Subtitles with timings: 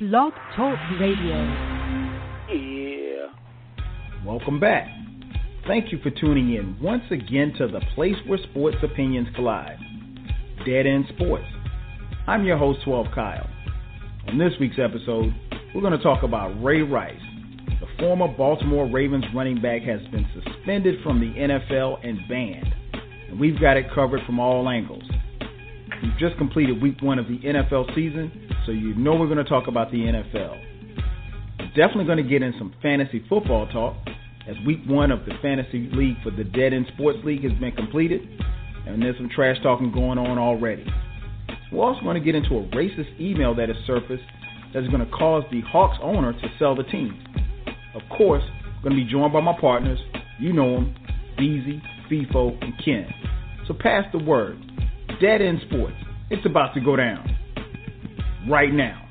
[0.00, 1.44] Blog Talk Radio.
[2.48, 3.26] Yeah.
[4.24, 4.88] Welcome back.
[5.66, 9.76] Thank you for tuning in once again to the place where sports opinions collide.
[10.64, 11.44] Dead End Sports.
[12.26, 13.46] I'm your host, 12 Kyle.
[14.28, 15.34] On this week's episode,
[15.74, 17.20] we're going to talk about Ray Rice.
[17.68, 22.74] The former Baltimore Ravens running back has been suspended from the NFL and banned.
[23.28, 25.04] And we've got it covered from all angles.
[26.02, 29.44] We've just completed week one of the NFL season, so you know we're going to
[29.44, 30.58] talk about the NFL.
[31.58, 33.96] We're definitely going to get in some fantasy football talk,
[34.48, 37.72] as week one of the fantasy league for the Dead End Sports League has been
[37.72, 38.22] completed,
[38.86, 40.86] and there's some trash talking going on already.
[41.70, 44.24] We're also going to get into a racist email that has surfaced
[44.72, 47.22] that is going to cause the Hawks owner to sell the team.
[47.94, 49.98] Of course, I'm going to be joined by my partners.
[50.38, 50.94] You know them,
[51.36, 53.06] Beezy, Feefo, and Ken.
[53.68, 54.58] So pass the word.
[55.20, 55.96] Dead End Sports.
[56.30, 57.36] It's about to go down.
[58.48, 59.06] Right now.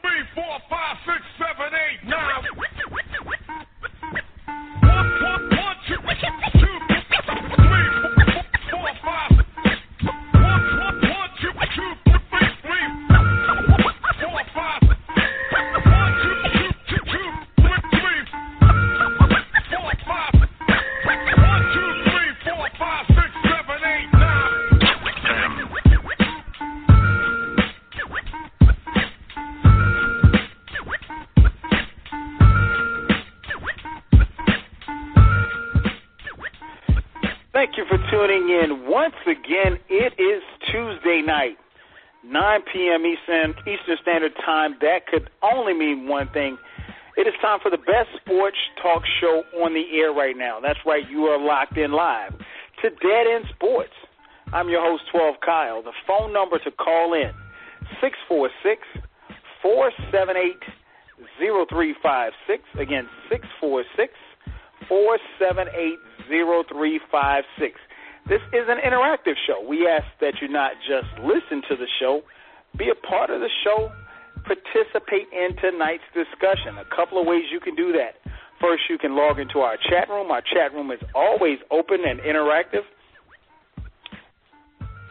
[0.00, 2.44] three, four, five, six, seven, eight, nine.
[4.82, 5.98] One, one, one, two,
[38.46, 38.88] tuning in.
[38.90, 41.56] Once again, it is Tuesday night,
[42.24, 43.04] 9 p.m.
[43.06, 44.76] Eastern, Eastern Standard Time.
[44.80, 46.56] That could only mean one thing.
[47.16, 50.58] It is time for the best sports talk show on the air right now.
[50.60, 52.32] That's right, you are locked in live
[52.82, 53.94] to Dead End Sports.
[54.52, 55.82] I'm your host, 12 Kyle.
[55.82, 57.32] The phone number to call in,
[58.00, 58.82] 646
[59.62, 60.60] 478
[61.38, 62.62] 0356.
[62.78, 64.12] Again, 646
[64.88, 65.98] 478
[66.28, 67.80] 0356.
[68.28, 69.62] This is an interactive show.
[69.62, 72.22] We ask that you not just listen to the show,
[72.76, 73.92] be a part of the show,
[74.42, 76.74] participate in tonight's discussion.
[76.78, 78.18] A couple of ways you can do that.
[78.60, 80.32] First, you can log into our chat room.
[80.32, 82.82] Our chat room is always open and interactive.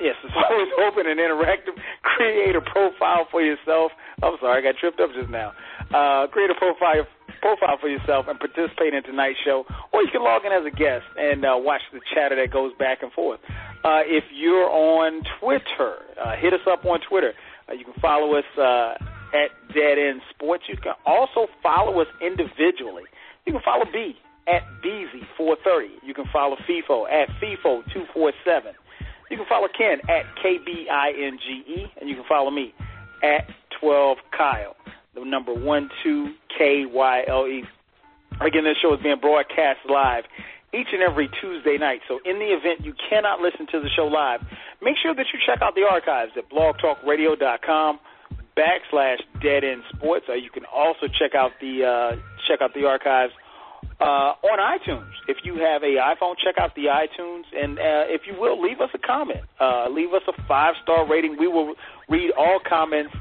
[0.04, 1.80] Yes, it's always open and interactive.
[2.04, 3.92] Create a profile for yourself.
[4.24, 5.54] I'm sorry, I got tripped up just now.
[5.94, 7.08] Uh, create a profile
[7.42, 10.76] profile for yourself and participate in tonight's show, or you can log in as a
[10.76, 13.40] guest and uh, watch the chatter that goes back and forth.
[13.84, 17.34] Uh, if you're on Twitter, uh, hit us up on Twitter.
[17.70, 18.94] Uh, you can follow us uh,
[19.34, 20.64] at Dead End Sports.
[20.68, 23.04] You can also follow us individually.
[23.46, 24.16] You can follow B
[24.48, 26.02] at Beezy430.
[26.04, 28.74] You can follow Feefo at Feefo247.
[29.30, 32.74] You can follow Ken at KBINGE, and you can follow me
[33.24, 34.76] at 12 Kyle,
[35.16, 37.64] the number one two K Y L E.
[38.42, 40.26] Again, this show is being broadcast live
[40.74, 42.02] each and every Tuesday night.
[42.08, 44.42] So, in the event you cannot listen to the show live,
[44.82, 48.00] make sure that you check out the archives at blogtalkradio.com
[48.58, 50.26] backslash Dead End Sports.
[50.30, 52.16] Uh, you can also check out the uh,
[52.48, 53.34] check out the archives
[54.00, 55.12] uh, on iTunes.
[55.28, 58.82] If you have a iPhone, check out the iTunes, and uh, if you will, leave
[58.82, 59.42] us a comment.
[59.60, 61.38] Uh, leave us a five star rating.
[61.40, 61.76] We will
[62.10, 63.14] read all comments,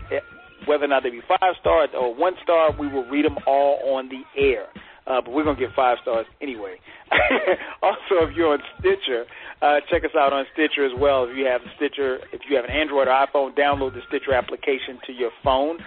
[0.67, 2.73] whether or not they be five star or one star.
[2.79, 4.67] We will read them all on the air.
[5.07, 6.77] Uh, but we're gonna get five stars anyway.
[7.83, 9.27] also, if you're on Stitcher,
[9.61, 11.25] uh, check us out on Stitcher as well.
[11.25, 14.99] If you have Stitcher, if you have an Android or iPhone, download the Stitcher application
[15.07, 15.79] to your phone.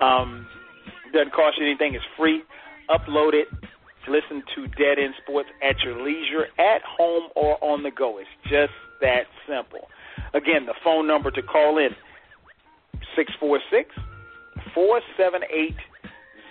[0.00, 0.48] Um,
[1.12, 1.94] doesn't cost you anything.
[1.94, 2.42] It's free.
[2.90, 3.46] Upload it.
[4.08, 8.18] Listen to Dead End Sports at your leisure, at home or on the go.
[8.18, 9.88] It's just that simple.
[10.34, 11.90] Again, the phone number to call in
[13.16, 13.32] six
[14.74, 15.76] four seven eight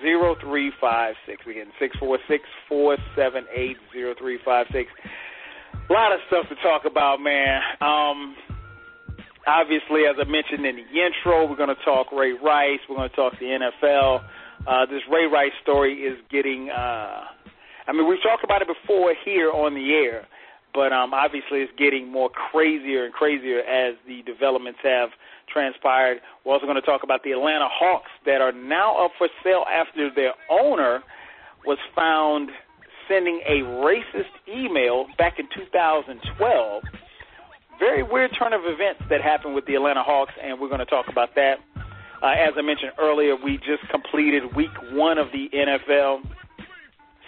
[0.02, 1.42] zero three five six.
[1.50, 4.90] Again, six four six four seven eight zero three five six.
[5.90, 7.62] A lot of stuff to talk about, man.
[7.81, 8.36] Um,
[9.48, 12.80] obviously, as I mentioned in the intro, we're going to talk Ray Rice.
[12.90, 14.24] We're going to talk the NFL.
[14.66, 16.70] Uh, this Ray Rice story is getting.
[16.70, 17.24] Uh,
[17.88, 20.25] I mean, we've talked about it before here on the air,
[20.74, 25.10] but um, obviously, it's getting more crazier and crazier as the developments have
[25.48, 26.22] transpired.
[26.44, 29.66] We're also going to talk about the Atlanta Hawks that are now up for sale
[29.72, 31.04] after their owner
[31.66, 32.50] was found
[33.07, 36.84] sending a racist email back in 2012.
[37.80, 40.86] Very weird turn of events that happened with the Atlanta Hawks, and we're going to
[40.86, 41.60] talk about that.
[42.22, 46.24] Uh, as I mentioned earlier, we just completed week one of the NFL,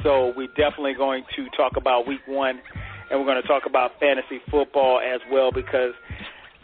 [0.03, 2.61] so we're definitely going to talk about week one,
[3.09, 5.93] and we're going to talk about fantasy football as well because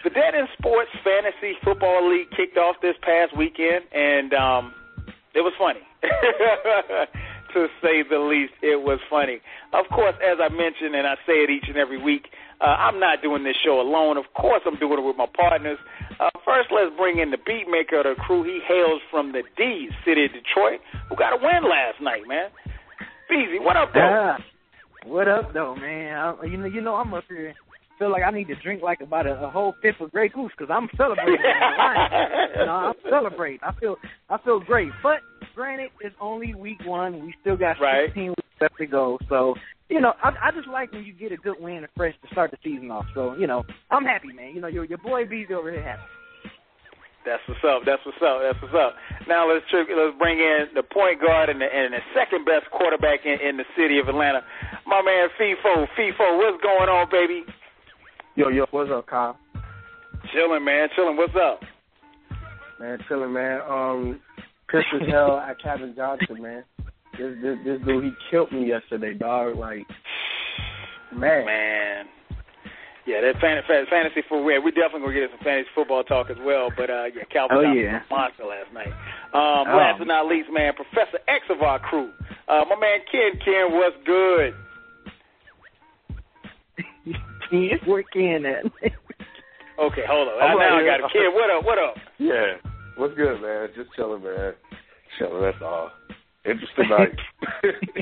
[0.04, 4.74] the Dead End Sports Fantasy Football League kicked off this past weekend, and um,
[5.34, 5.82] it was funny.
[7.54, 9.42] to say the least, it was funny.
[9.74, 12.28] Of course, as I mentioned, and I say it each and every week,
[12.60, 14.18] uh, I'm not doing this show alone.
[14.18, 15.78] Of course, I'm doing it with my partners.
[16.20, 18.44] Uh, first, let's bring in the beat maker of the crew.
[18.44, 22.50] He hails from the D city of Detroit, who got a win last night, man.
[23.30, 24.00] Beezy, what up, though?
[24.02, 24.38] Ah,
[25.06, 26.16] what up, though, man?
[26.16, 27.54] I, you know, you know, I'm up here.
[28.02, 30.52] Feel like I need to drink like about a, a whole fifth of Grey Goose
[30.58, 31.38] because I'm celebrating.
[32.58, 33.60] you know, I'm celebrating.
[33.62, 33.96] I feel,
[34.28, 34.90] I feel great.
[35.04, 35.20] But
[35.54, 37.24] granted, it's only week one.
[37.24, 38.08] We still got Right.
[38.08, 39.20] 16 weeks left to go.
[39.30, 39.54] So,
[39.90, 42.28] you know, I, I just like when you get a good win and fresh to
[42.32, 43.06] start the season off.
[43.14, 44.56] So, you know, I'm happy, man.
[44.56, 46.02] You know, your your boy B's over here happy.
[47.24, 47.84] That's what's up.
[47.86, 48.42] That's what's up.
[48.42, 48.96] That's what's up.
[49.28, 52.66] Now let's tri- let's bring in the point guard and the, and the second best
[52.74, 54.42] quarterback in, in the city of Atlanta,
[54.88, 55.86] my man Feefo.
[55.94, 57.46] Feefo, what's going on, baby?
[58.36, 59.38] Yo, yo, what's up, Kyle?
[60.34, 60.88] Chilling, man.
[60.96, 61.18] Chilling.
[61.18, 61.62] What's up?
[62.80, 63.60] Man, chilling, man.
[63.70, 64.20] Um,
[64.70, 66.64] pissed as hell at Kevin Johnson, man.
[67.18, 69.58] This, this this dude, he killed me yesterday, dog.
[69.58, 69.86] Like,
[71.14, 71.46] man.
[71.46, 72.06] Man.
[73.06, 74.46] Yeah, that fan- fan- fantasy football.
[74.64, 76.70] We definitely gonna get into some fantasy football talk as well.
[76.78, 77.94] But uh, yeah, Calvin Oh, Johnson yeah.
[77.94, 78.94] was a monster last night.
[79.34, 79.78] Um, Oh.
[79.78, 82.12] Last but not least, man, Professor X of our crew,
[82.48, 83.40] uh, my man Ken.
[83.44, 84.54] Ken, what's good?
[87.52, 88.66] It's working at.
[89.80, 90.42] Okay, hold on.
[90.42, 91.34] I'm now right I got a kid.
[91.34, 91.66] What up?
[91.66, 91.96] What up?
[92.18, 92.62] Yeah.
[92.98, 93.70] What's good, man?
[93.76, 94.54] Just chilling, man.
[95.18, 95.92] Chilling, that's all.
[96.46, 97.18] Interesting night.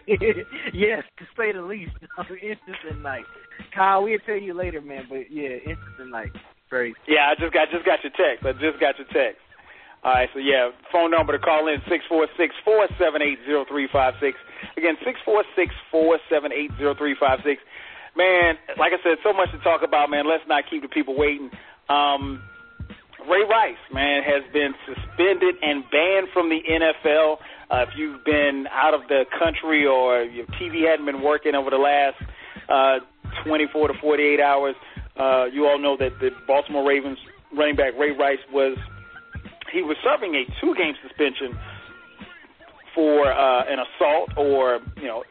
[0.73, 1.91] yes, to say the least.
[2.19, 3.25] interesting night.
[3.73, 5.05] Kyle, we'll tell you later, man.
[5.09, 6.31] But yeah, interesting night.
[6.69, 6.93] Very.
[7.07, 8.45] Yeah, I just got just got your text.
[8.45, 9.41] I just got your text.
[10.03, 13.39] All right, so yeah, phone number to call in six four six four seven eight
[13.45, 14.37] zero three five six.
[14.77, 17.61] Again, six four six four seven eight zero three five six.
[18.19, 20.27] Man, like I said, so much to talk about, man.
[20.27, 21.49] Let's not keep the people waiting.
[21.87, 22.43] Um,
[23.29, 27.37] Ray Rice, man, has been suspended and banned from the NFL.
[27.71, 31.69] Uh, if you've been out of the country or your TV hadn't been working over
[31.69, 32.17] the last
[32.67, 32.99] uh,
[33.45, 34.75] 24 to 48 hours,
[35.15, 37.19] uh, you all know that the Baltimore Ravens
[37.55, 38.77] running back Ray Rice was
[39.71, 41.57] he was serving a two-game suspension
[42.93, 45.23] for uh, an assault or you know,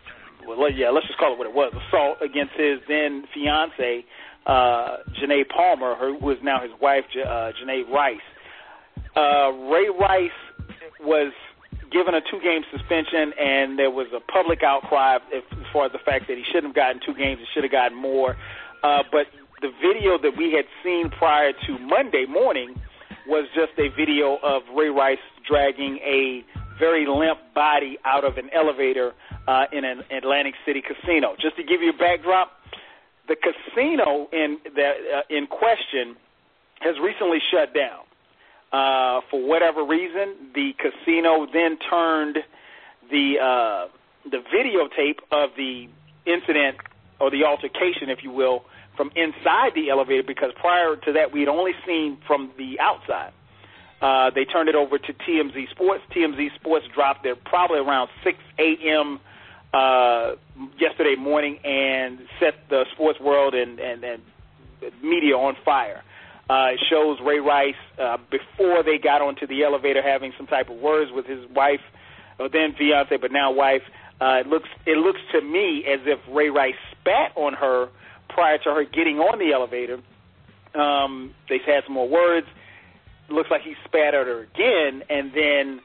[0.46, 4.04] well, yeah, let's just call it what it was, assault against his then fiance
[4.46, 8.16] uh, Janae Palmer, who is now his wife, uh, Janae Rice.
[9.14, 10.30] Uh, Ray Rice
[11.00, 11.32] was
[11.92, 15.98] given a two-game suspension, and there was a public outcry if, as far as the
[16.04, 18.36] fact that he shouldn't have gotten two games, he should have gotten more.
[18.82, 19.26] Uh, but
[19.60, 22.80] the video that we had seen prior to Monday morning
[23.26, 26.44] was just a video of Ray Rice dragging a
[26.78, 29.14] very limp body out of an elevator
[29.46, 31.34] uh, in an Atlantic City casino.
[31.40, 32.52] Just to give you a backdrop,
[33.28, 36.16] the casino in the, uh, in question
[36.80, 38.04] has recently shut down.
[38.72, 42.38] Uh, for whatever reason, the casino then turned
[43.10, 43.88] the uh,
[44.30, 45.88] the videotape of the
[46.26, 46.76] incident
[47.18, 48.64] or the altercation, if you will,
[48.96, 53.32] from inside the elevator because prior to that we had only seen from the outside.
[54.00, 56.02] Uh, they turned it over to TMZ Sports.
[56.14, 59.20] TMZ Sports dropped it probably around 6 a.m.
[59.74, 60.32] Uh,
[60.78, 64.22] yesterday morning and set the sports world and, and, and
[65.02, 66.02] media on fire.
[66.48, 70.70] Uh, it shows Ray Rice uh, before they got onto the elevator having some type
[70.70, 71.80] of words with his wife,
[72.38, 73.82] or then fiance, but now wife.
[74.20, 77.88] Uh, it looks it looks to me as if Ray Rice spat on her
[78.30, 80.00] prior to her getting on the elevator.
[80.74, 82.46] Um, they've had some more words.
[83.28, 85.80] Looks like he spat at her again, and then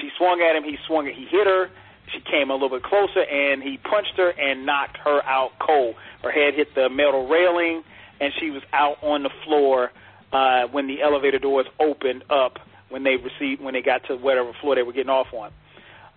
[0.00, 0.64] she swung at him.
[0.64, 1.06] He swung.
[1.06, 1.70] He hit her.
[2.12, 5.96] She came a little bit closer, and he punched her and knocked her out cold.
[6.22, 7.82] Her head hit the metal railing,
[8.20, 9.90] and she was out on the floor
[10.32, 12.58] uh, when the elevator doors opened up
[12.88, 15.52] when they received when they got to whatever floor they were getting off on.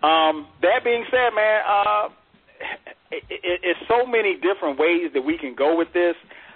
[0.03, 2.09] Um, that being said, man, uh,
[3.11, 6.15] it, it, it's so many different ways that we can go with this.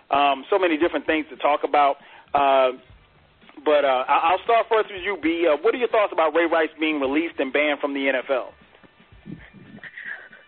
[0.10, 1.98] Um, so many different things to talk about.
[2.34, 2.78] Uh,
[3.64, 5.48] but uh, I'll start first with you, B.
[5.52, 8.50] Uh, what are your thoughts about Ray Rice being released and banned from the NFL?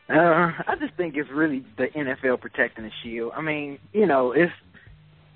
[0.10, 3.34] Uh, I just think it's really the NFL protecting the shield.
[3.36, 4.54] I mean, you know, it's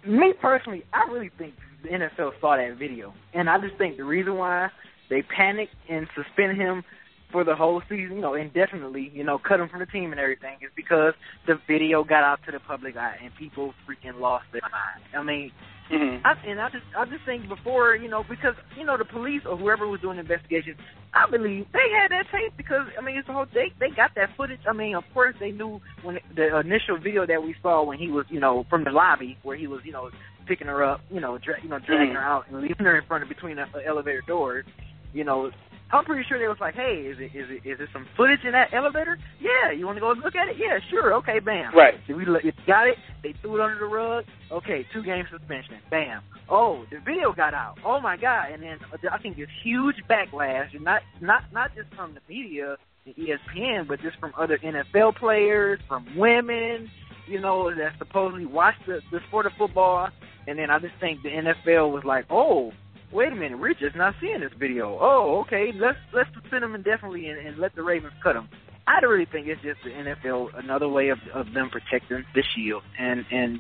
[0.08, 0.86] me personally.
[0.94, 4.70] I really think the NFL saw that video, and I just think the reason why
[5.10, 6.84] they panicked and suspended him
[7.32, 10.20] for the whole season, you know, indefinitely, you know, cut him from the team and
[10.20, 11.14] everything, is because
[11.48, 15.04] the video got out to the public eye and people freaking lost their mind.
[15.18, 15.52] I mean,
[15.92, 16.26] Mm-hmm.
[16.26, 19.42] I, and I just I just think before you know because you know the police
[19.46, 20.76] or whoever was doing the investigation,
[21.14, 24.16] I believe they had that tape because I mean it's a whole they they got
[24.16, 24.62] that footage.
[24.70, 28.08] I mean of course they knew when the initial video that we saw when he
[28.08, 30.10] was you know from the lobby where he was you know
[30.48, 33.06] picking her up you know dra- you know dragging her out and leaving her in
[33.06, 34.66] front of between the elevator doors.
[35.14, 35.52] You know
[35.92, 38.40] I'm pretty sure they was like, hey, is it is it is there some footage
[38.46, 39.18] in that elevator?
[39.40, 40.56] Yeah, you want to go look at it?
[40.58, 41.14] Yeah, sure.
[41.16, 41.76] Okay, bam.
[41.76, 41.96] Right.
[42.08, 42.96] Did we it got it?
[43.24, 44.26] They threw it under the rug.
[44.52, 45.76] Okay, two game suspension.
[45.90, 46.22] Bam.
[46.50, 47.78] Oh, the video got out.
[47.86, 48.52] Oh my god!
[48.54, 52.22] And then uh, I think there's huge backlash, and not not not just from the
[52.28, 56.90] media, the ESPN, but just from other NFL players, from women,
[57.28, 60.10] you know, that supposedly watch the the sport of football.
[60.48, 62.72] And then I just think the NFL was like, oh,
[63.12, 64.98] wait a minute, we're just not seeing this video.
[65.00, 68.50] Oh, okay, let's let's suspend him indefinitely and, and let the Ravens cut him.
[68.88, 72.44] I don't really think it's just the NFL another way of of them protecting the
[72.56, 73.60] shield, and and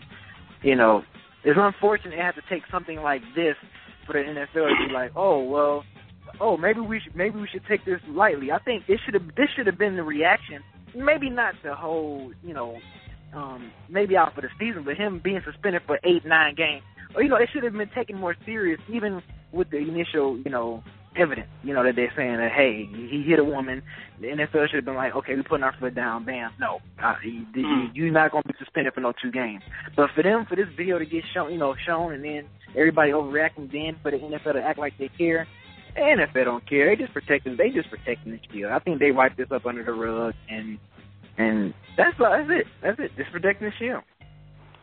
[0.61, 1.03] you know
[1.43, 3.55] it's unfortunate it had to take something like this
[4.05, 5.83] for the NFL to be like, oh well,
[6.39, 8.51] oh maybe we should maybe we should take this lightly.
[8.51, 10.61] I think it should have this should have been the reaction.
[10.95, 12.77] Maybe not the whole you know
[13.33, 16.83] um maybe out for the season, but him being suspended for eight nine games.
[17.15, 20.51] Or you know it should have been taken more serious even with the initial you
[20.51, 20.83] know
[21.15, 23.81] evidence, you know, that they're saying that hey, he hit a woman.
[24.19, 26.25] The NFL should have been like, okay, we're putting our foot down.
[26.25, 29.63] Bam, no, uh, you, you, you're not going to be suspended for no two games.
[29.95, 33.11] But for them, for this video to get shown, you know, shown, and then everybody
[33.11, 35.47] overreacting, then for the NFL to act like they care,
[35.95, 36.95] the NFL don't care.
[36.95, 37.57] They just protecting.
[37.57, 38.71] They just protecting the shield.
[38.71, 40.77] I think they wiped this up under the rug, and
[41.37, 42.67] and that's that's it.
[42.81, 43.11] That's it.
[43.17, 44.03] Just protecting the shield.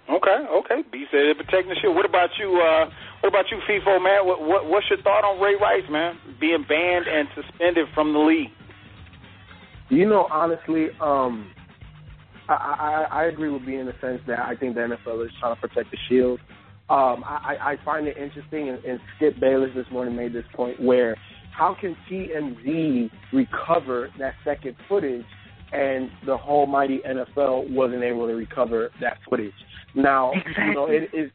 [0.09, 0.83] Okay, okay.
[0.91, 1.95] B said it protecting the shield.
[1.95, 2.57] What about you?
[2.57, 2.89] Uh,
[3.21, 4.27] what about you, Feefo man?
[4.27, 8.19] What, what what's your thought on Ray Rice, man, being banned and suspended from the
[8.19, 8.49] league?
[9.91, 11.51] You know, honestly, um,
[12.49, 15.33] I, I, I agree with being in the sense that I think the NFL is
[15.41, 16.41] trying to protect the shield.
[16.91, 20.81] Um, I, I find it interesting, and, and Skip Bayless this morning made this point
[20.81, 21.17] where
[21.53, 25.25] how can TMZ recover that second footage
[25.73, 29.53] and the whole mighty NFL wasn't able to recover that footage?
[29.99, 31.31] Now, you know, it is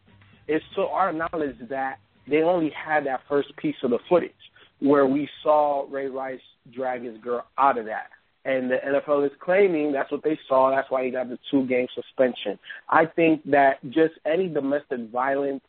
[0.47, 4.31] it's to our knowledge that they only had that first piece of the footage
[4.79, 6.39] where we saw Ray Rice
[6.73, 8.07] drag his girl out of that.
[8.45, 10.69] And the NFL is claiming that's what they saw.
[10.69, 12.59] That's why he got the two game suspension.
[12.89, 15.61] I think that just any domestic violence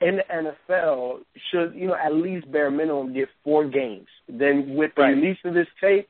[0.00, 4.06] in the NFL should, you know, at least bare minimum get four games.
[4.28, 6.08] Then with the release of this tape,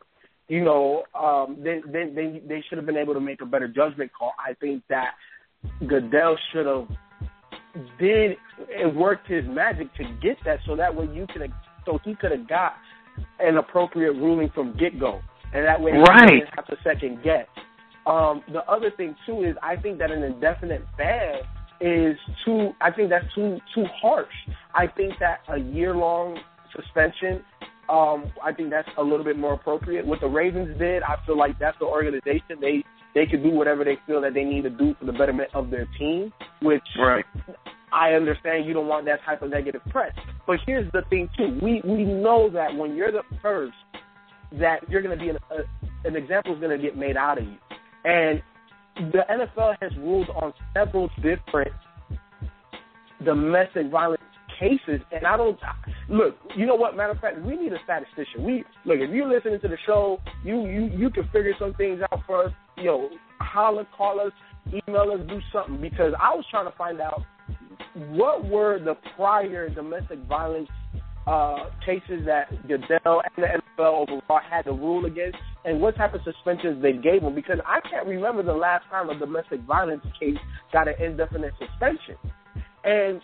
[0.48, 3.66] you know, um, then then they they should have been able to make a better
[3.66, 4.32] judgment call.
[4.38, 5.14] I think that
[5.86, 6.86] Goodell should have
[7.98, 8.36] did
[8.74, 11.50] and worked his magic to get that, so that way you could have,
[11.84, 12.74] so he could have got
[13.40, 15.20] an appropriate ruling from get go,
[15.52, 16.30] and that way Right.
[16.30, 17.46] he didn't have to second guess.
[18.06, 21.40] Um, the other thing too is I think that an indefinite ban
[21.80, 22.72] is too.
[22.80, 24.32] I think that's too too harsh.
[24.74, 26.38] I think that a year long
[26.74, 27.44] suspension.
[27.88, 30.04] Um, I think that's a little bit more appropriate.
[30.04, 32.58] What the Ravens did, I feel like that's the organization.
[32.60, 32.84] They
[33.16, 35.70] they can do whatever they feel that they need to do for the betterment of
[35.70, 36.30] their team,
[36.60, 37.24] which Right.
[37.90, 40.12] I understand you don't want that type of negative press.
[40.46, 41.58] But here's the thing too.
[41.62, 43.74] We we know that when you're the first
[44.52, 47.38] that you're going to be an, a, an example is going to get made out
[47.38, 47.56] of you.
[48.04, 48.42] And
[49.12, 51.72] the NFL has ruled on several different
[53.24, 54.22] domestic violence
[54.60, 55.58] cases, and I don't
[56.10, 56.36] look.
[56.54, 56.96] You know what?
[56.96, 58.44] Matter of fact, we need a statistician.
[58.44, 62.00] We look if you're listening to the show, you you you can figure some things
[62.12, 62.52] out for us.
[62.76, 64.32] You know, holler, call us,
[64.68, 67.22] email us, do something because I was trying to find out
[68.10, 70.68] what were the prior domestic violence
[71.26, 76.14] uh, cases that Goodell and the NFL overall had to rule against, and what type
[76.14, 77.34] of suspensions they gave them.
[77.34, 80.36] Because I can't remember the last time a domestic violence case
[80.72, 82.16] got an indefinite suspension.
[82.84, 83.20] And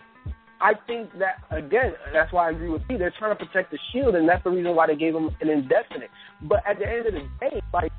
[0.60, 2.98] I think that again, that's why I agree with you.
[2.98, 5.48] They're trying to protect the shield, and that's the reason why they gave them an
[5.48, 6.10] indefinite.
[6.42, 7.92] But at the end of the day, like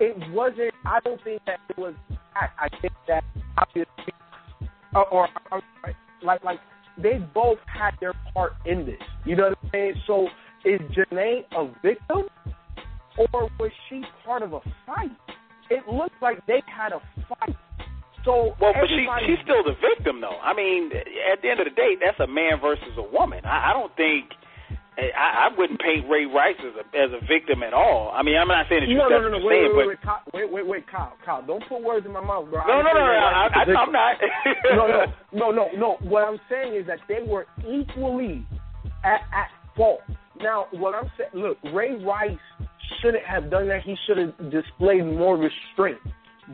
[0.00, 0.72] it wasn't.
[0.84, 1.94] I don't think that it was.
[2.34, 3.24] I, I think that
[3.56, 4.12] obviously
[4.94, 6.60] uh, or, or, or like like
[7.02, 9.00] they both had their part in this.
[9.24, 9.94] You know what I'm saying?
[10.06, 10.28] So
[10.64, 12.24] is Janae a victim,
[13.18, 15.10] or was she part of a fight?
[15.70, 17.56] It looks like they had a fight.
[18.24, 20.38] So Well, but she she's still the victim, though.
[20.42, 20.90] I mean,
[21.32, 23.44] at the end of the day, that's a man versus a woman.
[23.44, 24.30] I, I don't think
[24.96, 28.12] I, I wouldn't paint Ray Rice as a as a victim at all.
[28.14, 29.44] I mean, I'm not saying that you No, no, no, no.
[29.44, 29.98] Wait, saying, wait,
[30.32, 31.44] wait, wait, wait, Kyle, Kyle.
[31.44, 32.64] Don't put words in my mouth, bro.
[32.66, 34.16] no, no, no, no, I, I, I'm not.
[34.72, 35.96] no, no, no, no, no.
[36.00, 38.46] What I'm saying is that they were equally
[39.04, 40.00] at, at fault.
[40.40, 42.38] Now, what I'm saying, look, Ray Rice
[43.00, 43.82] shouldn't have done that.
[43.82, 45.98] He should have displayed more restraint.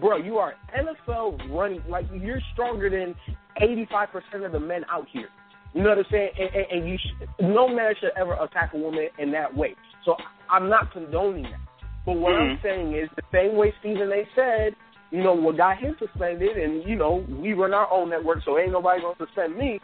[0.01, 3.15] Bro, you are NFL running like you're stronger than
[3.61, 5.29] 85% of the men out here.
[5.75, 6.31] You know what I'm saying?
[6.39, 9.75] And, and, and you, sh- no man should ever attack a woman in that way.
[10.05, 10.17] So
[10.51, 11.61] I'm not condoning that.
[12.05, 12.63] But what I'm Mhm.
[12.63, 14.27] saying is the same way Stephen A.
[14.35, 14.75] said,
[15.11, 18.59] you know, what got him suspended, and you know, we run our own network, so
[18.59, 19.81] ain't nobody gonna suspend me.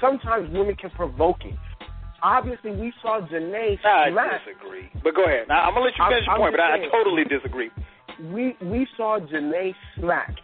[0.00, 1.54] Sometimes women can provoke it.
[2.22, 4.10] Obviously, we saw Janae I
[4.44, 4.90] disagree.
[5.04, 5.46] But go ahead.
[5.48, 7.70] Now, I'm gonna let you I'm- finish your I'm point, but I, I totally disagree.
[8.32, 10.34] we we saw Janae smack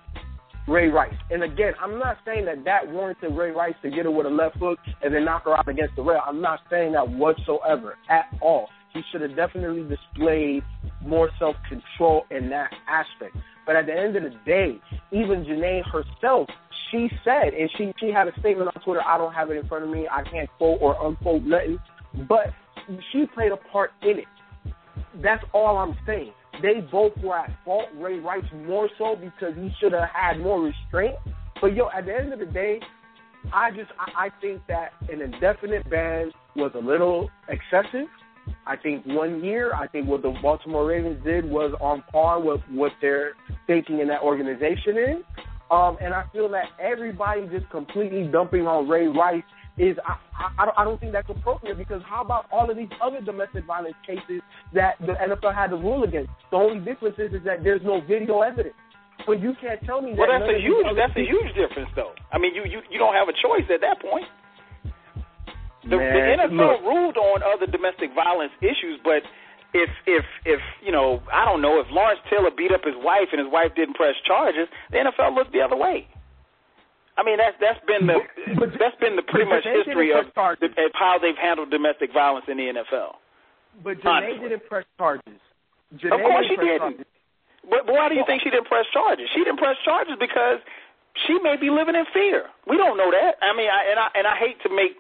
[0.67, 1.15] Ray Rice.
[1.31, 4.31] And again, I'm not saying that that warranted Ray Rice to get her with a
[4.31, 6.21] left hook and then knock her out against the rail.
[6.27, 8.69] I'm not saying that whatsoever at all.
[8.93, 10.63] He should have definitely displayed
[11.05, 13.37] more self control in that aspect.
[13.67, 14.79] But at the end of the day,
[15.11, 16.49] even Janae herself,
[16.91, 19.03] she said, and she she had a statement on Twitter.
[19.05, 20.07] I don't have it in front of me.
[20.11, 21.79] I can't quote or unquote nothing.
[22.29, 22.53] But
[23.11, 24.73] she played a part in it.
[25.23, 26.33] That's all I'm saying.
[26.63, 27.89] They both were at fault.
[27.97, 31.17] Ray Rice more so because he should have had more restraint.
[31.61, 32.81] But yo, at the end of the day,
[33.53, 38.09] I just I, I think that an indefinite ban was a little excessive.
[38.67, 42.61] I think one year, I think what the Baltimore Ravens did was on par with
[42.71, 43.33] what they're
[43.67, 45.25] thinking in that organization is.
[45.71, 49.43] Um, and I feel that everybody just completely dumping on Ray Rice
[49.77, 52.77] is I, I, I don't- I don't think that's appropriate because how about all of
[52.77, 54.41] these other domestic violence cases
[54.73, 56.31] that the NFL had to rule against?
[56.51, 58.75] The only difference is, is that there's no video evidence.
[59.27, 60.19] But you can't tell me that.
[60.19, 62.13] Well, that's a huge other that's a huge difference, though.
[62.33, 64.27] I mean, you you you don't have a choice at that point.
[65.85, 66.83] The, Man, the NFL look.
[66.83, 69.21] ruled on other domestic violence issues, but
[69.75, 73.29] if if if you know, I don't know, if Lawrence Taylor beat up his wife
[73.33, 76.09] and his wife didn't press charges, the NFL looked the other way.
[77.17, 78.19] I mean, that's that's been the
[78.59, 82.57] But- that's been the pretty much history of, of how they've handled domestic violence in
[82.59, 83.17] the NFL.
[83.83, 85.39] But Janae didn't press charges.
[85.99, 86.79] Janae Of course she didn't.
[86.79, 87.07] charges.
[87.71, 89.27] But, but why do you think she didn't press charges?
[89.35, 90.59] She didn't press charges because
[91.27, 92.47] she may be living in fear.
[92.67, 93.39] We don't know that.
[93.43, 94.99] I mean, I, and I and I hate to make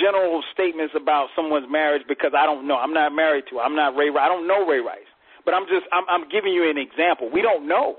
[0.00, 2.76] general statements about someone's marriage because I don't know.
[2.76, 3.56] I'm not married to.
[3.58, 3.62] her.
[3.62, 4.10] I'm not Ray.
[4.10, 4.22] Rice.
[4.24, 5.10] I don't know Ray Rice.
[5.44, 7.30] But I'm just I'm, I'm giving you an example.
[7.32, 7.96] We don't know.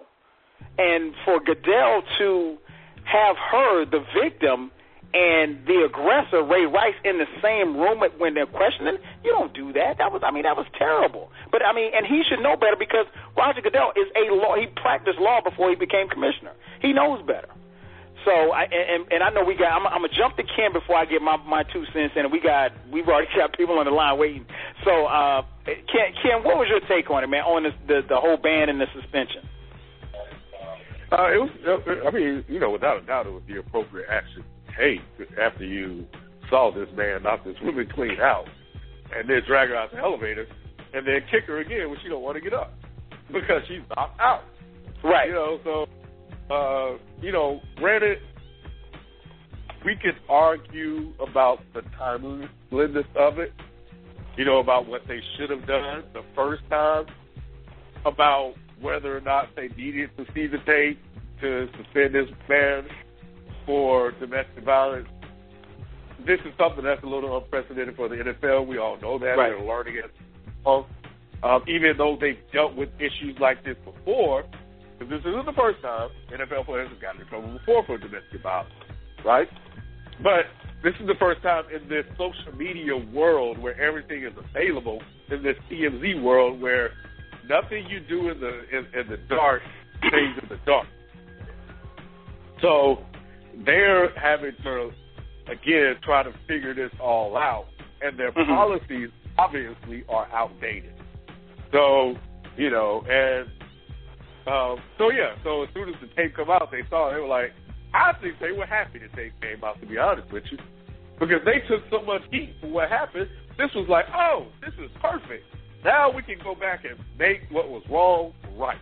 [0.77, 2.57] And for Goodell to
[3.11, 4.71] have her the victim
[5.13, 9.73] and the aggressor Ray Rice in the same room when they're questioning, you don't do
[9.73, 9.97] that.
[9.97, 11.31] That was I mean that was terrible.
[11.51, 14.55] But I mean, and he should know better because Roger Goodell is a law.
[14.55, 16.53] He practiced law before he became commissioner.
[16.81, 17.49] He knows better.
[18.25, 19.73] So I and, and I know we got.
[19.73, 22.29] I'm, I'm gonna jump to Ken before I get my my two cents in.
[22.29, 24.45] We got we've already got people on the line waiting.
[24.85, 27.43] So uh, Ken, Ken, what was your take on it, man?
[27.43, 29.41] On the the whole ban and the suspension?
[31.11, 31.49] Uh, it was.
[31.65, 35.01] uh, I mean, you know, without a doubt, it was the appropriate action to take
[35.39, 36.05] after you
[36.49, 38.45] saw this man knock this woman clean out,
[39.15, 40.45] and then drag her out the elevator,
[40.93, 42.73] and then kick her again when she don't want to get up
[43.27, 44.43] because she's knocked out.
[45.03, 45.29] Right.
[45.29, 48.19] You know, so uh, you know, granted,
[49.85, 53.51] we could argue about the timeliness of it.
[54.37, 57.05] You know, about what they should have done the first time,
[58.05, 60.99] about whether or not they needed to see the tape
[61.41, 62.83] to suspend this man
[63.65, 65.07] for domestic violence.
[66.25, 68.67] This is something that's a little unprecedented for the NFL.
[68.67, 69.37] We all know that.
[69.37, 69.49] Right.
[69.49, 70.11] They're learning it.
[70.65, 70.85] Um,
[71.41, 74.43] um, even though they've dealt with issues like this before,
[74.97, 78.43] because this isn't the first time NFL players have gotten in trouble before for domestic
[78.43, 78.73] violence,
[79.23, 79.47] right?
[80.21, 80.51] But
[80.83, 85.41] this is the first time in this social media world where everything is available, in
[85.43, 86.91] this TMZ world where
[87.49, 89.61] nothing you do in the in, in the dark
[90.07, 90.87] stays in the dark.
[92.61, 93.03] So
[93.65, 94.91] they're having to
[95.47, 97.65] again try to figure this all out,
[98.01, 98.47] and their Mhm.
[98.47, 100.93] policies obviously are outdated.
[101.71, 102.15] So
[102.57, 103.47] you know, and
[104.47, 107.21] um, so yeah, so as soon as the tape come out, they saw it, they
[107.21, 107.53] were like,
[107.93, 109.79] I think they were happy the tape came out.
[109.81, 110.57] To be honest with you,
[111.19, 113.29] because they took so much heat for what happened.
[113.57, 115.43] This was like, oh, this is perfect.
[115.83, 118.77] Now we can go back and make what was wrong right.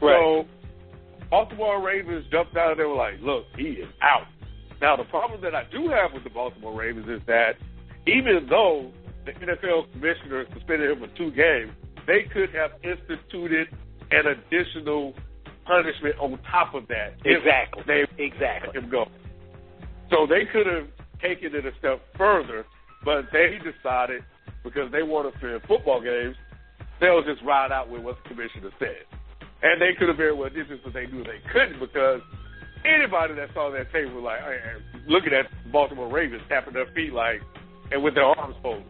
[0.00, 0.44] Right.
[0.44, 0.44] So
[1.30, 4.26] Baltimore Ravens jumped out and they were like, look, he is out.
[4.80, 7.52] Now, the problem that I do have with the Baltimore Ravens is that
[8.06, 8.92] even though
[9.24, 11.72] the NFL commissioner suspended him for two games,
[12.06, 13.68] they could have instituted
[14.10, 15.14] an additional
[15.64, 17.14] punishment on top of that.
[17.24, 17.82] Exactly.
[17.86, 18.70] They Exactly.
[18.74, 19.06] let him go.
[20.10, 20.88] So they could have
[21.22, 22.66] taken it a step further,
[23.04, 24.22] but they decided
[24.64, 26.34] because they want to win football games,
[27.00, 29.04] they'll just ride out with what the commissioner said.
[29.62, 32.20] And they could have very well did this, but they knew they couldn't because
[32.84, 34.40] anybody that saw that tape was like,
[35.06, 37.40] looking at Baltimore Ravens tapping their feet like,
[37.92, 38.84] and with their arms folded.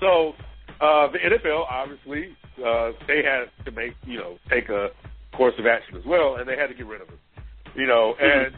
[0.00, 0.32] So
[0.80, 4.88] uh, the NFL obviously uh, they had to make you know take a
[5.36, 7.18] course of action as well, and they had to get rid of him.
[7.74, 8.54] You know, and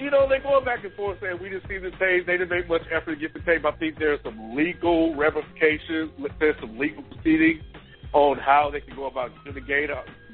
[0.00, 2.26] you know they're going back and forth saying we didn't see the tape.
[2.26, 3.64] They didn't make much effort to get the tape.
[3.64, 6.10] I think there's some legal ramifications.
[6.38, 7.62] There's some legal proceedings
[8.12, 9.62] on how they can go about getting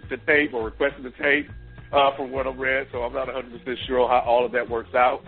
[0.08, 1.50] the tape or requesting the tape
[1.92, 2.86] uh, from what I've read.
[2.92, 5.22] So I'm not 100 percent sure how all of that works out.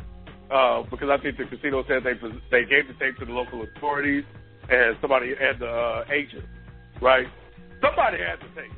[0.51, 2.14] Uh, because I think the casino said they
[2.51, 4.24] they gave the tape to the local authorities
[4.70, 6.44] and somebody and the uh, agent,
[7.03, 7.27] right?
[7.83, 8.72] Somebody had the tape.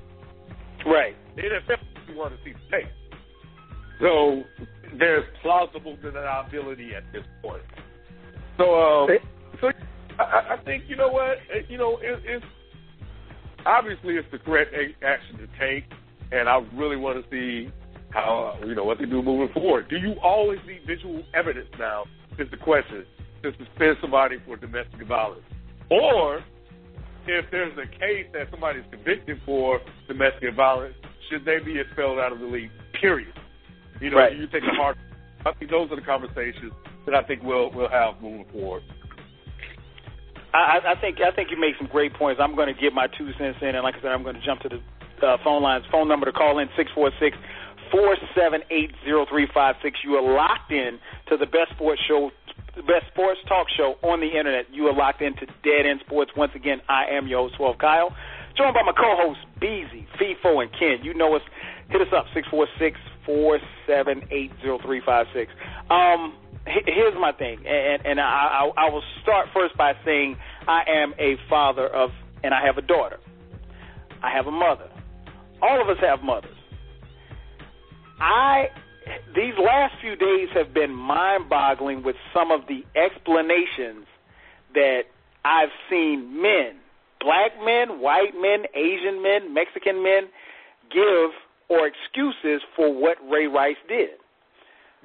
[0.87, 1.15] Right.
[1.37, 2.89] The NFL want to see the tape.
[4.01, 4.43] So
[4.99, 7.63] there's plausible deniability at this point.
[8.59, 9.09] So, um,
[9.61, 9.71] so
[10.19, 12.45] I, I think you know what you know it, it's
[13.67, 15.85] obviously it's the correct a- action to take,
[16.33, 17.73] and I really want to see
[18.11, 19.89] how uh, you know what they do moving forward.
[19.89, 22.05] Do you always need visual evidence now?
[22.39, 23.05] Is the question
[23.43, 25.43] to suspend somebody for domestic violence,
[25.91, 26.43] or
[27.27, 30.95] if there's a case that somebody's convicted for domestic violence,
[31.31, 32.71] should they be expelled out of the league?
[33.01, 33.33] Period.
[34.01, 34.37] You know, Right.
[34.37, 34.97] you take a hard.
[35.47, 36.73] I think those are the conversations
[37.07, 38.83] that I think we'll we'll have moving forward.
[40.53, 42.41] I, I think I think you make some great points.
[42.43, 44.45] I'm going to give my two cents in, and like I said, I'm going to
[44.45, 44.81] jump to the
[45.27, 45.85] uh, phone lines.
[45.93, 47.37] Phone number to call in six four six
[47.93, 49.99] four seven eight zero three five six.
[50.05, 52.31] You are locked in to the best sports show,
[52.75, 54.67] the best sports talk show on the internet.
[54.73, 56.33] You are locked into Dead End Sports.
[56.37, 58.11] Once again, I am your host, 12 Kyle,
[58.59, 60.99] joined by my co-hosts Beezy, Feefo, and Ken.
[61.05, 61.43] You know us.
[61.91, 65.53] Hit us up six four six four seven eight zero three five six.
[65.91, 66.35] Um,
[66.67, 70.37] here's my thing, and, and I, I, I will start first by saying
[70.69, 72.11] I am a father of,
[72.45, 73.19] and I have a daughter.
[74.23, 74.89] I have a mother.
[75.63, 76.57] All of us have mothers.
[78.21, 78.69] I
[79.35, 84.07] these last few days have been mind-boggling with some of the explanations
[84.75, 85.03] that
[85.45, 86.77] I've seen men,
[87.19, 90.29] black men, white men, Asian men, Mexican men
[90.93, 91.31] give
[91.71, 94.19] or excuses for what Ray Rice did.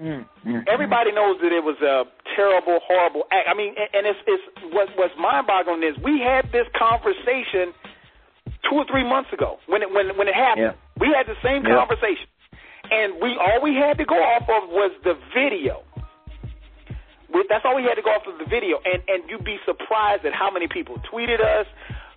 [0.01, 0.63] Mm, mm, mm.
[0.67, 2.03] Everybody knows that it was a
[2.35, 3.47] terrible, horrible act.
[3.47, 4.43] I mean, and- it's, it's
[4.75, 7.71] what, what's mind-boggling is we had this conversation
[8.67, 10.75] two or three months ago when it when when it happened.
[10.99, 11.79] We had the same Yeah.
[11.79, 12.27] conversation,
[12.91, 15.83] and we all we had to go off of was the video.
[17.33, 19.57] We, that's all we had to go off of the video, and and you'd be
[19.65, 21.67] surprised at how many people tweeted us,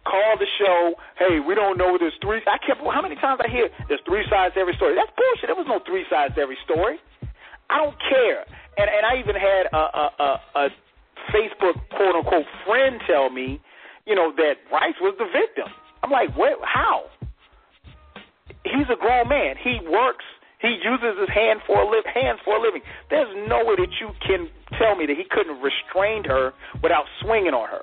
[0.09, 0.97] called the show.
[1.21, 2.01] Hey, we don't know.
[2.01, 2.41] There's three.
[2.49, 2.81] I kept.
[2.81, 4.97] How many times I hear there's three sides to every story?
[4.97, 5.53] That's bullshit.
[5.53, 6.97] There was no three sides to every story.
[7.69, 8.49] I don't care.
[8.81, 10.65] And and I even had a a, a, a
[11.29, 13.61] Facebook quote unquote friend tell me,
[14.09, 15.69] you know, that Rice was the victim.
[16.03, 16.59] I'm like, what?
[16.65, 17.05] How?
[18.65, 19.57] He's a grown man.
[19.63, 20.25] He works.
[20.61, 22.83] He uses his hand for a li- hands for a living.
[23.11, 27.05] There's no way that you can tell me that he couldn't have restrained her without
[27.23, 27.83] swinging on her.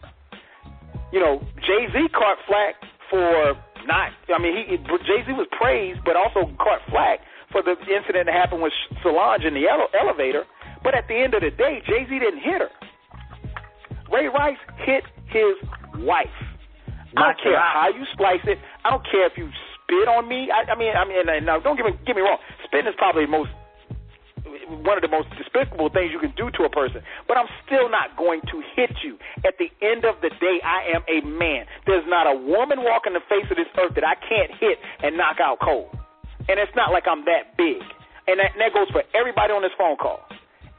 [1.15, 2.75] You know, Jay Z caught flack
[3.10, 3.56] for
[3.88, 4.12] not.
[4.28, 7.23] I mean, he Jay Z was praised, but also caught flack
[7.56, 10.43] for the incident that happened with Solange in the ele- elevator.
[10.84, 12.71] But at the end of the day, Jay Z didn't hit her.
[14.12, 15.56] Ray Rice hit his
[16.04, 16.36] wife.
[17.15, 18.60] I don't care how you slice it.
[18.84, 19.47] I don't care if you
[19.80, 20.51] spit on me.
[20.51, 22.43] I, I mean, I mean, now don't get me get me wrong.
[22.67, 23.56] Spitting is probably the most
[24.67, 27.01] one of the most despicable things you can do to a person.
[27.28, 29.17] But I'm still not going to hit you.
[29.45, 31.65] At the end of the day, I am a man.
[31.86, 35.17] There's not a woman walking the face of this earth that I can't hit and
[35.17, 35.93] knock out cold.
[36.47, 37.82] And it's not like I'm that big.
[38.28, 40.21] And that, and that goes for everybody on this phone call.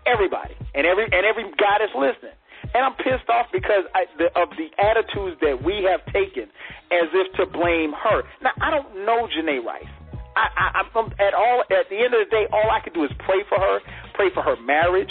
[0.07, 0.55] Everybody.
[0.75, 2.35] And every and every guy that's listening.
[2.75, 6.51] And I'm pissed off because I, the, of the attitudes that we have taken
[6.90, 8.22] as if to blame her.
[8.42, 9.95] Now, I don't know Janae Rice.
[10.37, 11.64] I, I, I'm at all.
[11.72, 13.81] At the end of the day, all I can do is pray for her,
[14.14, 15.11] pray for her marriage.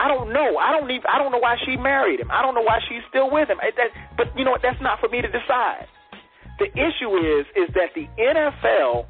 [0.00, 0.56] I don't know.
[0.56, 1.04] I don't even.
[1.04, 2.30] I don't know why she married him.
[2.30, 3.58] I don't know why she's still with him.
[3.60, 4.62] That, but you know what?
[4.62, 5.86] That's not for me to decide.
[6.58, 9.06] The issue is, is that the NFL.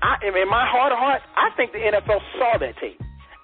[0.00, 2.96] I, in my heart of hearts, I think the NFL saw that tape.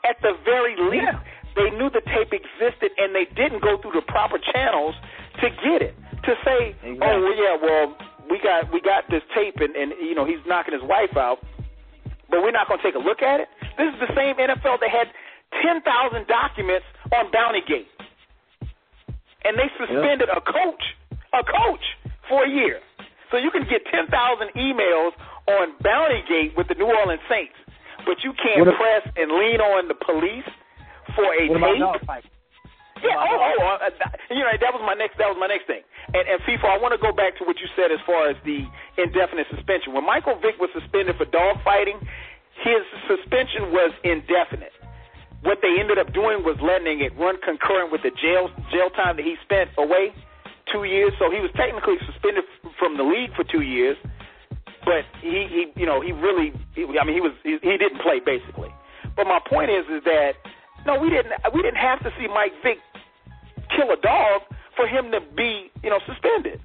[0.08, 1.20] At the very least,
[1.52, 4.94] they knew the tape existed, and they didn't go through the proper channels
[5.42, 5.92] to get it.
[6.24, 7.96] To say, oh well, yeah, well,
[8.30, 11.38] we got we got this tape and, and you know he's knocking his wife out,
[12.30, 13.48] but we're not going to take a look at it.
[13.78, 15.08] This is the same NFL that had
[15.62, 17.86] ten thousand documents on Bountygate,
[19.44, 20.84] and they suspended a coach,
[21.34, 21.84] a coach
[22.28, 22.80] for a year.
[23.30, 25.12] So you can get ten thousand emails
[25.46, 27.54] on Bountygate with the New Orleans Saints,
[28.06, 30.46] but you can't What press and lean on the police
[31.14, 32.06] for a What tape.
[32.06, 32.24] fight?
[33.02, 33.12] Yeah.
[33.12, 33.90] Oh, oh, uh,
[34.32, 35.20] you know that was my next.
[35.20, 35.84] That was my next thing.
[36.16, 38.36] And, and Feefo, I want to go back to what you said as far as
[38.44, 38.64] the
[38.96, 39.92] indefinite suspension.
[39.92, 42.00] When Michael Vick was suspended for dog fighting,
[42.64, 44.72] his suspension was indefinite.
[45.44, 49.20] What they ended up doing was letting it run concurrent with the jail jail time
[49.20, 50.16] that he spent away,
[50.72, 51.12] two years.
[51.20, 54.00] So he was technically suspended f- from the league for two years,
[54.88, 56.56] but he, he you know, he really,
[56.96, 58.72] I mean, he was he, he didn't play basically.
[59.14, 60.40] But my point is, is that
[60.86, 62.78] no, we didn't we didn't have to see Mike Vick
[63.74, 64.42] kill a dog
[64.76, 66.60] for him to be, you know, suspended.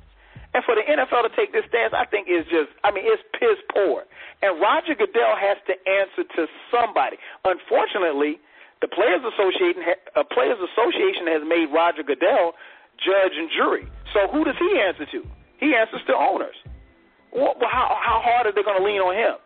[0.54, 3.24] And for the NFL to take this stance, I think is just, I mean, it's
[3.40, 4.04] piss poor.
[4.44, 7.16] And Roger Goodell has to answer to somebody.
[7.48, 8.36] Unfortunately,
[8.84, 9.80] the Players Association,
[10.12, 12.52] uh, Players Association has made Roger Goodell
[13.00, 13.88] judge and jury.
[14.12, 15.24] So who does he answer to?
[15.56, 16.58] He answers to owners.
[17.32, 19.40] Well, how how hard are they going to lean on him?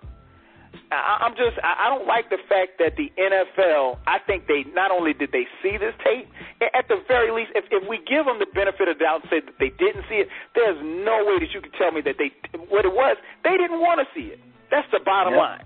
[0.92, 3.98] I, I'm just I I don't like the fact that the NFL.
[4.08, 6.28] I think they not only did they see this tape,
[6.62, 9.30] at the very least, if if we give them the benefit of the doubt and
[9.30, 12.16] say that they didn't see it, there's no way that you can tell me that
[12.18, 12.32] they
[12.70, 13.18] what it was.
[13.44, 14.40] They didn't want to see it.
[14.72, 15.42] That's the bottom Yep.
[15.42, 15.66] line,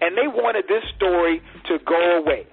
[0.00, 2.46] and they wanted this story to go away.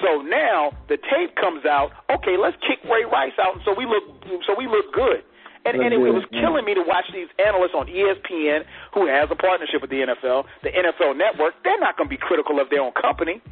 [0.00, 1.92] So now the tape comes out.
[2.08, 4.04] Okay, let's kick Ray Rice out, so we look
[4.46, 5.22] so we look good.
[5.64, 9.28] And, and it, it was killing me to watch these analysts on ESPN, who has
[9.30, 11.54] a partnership with the NFL, the NFL Network.
[11.64, 13.42] They're not going to be critical of their own company.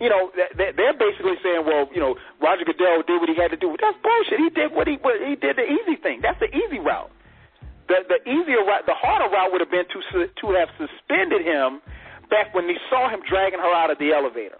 [0.00, 3.34] You know, they- they- they're basically saying, well, you know, Roger Goodell did what he
[3.34, 3.76] had to do.
[3.80, 4.38] That's bullshit.
[4.38, 6.20] He did what he what he did the easy thing.
[6.22, 7.10] That's the easy route.
[7.88, 11.80] The the easier route, the harder route would have been to to have suspended him
[12.30, 14.58] back when they saw him dragging her out of the elevator,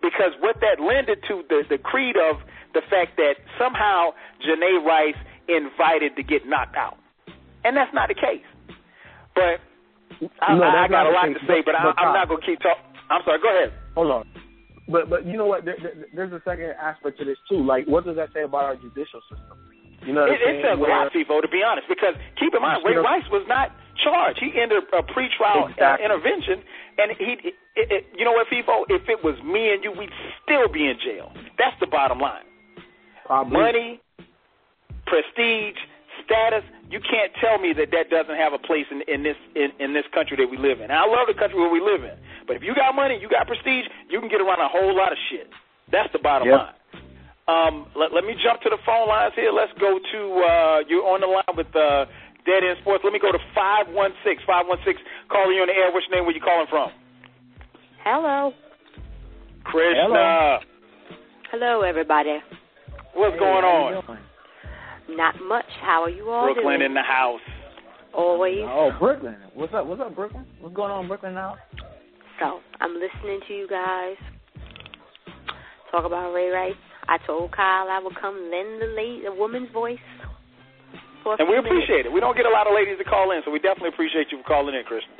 [0.00, 2.40] because what that lended to the the creed of
[2.72, 5.16] the fact that somehow Janae Rice
[5.48, 6.96] invited to get knocked out,
[7.64, 8.44] and that's not the case.
[9.34, 9.60] But
[10.40, 12.40] I, No, I, I got a lot to say, but- but, I, I'm not going
[12.40, 12.84] to keep talking.
[13.10, 13.40] I'm sorry.
[13.42, 13.72] Go ahead.
[13.94, 14.24] Hold on.
[14.88, 15.64] But but you know what?
[15.64, 17.64] There, there, there's a second aspect to this too.
[17.64, 19.56] Like, what does that say about our judicial system?
[20.04, 22.84] You know It, it says a lot, Feefo, to be honest, because keep in mind,
[22.84, 23.72] Ray Rice was not
[24.04, 24.38] charged.
[24.38, 26.04] He entered a pretrial Exactly.
[26.04, 26.60] intervention,
[26.98, 27.54] and he, it,
[27.88, 28.84] it, you know what, Feefo?
[28.92, 30.12] If it was me and you, we'd
[30.44, 31.32] still be in jail.
[31.56, 32.44] That's the bottom line.
[33.24, 33.56] Probably.
[33.56, 34.00] Money,
[35.06, 35.76] prestige,
[36.24, 36.64] status.
[36.90, 39.94] You can't tell me that that doesn't have a place in, in this in, in
[39.94, 40.90] this country that we live in.
[40.92, 43.28] And I love the country where we live in, but if you got money, you
[43.28, 45.48] got prestige, you can get around a whole lot of shit.
[45.90, 46.58] That's the bottom Yep.
[46.58, 46.74] line.
[47.46, 49.52] Um, let, let me jump to the phone lines here.
[49.52, 52.06] Let's go to uh, you're on the line with uh,
[52.46, 53.04] Dead End Sports.
[53.04, 55.00] Let me go to five one six five one six.
[55.28, 55.92] Calling you on the air.
[55.92, 56.24] What's your name?
[56.24, 56.88] Where you calling from?
[58.02, 58.52] Hello.
[59.64, 60.60] Krishna.
[61.50, 62.38] Hello, everybody.
[63.14, 64.18] What's going on?
[65.08, 65.66] Not much.
[65.82, 66.82] How are you all Brooklyn doing?
[66.90, 67.40] in the house.
[68.14, 68.60] Always.
[68.64, 69.36] Oh, Brooklyn.
[69.54, 69.86] What's up?
[69.86, 70.46] What's up, Brooklyn?
[70.60, 71.56] What's going on, in Brooklyn now?
[72.40, 74.16] So I'm listening to you guys
[75.90, 76.74] talk about Ray Rice.
[77.06, 79.98] I told Kyle I would come lend the lady, the woman's voice.
[81.22, 81.84] For And we few minutes.
[81.86, 82.12] appreciate it.
[82.12, 84.38] We don't get a lot of ladies to call in, so we definitely appreciate you
[84.42, 85.12] for calling in, Krishna.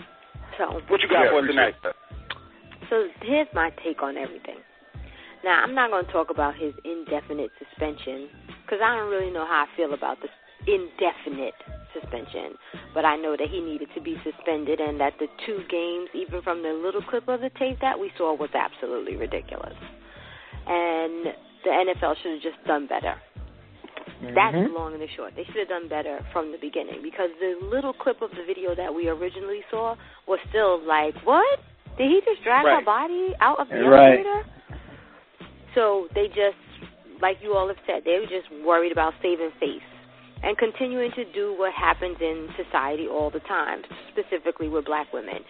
[0.59, 1.75] So, What you got Yeah, for us tonight?
[1.83, 1.95] that.
[2.91, 4.59] so here's my take on everything.
[5.45, 8.29] Now I'm not going to talk about his indefinite suspension
[8.65, 10.33] because I don't really know how I feel about this
[10.67, 11.55] indefinite
[11.93, 12.57] suspension.
[12.95, 16.43] But I know that he needed to be suspended, and that the two games, even
[16.43, 19.77] from the little clip of the tape that we saw, was absolutely ridiculous.
[20.67, 23.15] And the NFL should have just done better.
[24.35, 25.35] That's the long and the short.
[25.37, 28.75] They should have done better from the beginning because the little clip of the video
[28.75, 31.61] that we originally saw was still like, what?
[31.99, 32.85] Did he just drag her Right.
[32.85, 34.25] body out of the Right.
[34.25, 34.49] elevator?
[35.75, 36.59] So they just,
[37.21, 39.83] like you all have said, they were just worried about saving face
[40.43, 43.83] and continuing to do what happens in society all the time,
[44.13, 45.41] specifically with black women.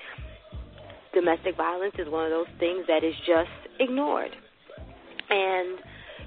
[1.12, 4.30] Domestic violence is one of those things that is just ignored.
[5.30, 5.78] And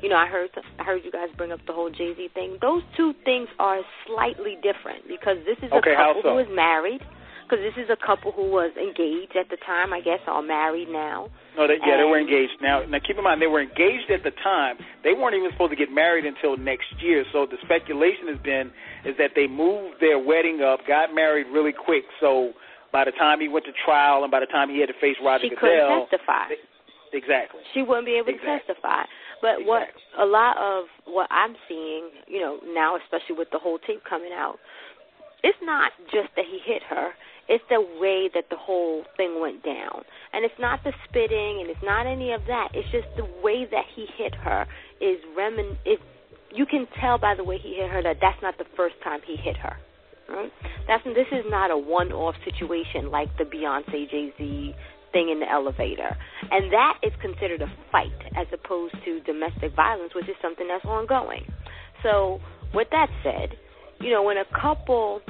[0.02, 2.58] you know, I heard I heard you guys bring up the whole Jay Z thing.
[2.62, 6.34] Those two things are slightly different because this is a couple so?
[6.34, 7.02] who is married.
[7.48, 10.90] Because this is a couple who was engaged at the time, I guess, are married
[10.90, 11.30] now.
[11.56, 12.60] No, they, yeah, they were engaged.
[12.62, 14.76] Now, now keep in mind, they were engaged at the time.
[15.06, 17.24] They weren't even supposed to get married until next year.
[17.32, 18.68] So the speculation has been
[19.08, 22.04] is that they moved their wedding up, got married really quick.
[22.20, 22.52] So
[22.92, 25.16] by the time he went to trial and by the time he had to face
[25.24, 26.52] Roger She couldn't testify.
[26.52, 27.62] they- exactly.
[27.74, 28.60] She wouldn't be able Exactly.
[28.60, 29.08] to testify.
[29.42, 33.80] But what a lot of what I'm seeing, you know, now especially with the whole
[33.80, 34.60] tape coming out,
[35.44, 37.14] it's not just that he hit her.
[37.50, 40.04] It's the way that the whole thing went down.
[40.34, 42.70] And it's not the spitting and it's not any of that.
[42.74, 44.68] It's just the way that he hit her
[45.00, 45.98] is remin is
[46.54, 49.20] you can tell by the way he hit her that that's not the first time
[49.26, 49.78] he hit her.
[50.30, 50.52] Right?
[50.88, 54.76] That's this is not a one-off situation like the Beyonce Jay-Z
[55.14, 56.18] thing in the elevator.
[56.52, 60.84] And that is considered a fight as opposed to domestic violence, which is something that's
[60.84, 61.46] ongoing.
[62.04, 62.42] So,
[62.74, 63.58] with that said,
[64.02, 65.22] you know, when a couple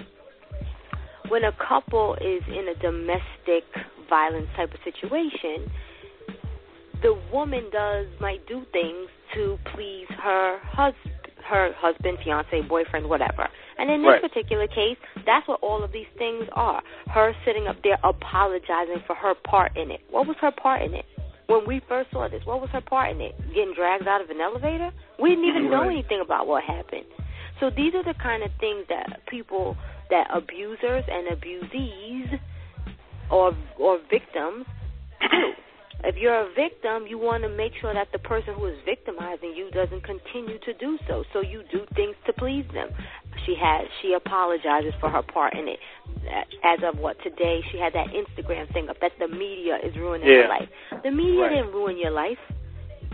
[1.29, 3.63] when a couple is in a domestic
[4.09, 5.69] violence type of situation,
[7.01, 11.13] the woman does might do things to please her husband,
[11.45, 13.47] her husband, fiance, boyfriend, whatever.
[13.77, 14.21] And in this Right.
[14.21, 16.81] particular case, that's what all of these things are.
[17.09, 20.01] Her sitting up there apologizing for her part in it.
[20.09, 21.05] What was her part in it?
[21.47, 23.35] When we first saw this, what was her part in it?
[23.53, 24.91] Getting dragged out of an elevator?
[25.19, 27.05] We didn't even know anything about what happened.
[27.59, 29.77] So these are the kind of things that people,
[30.09, 32.39] that abusers and abusees,
[33.29, 34.65] or or victims
[35.21, 35.27] do.
[36.03, 39.55] If you're a victim, you want to make sure that the person who is victimizing
[39.57, 41.23] you doesn't continue to do so.
[41.33, 42.89] So you do things to please them.
[43.47, 45.79] She has she apologizes for her part in it.
[46.63, 50.29] As of what today, she had that Instagram thing up that the media is ruining
[50.29, 50.43] Yeah.
[50.43, 50.69] her life.
[51.03, 51.49] The media Right.
[51.55, 52.39] didn't ruin your life.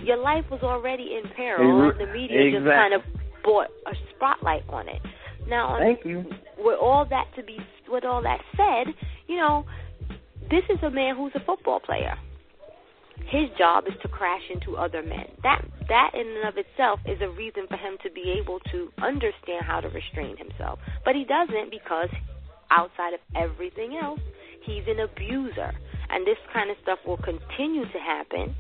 [0.02, 3.02] Your life was already in peril, ru- the media just kind of
[3.44, 5.02] brought a spotlight on it.
[5.48, 6.26] Now, Thank you.
[6.58, 7.58] with all that to be
[7.90, 8.94] with all that said,
[9.28, 9.66] you know,
[10.50, 12.16] this is a man who's a football player.
[13.28, 15.26] His job is to crash into other men.
[15.44, 18.92] That that in and of itself is a reason for him to be able to
[19.02, 20.80] understand how to restrain himself.
[21.06, 22.10] But he doesn't because
[22.72, 24.20] outside of everything else,
[24.64, 25.72] he's an abuser.
[26.10, 28.56] And this kind of stuff will continue to happen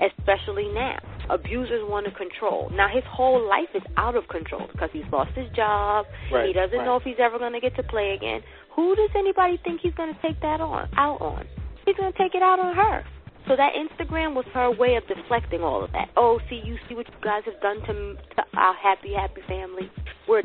[0.00, 0.98] especially now.
[1.30, 2.70] Abusers want to control.
[2.72, 6.06] Now his whole life is out of control because he's lost his job.
[6.32, 6.84] Right, he doesn't right.
[6.84, 8.40] know if he's ever going to get to play again.
[8.74, 11.44] Who does anybody think he's going to take that on out on?
[11.84, 13.04] He's going to take it out on her.
[13.48, 16.10] So that Instagram was her way of deflecting all of that.
[16.16, 19.90] Oh, see, you see what you guys have done to, to our happy, happy family.
[20.28, 20.42] We're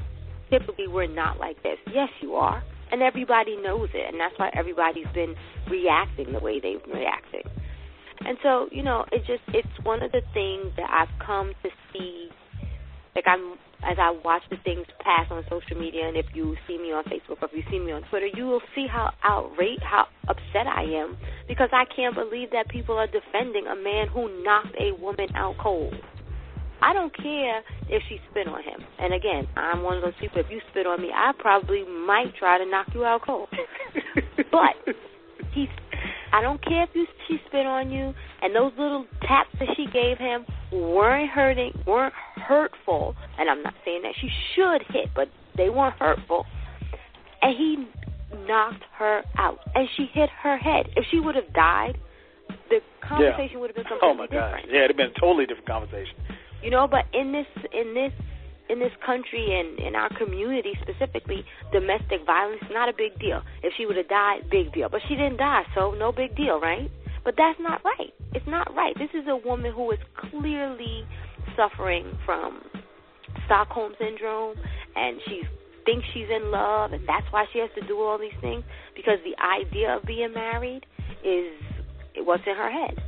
[0.50, 1.78] typically we're not like this.
[1.94, 5.36] Yes, you are, and everybody knows it, and that's why everybody's been
[5.70, 7.44] reacting the way they've been reacting.
[8.26, 11.70] And so, you know, it just it's one of the things that I've come to
[11.92, 12.30] see
[13.16, 16.78] like I'm as I watch the things pass on social media and if you see
[16.78, 19.84] me on Facebook or if you see me on Twitter, you will see how outraged
[19.84, 24.44] how upset I am because I can't believe that people are defending a man who
[24.44, 25.94] knocked a woman out cold.
[26.82, 27.60] I don't care
[27.90, 28.86] if she spit on him.
[29.00, 32.36] And again, I'm one of those people if you spit on me, I probably might
[32.38, 33.50] try to knock you out cold.
[34.52, 34.96] but
[35.54, 35.70] he's
[36.34, 39.86] I don't care if you she spit on you and those little taps that she
[39.94, 45.30] gave him weren't hurting weren't hurtful and I'm not saying that she should hit, but
[45.56, 46.46] they weren't hurtful.
[47.42, 47.88] And he
[48.48, 50.88] knocked her out and she hit her head.
[50.96, 51.98] If she would have died,
[52.70, 54.58] the conversation would have been completely Oh my gosh.
[54.58, 54.66] different.
[54.72, 56.16] Yeah, it'd have been a totally different conversation.
[56.64, 58.12] You know, but in this in this
[58.70, 63.42] in this country and in our community specifically, domestic violence not a big deal.
[63.62, 64.90] If she would have died, big deal.
[64.90, 66.90] But she didn't die, so no big deal, right?
[67.24, 68.14] But that's not right.
[68.34, 68.94] It's not right.
[68.98, 70.00] This is a woman who is
[70.30, 71.06] clearly
[71.56, 72.62] suffering from
[73.46, 74.56] Stockholm syndrome
[74.96, 75.44] and she
[75.86, 78.64] thinks she's in love and that's why she has to do all these things
[78.96, 80.86] because the idea of being married
[81.24, 81.52] is
[82.18, 83.00] what's in her head.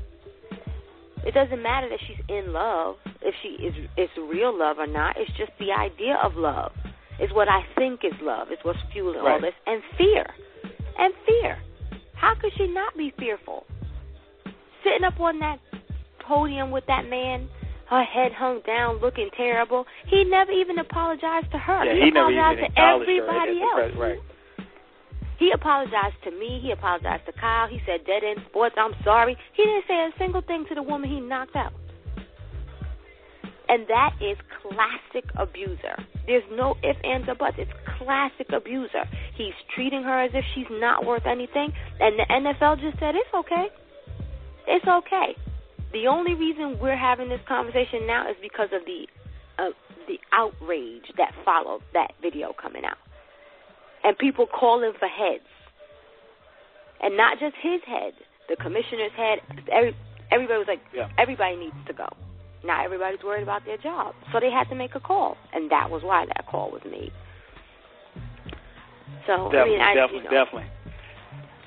[1.23, 5.15] It doesn't matter that she's in love, if she is it's real love or not.
[5.17, 6.71] It's just the idea of love.
[7.19, 8.47] It's what I think is love.
[8.51, 9.53] It's what's fueling all this.
[9.65, 10.25] And fear.
[10.99, 11.57] And fear.
[12.13, 13.65] How could she not be fearful?
[14.83, 15.59] Sitting up on that
[16.27, 17.47] podium with that man,
[17.89, 19.85] her head hung down, looking terrible.
[20.07, 21.85] He never even apologized to her.
[21.85, 23.91] Yeah, he, he never apologized even to everybody else.
[23.97, 24.19] right.
[25.37, 26.59] He apologized to me.
[26.61, 27.67] He apologized to Kyle.
[27.67, 29.37] He said, Dead End Sports, I'm sorry.
[29.53, 31.73] He didn't say a single thing to the woman he knocked out.
[33.67, 35.97] And that is classic abuser.
[36.27, 37.57] There's no ifs, ands, or buts.
[37.57, 39.05] It's classic abuser.
[39.35, 41.73] He's treating her as if she's not worth anything.
[41.99, 43.67] And the NFL just said, It's okay.
[44.67, 45.35] It's okay.
[45.93, 49.07] The only reason we're having this conversation now is because of the
[49.57, 49.69] uh,
[50.07, 52.97] the outrage that followed that video coming out
[54.05, 55.43] and people calling for heads,
[57.01, 58.13] and not just his head,
[58.47, 59.39] the commissioner's head.
[59.73, 59.95] Every,
[60.31, 61.09] everybody was like, Yeah.
[61.17, 62.07] everybody needs to go.
[62.63, 65.89] Now everybody's worried about their job, so they had to make a call, and that
[65.89, 67.11] was why that call was made.
[69.27, 70.69] So Definitely, I mean, I, definitely, you know, definitely.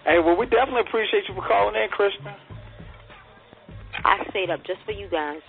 [0.04, 2.36] Hey, well, we definitely appreciate you for calling in, Krishna.
[4.04, 5.40] I stayed up just for you guys.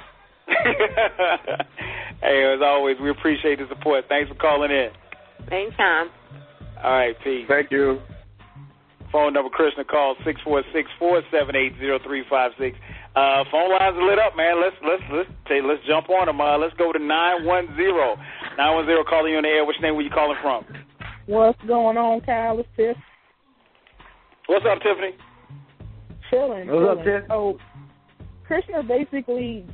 [2.21, 4.05] hey, as always, we appreciate the support.
[4.09, 4.89] Thanks for calling in.
[5.51, 6.09] Anytime.
[6.83, 7.45] All right, peace.
[7.47, 7.99] Thank you.
[9.11, 12.77] Phone number Krishna call six four six four seven eight zero three five six.
[13.15, 14.61] Uh, phone lines are lit up, man.
[14.61, 16.39] Let's let's let's take, let's jump on them.
[16.39, 18.15] Uh, let's go to nine one zero.
[18.57, 19.65] Nine one zero calling you on the air.
[19.65, 20.63] Which name were you calling from?
[21.25, 22.59] What's going on, Kyle?
[22.59, 22.97] It's Tiff.
[24.45, 25.17] What's up, Tiffany?
[26.29, 26.67] Chilling.
[26.67, 27.21] What's up, chilling.
[27.21, 27.27] Tiff?
[27.29, 27.57] So,
[28.45, 29.65] Krishna basically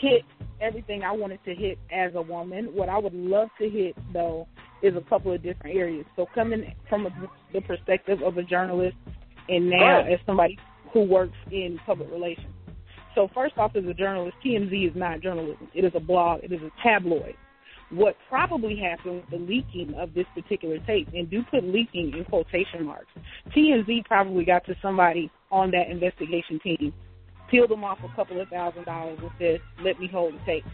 [0.00, 0.22] hit
[0.60, 2.66] everything I wanted to hit as a woman.
[2.74, 4.46] What I would love to hit, though,
[4.82, 6.06] is a couple of different areas.
[6.16, 7.10] So, coming from a,
[7.52, 8.96] the perspective of a journalist
[9.48, 10.12] and now Right.
[10.12, 10.58] as somebody
[10.92, 12.52] who works in public relations.
[13.14, 15.68] So, first off, as a journalist, TMZ is not journalism.
[15.74, 16.44] It is a blog.
[16.44, 17.34] It is a tabloid.
[17.90, 22.24] What probably happened with the leaking of this particular tape, and do put leaking in
[22.24, 23.10] quotation marks,
[23.54, 26.94] TMZ probably got to somebody on that investigation team,
[27.50, 30.64] peeled them off a couple of thousand dollars and said, let me hold the tape.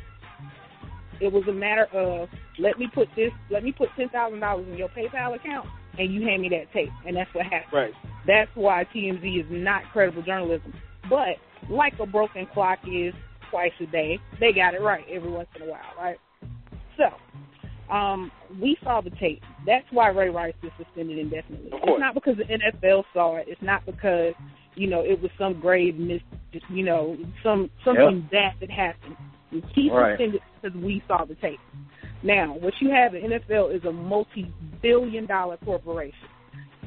[1.21, 4.89] It was a matter of, let me put this, let me put $10,000 in your
[4.89, 6.91] PayPal account, and you hand me that tape.
[7.07, 7.73] And that's what happened.
[7.73, 7.93] Right.
[8.27, 10.75] That's why TMZ is not credible journalism.
[11.09, 11.37] But
[11.71, 13.15] like a broken clock is
[13.51, 16.19] twice a day, they got it right every once in a while, right?
[16.97, 19.43] So, um, we saw the tape.
[19.65, 21.71] That's why Ray Rice is suspended indefinitely.
[21.73, 23.47] It's not because the NFL saw it.
[23.49, 24.35] It's not because
[24.75, 26.21] you know it was some grave mis,
[26.69, 29.17] you know, some something bad that happened.
[29.51, 30.13] He's Right.
[30.13, 31.61] suspended because we saw the tape.
[32.23, 36.29] Now, what you have in NFL is a multi-billion-dollar corporation,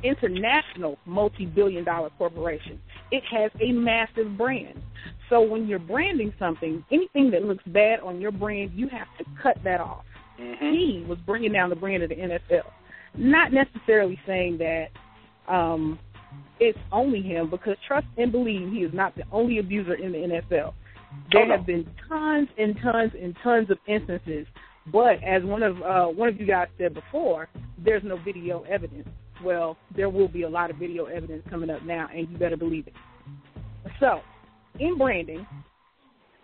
[0.03, 2.79] international multi-billion-dollar corporation.
[3.11, 4.81] It has a massive brand.
[5.29, 9.25] So when you're branding something, anything that looks bad on your brand, you have to
[9.41, 10.03] cut that off.
[10.59, 12.63] He was bringing down the brand of the NFL,
[13.15, 14.87] not necessarily saying that
[15.47, 15.99] um,
[16.59, 20.17] it's only him, because trust and believe he is not the only abuser in the
[20.17, 20.73] NFL.
[21.31, 24.47] There have been tons and tons and tons of instances,
[24.91, 27.49] but as one of uh, one of you guys said before,
[27.83, 29.07] there's no video evidence.
[29.43, 32.57] Well, there will be a lot of video evidence coming up now, and you better
[32.57, 32.93] believe it.
[33.99, 34.21] So,
[34.79, 35.47] in branding,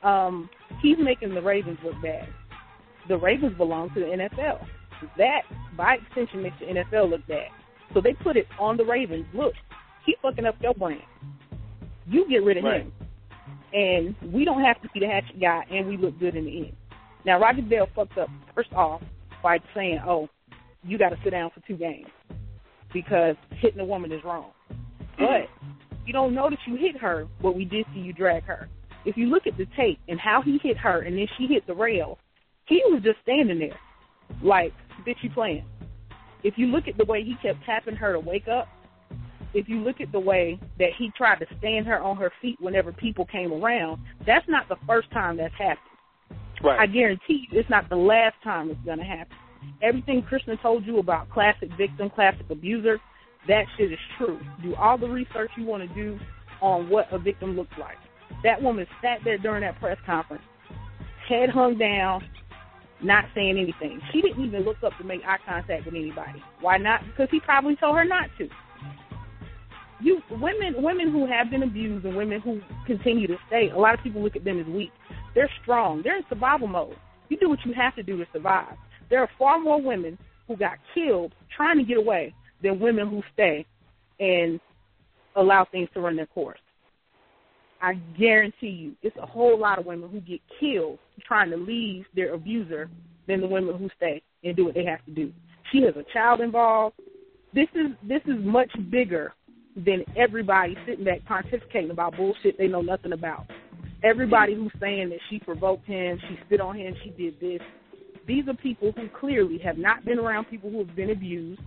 [0.03, 0.49] um,
[0.81, 2.27] he's making the Ravens look bad.
[3.07, 4.65] The Ravens belong to the NFL.
[5.17, 5.41] That,
[5.75, 7.47] by extension, makes the NFL look bad.
[7.93, 9.25] So they put it on the Ravens.
[9.33, 9.53] Look,
[10.05, 11.01] he's fucking up your brand.
[12.07, 12.81] You get rid of Right.
[12.81, 12.93] him.
[13.73, 16.57] And we don't have to be the hatchet guy, and we look good in the
[16.57, 16.75] end.
[17.25, 19.01] Now, Roger Goodell fucked up, first off,
[19.41, 20.29] by saying, oh,
[20.83, 22.07] you got to sit down for two games
[22.93, 24.51] because hitting a woman is wrong.
[25.17, 25.49] But
[26.05, 28.69] you don't know that you hit her, but we did see you drag her.
[29.05, 31.65] If you look at the tape and how he hit her and then she hit
[31.67, 32.19] the rail,
[32.65, 33.79] he was just standing there
[34.43, 34.73] like,
[35.05, 35.65] bitch, you playing.
[36.43, 38.67] If you look at the way he kept tapping her to wake up,
[39.55, 42.57] if you look at the way that he tried to stand her on her feet
[42.59, 45.79] whenever people came around, that's not the first time that's happened.
[46.63, 46.79] Right.
[46.79, 49.35] I guarantee you it's not the last time it's going to happen.
[49.81, 52.99] Everything Krishna told you about classic victim, classic abuser,
[53.47, 54.39] that shit is true.
[54.61, 56.19] Do all the research you want to do
[56.61, 57.97] on what a victim looks like.
[58.43, 60.43] That woman sat there during that press conference,
[61.27, 62.23] head hung down,
[63.01, 64.01] not saying anything.
[64.11, 66.43] She didn't even look up to make eye contact with anybody.
[66.61, 67.01] Why not?
[67.05, 68.49] Because he probably told her not to.
[70.01, 73.93] You women women who have been abused and women who continue to stay, a lot
[73.93, 74.91] of people look at them as weak.
[75.33, 76.01] They're strong.
[76.03, 76.95] They're in survival mode.
[77.29, 78.75] You do what you have to do to survive.
[79.09, 80.17] There are far more women
[80.47, 83.65] who got killed trying to get away than women who stay
[84.19, 84.59] and
[85.35, 86.59] allow things to run their course.
[87.81, 92.05] I guarantee you, it's a whole lot of women who get killed trying to leave
[92.15, 92.89] their abuser
[93.27, 95.31] than the women who stay and do what they have to do.
[95.71, 96.95] She has a child involved.
[97.53, 99.33] This is this is much bigger
[99.75, 103.45] than everybody sitting back pontificating about bullshit they know nothing about.
[104.03, 107.61] Everybody who's saying that she provoked him, she spit on him, she did this.
[108.27, 111.61] These are people who clearly have not been around people who have been abused,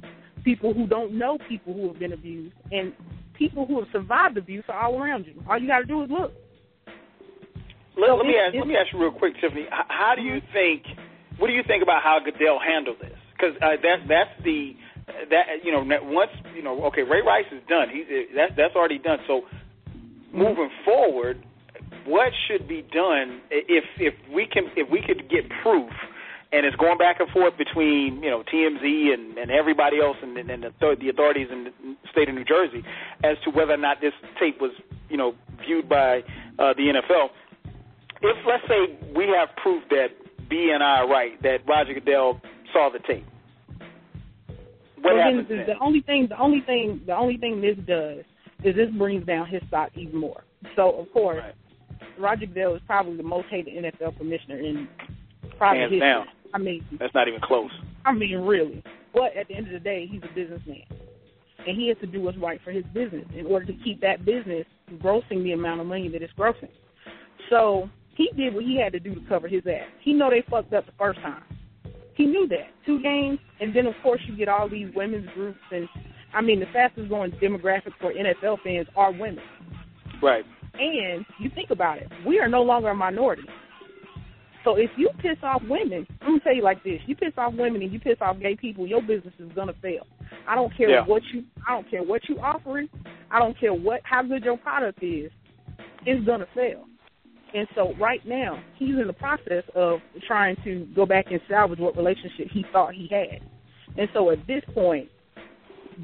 [0.44, 2.92] people who don't know people who have been abused, and
[3.34, 5.34] people who have survived abuse are all around you.
[5.48, 6.32] All you got to do is look.
[7.96, 8.54] Let, So let me ask.
[8.54, 9.62] Let me ask you real quick, Tiffany.
[9.62, 10.82] H- How do you think?
[11.38, 13.18] What do you think about how Goodell handled this?
[13.32, 14.74] Because uh, that's that's the
[15.30, 17.88] that you know once you know okay Ray Rice is done.
[17.90, 19.18] He that's that's already done.
[19.26, 19.42] So
[20.32, 21.44] moving forward,
[22.04, 25.90] what should be done if if we can if we could get proof?
[26.50, 30.38] And it's going back and forth between you know TMZ and, and everybody else and,
[30.38, 31.72] and the, the authorities in the
[32.10, 32.82] state of New Jersey
[33.22, 34.72] as to whether or not this tape was
[35.10, 35.34] you know
[35.66, 36.20] viewed by
[36.58, 37.28] uh, the NFL
[38.22, 40.08] if let's say we have proof that
[40.48, 42.40] B and I are right, that Roger Goodell
[42.72, 43.26] saw the tape,
[45.02, 45.66] what Well, happens the, then?
[45.66, 48.24] the only thing, the only thing, the only thing this does
[48.64, 50.42] is this brings down his stock even more.
[50.76, 51.42] So of course,
[52.18, 54.88] Roger Goodell is probably the most hated NFL commissioner in
[55.56, 56.08] probably Hands history.
[56.08, 56.26] down.
[56.54, 57.70] I mean, That's not even close.
[58.04, 58.82] I mean, really.
[59.14, 60.82] But at the end of the day, he's a businessman,
[61.66, 64.24] and he has to do what's right for his business in order to keep that
[64.24, 64.64] business
[64.96, 66.68] grossing the amount of money that it's grossing.
[67.50, 69.86] So he did what he had to do to cover his ass.
[70.00, 71.42] He know they fucked up the first time.
[72.18, 75.60] He knew that two games, and then of course you get all these women's groups,
[75.70, 75.88] and
[76.34, 79.44] I mean the fastest growing demographic for NFL fans are women.
[80.20, 80.44] Right.
[80.74, 83.44] And you think about it, we are no longer a minority.
[84.64, 87.54] So if you piss off women, I'm gonna tell you like this: you piss off
[87.54, 90.04] women and you piss off gay people, your business is gonna fail.
[90.48, 91.04] I don't care Yeah.
[91.06, 92.88] what you, I don't care what you offering,
[93.30, 95.30] I don't care what how good your product is,
[96.04, 96.84] it's gonna fail.
[97.54, 101.78] And so right now he's in the process of trying to go back and salvage
[101.78, 103.40] what relationship he thought he had.
[103.96, 105.08] And so at this point,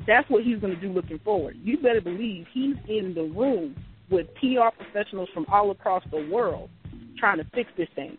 [0.06, 1.56] that's what he's going to do looking forward.
[1.62, 3.76] You better believe he's in the room
[4.10, 6.70] with PR professionals from all across the world
[7.18, 8.18] trying to fix this thing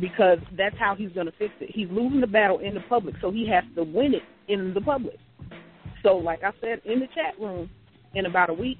[0.00, 1.70] because that's how he's going to fix it.
[1.74, 4.80] He's losing the battle in the public, so he has to win it in the
[4.80, 5.16] public.
[6.02, 7.68] So, like I said in the chat room,
[8.14, 8.78] in about a week,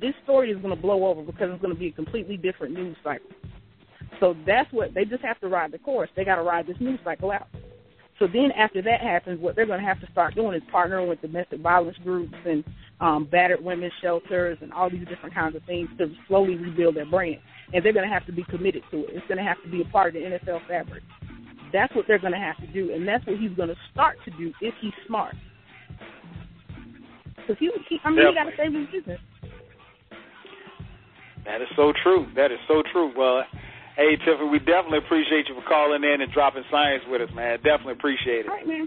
[0.00, 2.74] this story is going to blow over because it's going to be a completely different
[2.74, 3.30] news cycle.
[4.20, 6.10] So that's what they just have to ride the course.
[6.16, 7.48] They got to ride this news cycle out.
[8.18, 11.08] So then after that happens, what they're going to have to start doing is partnering
[11.08, 12.64] with domestic violence groups and
[13.00, 17.06] um, battered women's shelters and all these different kinds of things to slowly rebuild their
[17.06, 17.38] brand.
[17.72, 19.10] And they're going to have to be committed to it.
[19.10, 21.04] It's going to have to be a part of the NFL fabric.
[21.72, 24.16] That's what they're going to have to do, and that's what he's going to start
[24.24, 25.34] to do if he's smart.
[27.36, 29.20] Because he, he, I mean, he got to save his business.
[31.48, 32.28] That is so true.
[32.36, 33.08] That is so true.
[33.16, 33.40] Well,
[33.96, 37.56] hey Tiffany, we definitely appreciate you for calling in and dropping science with us, man.
[37.64, 38.52] Definitely appreciate it.
[38.52, 38.86] All right, man.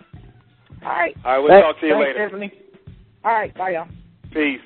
[0.85, 1.15] All right.
[1.25, 2.29] All right, we'll Thanks- talk to you thanks, later.
[2.29, 2.49] Tiffany.
[3.25, 3.89] All right, bye, y'all.
[4.31, 4.61] Peace.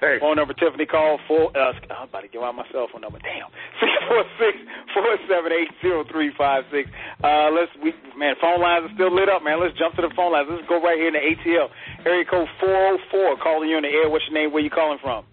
[0.00, 0.16] Hey.
[0.20, 1.52] Phone number Tiffany call four.
[1.52, 3.20] Uh, I'm about to give out my cell phone number.
[3.20, 4.56] Damn, six four six
[4.96, 6.88] four seven eight zero three five six.
[7.22, 9.60] Uh, let's we man, phone lines are still lit up, man.
[9.60, 10.48] Let's jump to the phone lines.
[10.48, 11.68] Let's go right here in the ATL
[12.08, 13.36] area code four zero four.
[13.36, 14.08] Calling you on the air.
[14.08, 14.48] What's your name?
[14.50, 15.28] Where you calling from?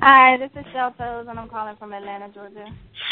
[0.00, 2.66] Hi, this is Shell Toes, and I'm calling from Atlanta, Georgia.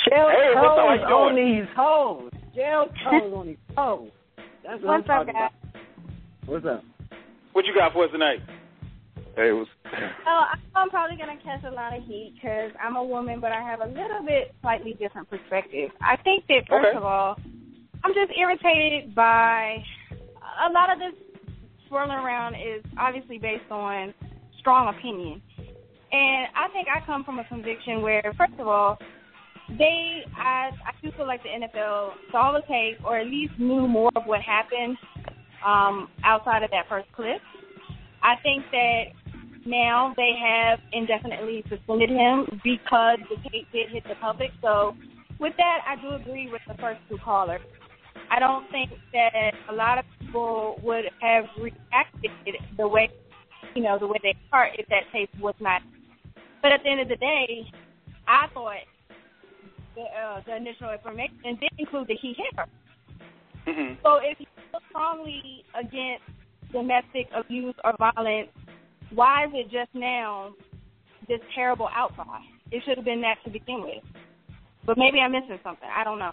[0.09, 0.77] Shell Hey, what's up?
[0.77, 1.13] How toes you doing?
[1.13, 2.31] on these hoes.
[2.55, 4.11] Shell toes on these hoes.
[4.63, 5.35] That's what What's I'm up, guys?
[5.35, 5.53] about.
[6.47, 6.85] What's up?
[7.53, 8.41] What you got for us tonight?
[9.37, 9.67] Hey, it was.
[10.25, 10.31] So
[10.81, 13.81] I'm probably gonna catch a lot of heat because I'm a woman, but I have
[13.81, 15.91] a little bit slightly different perspective.
[16.01, 16.97] I think that first Okay.
[16.97, 17.37] of all,
[18.03, 19.79] I'm just irritated by
[20.67, 21.15] a lot of this
[21.89, 24.13] swirling around is obviously based on
[24.59, 25.41] strong opinion,
[26.15, 28.99] and I think I come from a conviction where, first of all,
[29.79, 33.89] they I I do feel like the NFL saw the tape or at least knew
[33.89, 34.97] more of what happened
[35.67, 37.41] um, outside of that first clip.
[38.23, 39.05] I think that
[39.67, 44.51] now they have indefinitely suspended him because the tape did hit the public.
[44.63, 44.95] So
[45.41, 47.61] with that, I do agree with the first two callers.
[48.31, 52.31] I don't think that a lot of people would have reacted
[52.77, 53.11] the way,
[53.75, 55.83] you know, the way they are if that tape was not.
[56.65, 57.71] But at the end of the day,
[58.27, 58.89] I thought
[59.95, 62.65] the, uh, the initial information did include that he hit her.
[63.69, 64.01] Mm-hmm.
[64.03, 66.25] So if you feel strongly against
[66.73, 68.49] domestic abuse or violence,
[69.13, 70.55] why is it just now
[71.29, 72.41] this terrible outcry?
[72.73, 74.03] It should have been that to begin with.
[74.87, 75.89] But maybe I'm missing something.
[75.95, 76.33] I don't know.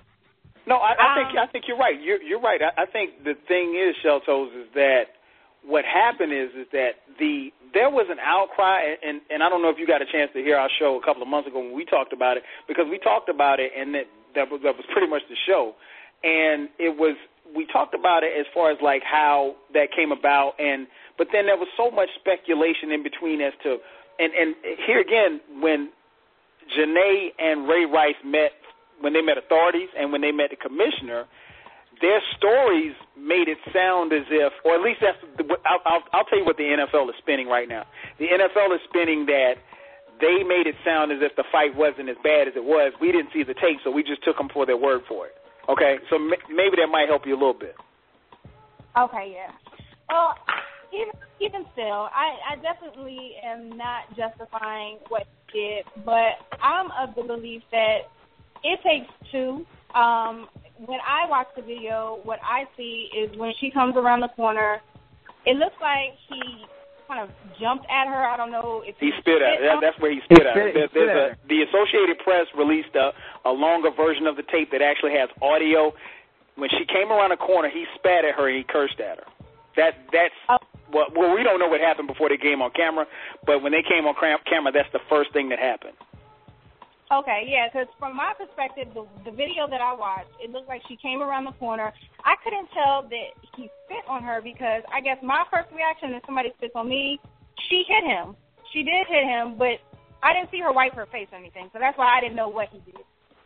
[0.66, 2.00] No, I, I think Um, I think you're right.
[2.00, 2.62] You're you're right.
[2.62, 5.12] I, I think the thing is, Shell Toes, is that
[5.66, 9.70] what happened is is that the there was an outcry, and and I don't know
[9.70, 11.74] if you got a chance to hear our show a couple of months ago when
[11.74, 14.86] we talked about it because we talked about it, and that that was that was
[14.92, 15.74] pretty much the show,
[16.24, 17.16] and it was
[17.56, 20.88] we talked about it as far as like how that came about, and
[21.18, 23.78] but then there was so much speculation in between as to,
[24.20, 24.56] and and
[24.86, 25.90] here again when
[26.78, 28.52] Janay and Ray Rice met
[29.02, 31.26] when they met authorities and when they met the commissioner,
[32.02, 35.18] their stories made it sound as if, or at least that's.
[35.38, 37.86] The, I'll, I'll, I'll tell you what the NFL is spinning right now.
[38.20, 39.56] The NFL is spinning that
[40.20, 42.94] they made it sound as if the fight wasn't as bad as it was.
[43.02, 45.36] We didn't see the tape, so we just took them for their word for it.
[45.70, 47.76] Okay, so m- maybe that might help you a little bit.
[48.98, 49.52] Okay, yeah.
[50.10, 50.36] Well,
[50.94, 57.16] even even still, I, I definitely am not justifying what he did, but I'm of
[57.16, 58.10] the belief that
[58.64, 59.66] it takes two.
[59.96, 60.48] Um,
[60.86, 64.82] when I watch the video, what I see is when she comes around the corner,
[65.46, 66.66] it looks like he
[67.08, 67.30] kind of
[67.60, 68.24] jumped at her.
[68.26, 69.66] I don't know if He spit at her.
[69.68, 70.72] That, that's where he spit at her.
[70.74, 73.12] There, spit there's a, the Associated Press released a,
[73.46, 75.94] a longer version of the tape that actually has audio.
[76.56, 79.28] When she came around the corner, he spat at her and he cursed at her.
[79.78, 80.58] That that's Oh.
[80.92, 83.06] well, well, we don't know what happened before they came on camera,
[83.46, 85.96] but when they came on cram- camera, that's the first thing that happened.
[87.12, 90.82] Okay, yeah, because from my perspective, the the video that I watched, it looked like
[90.88, 91.92] she came around the corner.
[92.24, 96.24] I couldn't tell that he spit on her because I guess my first reaction is
[96.26, 97.20] somebody spits on me.
[97.68, 98.36] She hit him.
[98.72, 99.84] She did hit him, but
[100.24, 102.48] I didn't see her wipe her face or anything, so that's why I didn't know
[102.48, 103.04] what he did.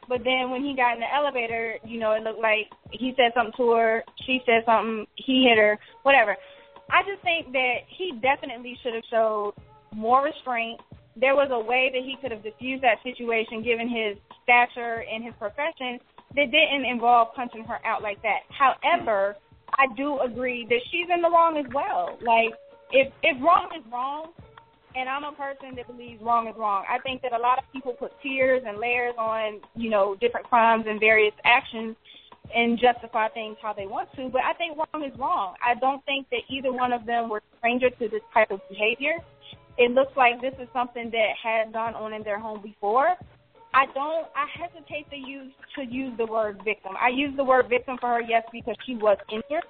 [0.08, 3.34] But then when he got in the elevator, you know, it looked like he said
[3.34, 6.38] something to her, she said something, he hit her, whatever.
[6.94, 9.54] I just think that he definitely should have showed
[9.92, 10.80] more restraint
[11.16, 15.24] there was a way that he could have diffused that situation given his stature and
[15.24, 16.00] his profession
[16.36, 18.44] that didn't involve punching her out like that.
[18.50, 19.36] However,
[19.74, 22.18] I do agree that she's in the wrong as well.
[22.22, 22.54] Like
[22.92, 24.32] if if wrong is wrong,
[24.96, 26.86] and I'm a person that believes wrong is wrong.
[26.90, 30.48] I think that a lot of people put tiers and layers on, you know, different
[30.48, 31.96] crimes and various actions
[32.54, 35.56] and justify things how they want to, but I think wrong is wrong.
[35.66, 39.18] I don't think that either one of them were stranger to this type of behavior
[39.78, 43.16] it looks like this is something that had gone on in their home before.
[43.74, 44.28] I don't.
[44.36, 46.94] I hesitate to use to use the word victim.
[47.00, 49.66] I use the word victim for her, yes, because she was injured.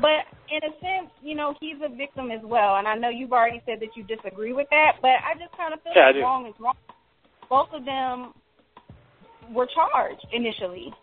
[0.00, 2.76] But in a sense, you know, he's a victim as well.
[2.76, 5.74] And I know you've already said that you disagree with that, but I just kind
[5.74, 6.78] of feel Yeah, like wrong is wrong.
[7.50, 8.32] Both of them
[9.52, 10.94] were charged initially.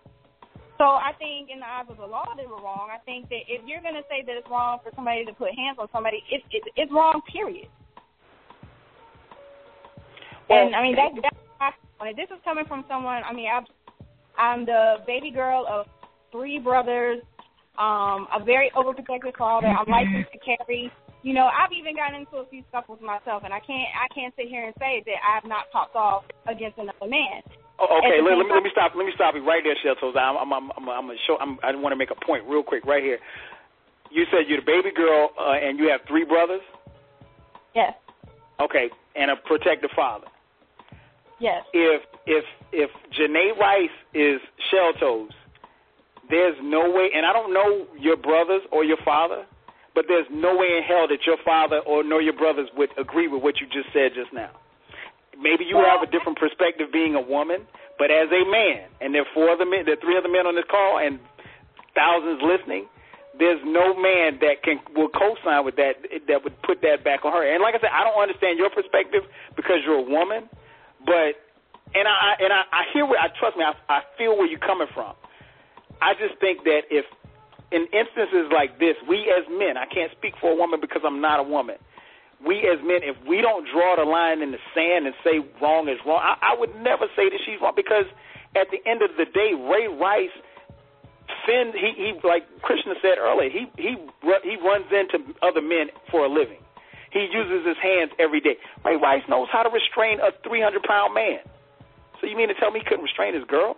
[0.77, 2.89] So I think in the eyes of the law they were wrong.
[2.91, 5.55] I think that if you're going to say that it's wrong for somebody to put
[5.55, 7.21] hands on somebody, it's it's, it's wrong.
[7.31, 7.67] Period.
[10.49, 12.13] And I mean that that's my.
[12.13, 13.23] This is coming from someone.
[13.23, 13.65] I mean, I've,
[14.37, 15.87] I'm the baby girl of
[16.31, 17.21] three brothers,
[17.79, 19.67] um, a very overprotective father.
[19.67, 20.91] I'm licensed to carry.
[21.23, 24.33] You know, I've even gotten into a few scuffles myself, and I can't I can't
[24.37, 27.41] sit here and say that I have not popped off against another man.
[27.81, 28.93] Oh, okay, let, let me let me stop.
[28.95, 30.13] Let me stop you right there, Shell Toes.
[30.13, 31.37] I'm I'm I'm I'm, I'm gonna show.
[31.41, 33.17] I'm, I want to make a point real quick right here.
[34.11, 36.61] You said you're the baby girl, uh, and you have three brothers.
[37.73, 37.97] Yes.
[38.61, 40.27] Okay, and a protective father.
[41.39, 41.63] Yes.
[41.73, 44.39] If if if Janay Rice is
[44.71, 45.31] shell toes,
[46.29, 47.09] there's no way.
[47.15, 49.45] And I don't know your brothers or your father,
[49.93, 53.27] but there's no way in hell that your father or nor your brothers would agree
[53.27, 54.51] with what you just said just now.
[55.35, 57.67] Maybe you have a different perspective being a woman,
[57.99, 60.47] but as a man, and there are four other men, there are three other men
[60.47, 61.19] on this call, and
[61.93, 62.87] thousands listening.
[63.37, 65.99] There's no man that can will co-sign with that
[66.31, 67.43] that would put that back on her.
[67.43, 69.27] And like I said, I don't understand your perspective
[69.59, 70.47] because you're a woman,
[71.05, 71.37] but
[71.93, 74.59] and I and I, I hear where I trust me, I, I feel where you're
[74.59, 75.13] coming from.
[76.01, 77.05] I just think that if
[77.71, 81.21] in instances like this, we as men, I can't speak for a woman because I'm
[81.21, 81.77] not a woman.
[82.45, 85.87] We as men, if we don't draw the line in the sand and say wrong
[85.87, 88.05] is wrong, I, I would never say that she's wrong because
[88.55, 90.35] at the end of the day, Ray Rice,
[91.45, 93.95] Finn, he, he like Krishna said earlier, he he
[94.43, 96.59] he runs into other men for a living.
[97.15, 98.57] He uses his hands every day.
[98.83, 101.39] Ray Rice knows how to restrain a 300 pound man.
[102.19, 103.77] So you mean to tell me he couldn't restrain his girl?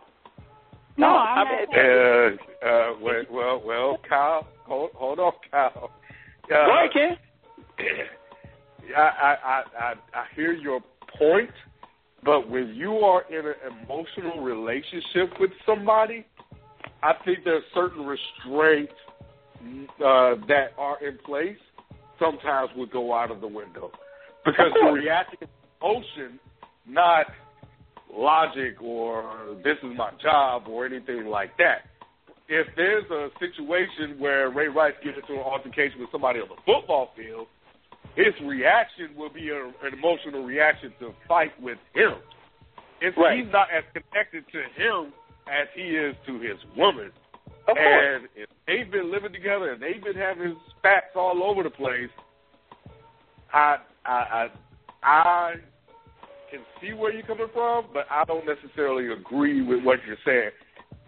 [0.98, 5.92] No, I I'm mean, not Uh, uh, well, well, well, Kyle, hold, hold on, Kyle.
[6.46, 7.18] Uh, Go ahead, Ken.
[8.98, 10.80] I, I, I, I, I hear your
[11.20, 11.52] point,
[12.24, 16.26] but when you are in an emotional relationship with somebody,
[17.04, 18.94] I think there's certain restraints
[20.04, 21.58] uh, that are in place.
[22.20, 23.92] Sometimes would go out of the window
[24.46, 25.50] because the reacting is
[25.82, 26.40] emotion,
[26.88, 27.28] not
[28.14, 31.86] logic or this is my job or anything like that.
[32.48, 36.56] If there's a situation where Ray Rice gets into an altercation with somebody on the
[36.66, 37.48] football field,
[38.16, 42.14] his reaction will be a, an emotional reaction to fight with him.
[43.02, 43.44] If Right.
[43.44, 45.14] he's not as connected to him
[45.46, 47.12] as he is to his woman,
[47.68, 48.06] Of course.
[48.24, 52.10] and if they've been living together and they've been having spats all over the place,
[53.54, 54.50] I I I,
[55.04, 55.54] I
[56.50, 60.52] can see where you're coming from, but I don't necessarily agree with what you're saying.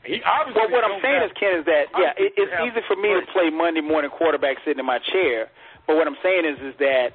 [0.04, 2.82] He obviously Well, what I'm saying have- is, Ken, is that yeah, it, it's easy
[2.88, 5.50] for me to play Monday morning quarterback sitting in my chair.
[5.88, 7.14] But what I'm saying is, is that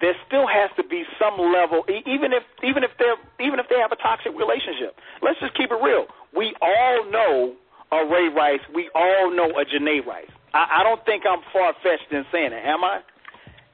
[0.00, 3.78] there still has to be some level, even if even if they're even if they
[3.78, 4.96] have a toxic relationship.
[5.22, 6.06] Let's just keep it real.
[6.34, 7.54] We all know
[7.92, 8.60] a Ray Rice.
[8.74, 10.30] We all know a Janay Rice.
[10.54, 13.00] I, I don't think I'm far fetched in saying it, am I?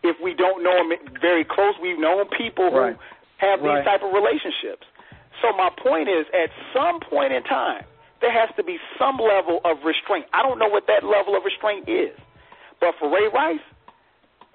[0.02, 2.96] If we don't know them very close, we've known people who Right.
[3.38, 3.84] have these Right.
[3.84, 4.86] type of relationships.
[5.42, 7.84] So my point is, at some point in time,
[8.20, 10.26] there has to be some level of restraint.
[10.32, 12.16] I don't know what that level of restraint is,
[12.80, 13.60] but for Ray Rice,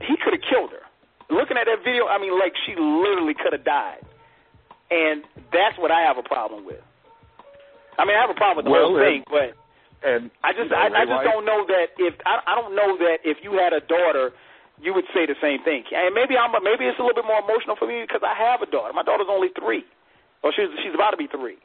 [0.02, 0.82] he could have killed her.
[1.30, 4.02] Looking at that video, I mean, like she literally could have died,
[4.90, 6.82] and that's what I have a problem with.
[8.00, 9.56] I mean, I have a problem with the Well, whole thing, but
[10.02, 13.22] and I just, I, I just don't know that if I, I don't know that
[13.22, 14.34] if you had a daughter,
[14.82, 15.86] you would say the same thing.
[15.94, 18.66] And maybe I'm, maybe it's a little bit more emotional for me because I have
[18.66, 18.94] a daughter.
[18.98, 19.86] My daughter's only three,
[20.42, 21.62] or she's she's about to be three.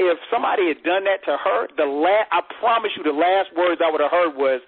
[0.00, 3.80] If somebody had done that to her, the last I promise you, the last words
[3.84, 4.64] I would have heard was,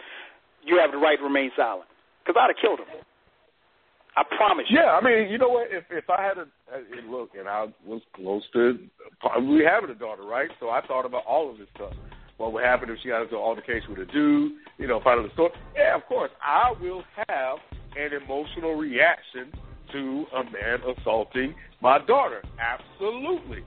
[0.65, 1.89] "You have the right to remain silent,"
[2.21, 2.89] because I'd have killed him.
[4.19, 4.81] I promise you.
[4.81, 5.69] Yeah, I mean, you know what?
[5.71, 6.47] If if I had a
[7.09, 8.77] look, and I was close to
[9.21, 10.51] probably having a daughter, right?
[10.59, 11.93] So I thought about all of this stuff.
[12.37, 14.53] What would happen if she got into an altercation with a dude?
[14.79, 15.53] You know, find out the story.
[15.77, 17.59] Yeah, of course, I will have
[17.97, 19.53] an emotional reaction
[19.93, 22.43] to a man assaulting my daughter.
[22.59, 23.63] Absolutely.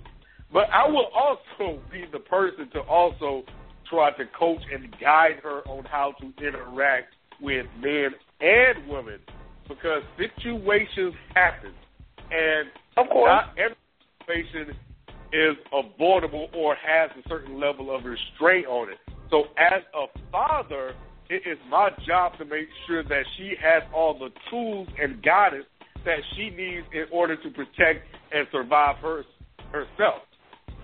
[0.51, 3.43] But I will also be the person to also
[3.89, 8.09] try to coach and guide her on how to interact with men
[8.41, 9.19] and women
[9.73, 11.71] because situations happen.
[12.31, 13.29] And of course.
[13.29, 13.77] not every
[14.19, 14.75] situation
[15.33, 18.97] is avoidable or has a certain level of restraint on it.
[19.29, 20.93] So as a father,
[21.29, 25.65] it is my job to make sure that she has all the tools and guidance
[26.03, 28.03] that she needs in order to protect
[28.33, 29.23] and survive her
[29.71, 30.27] herself.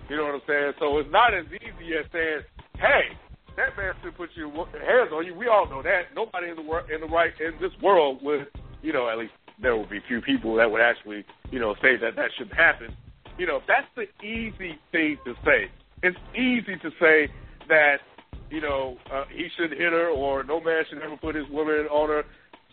[0.10, 0.72] You know what I'm saying?
[0.80, 2.44] So it's not as easy as saying,
[2.80, 3.18] "Hey,
[3.58, 6.16] that man should put your hands on you." We all know that.
[6.16, 8.48] Nobody in the world, in the right, in this world would,
[8.82, 11.98] you know, at least there will be few people that would actually, you know, say
[11.98, 12.96] that that should happen.
[13.38, 15.70] You know, that's the easy thing to say.
[16.04, 17.32] It's easy to say
[17.70, 17.98] that,
[18.50, 21.88] you know, uh, he should hit her or no man should ever put his woman
[21.92, 22.24] on her.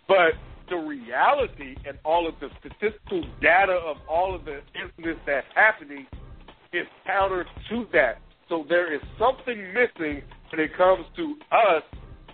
[0.09, 0.35] But
[0.69, 6.07] the reality and all of the statistical data of all of the incidents that's happening
[6.73, 8.21] is counter to that.
[8.49, 11.83] So there is something missing when it comes to us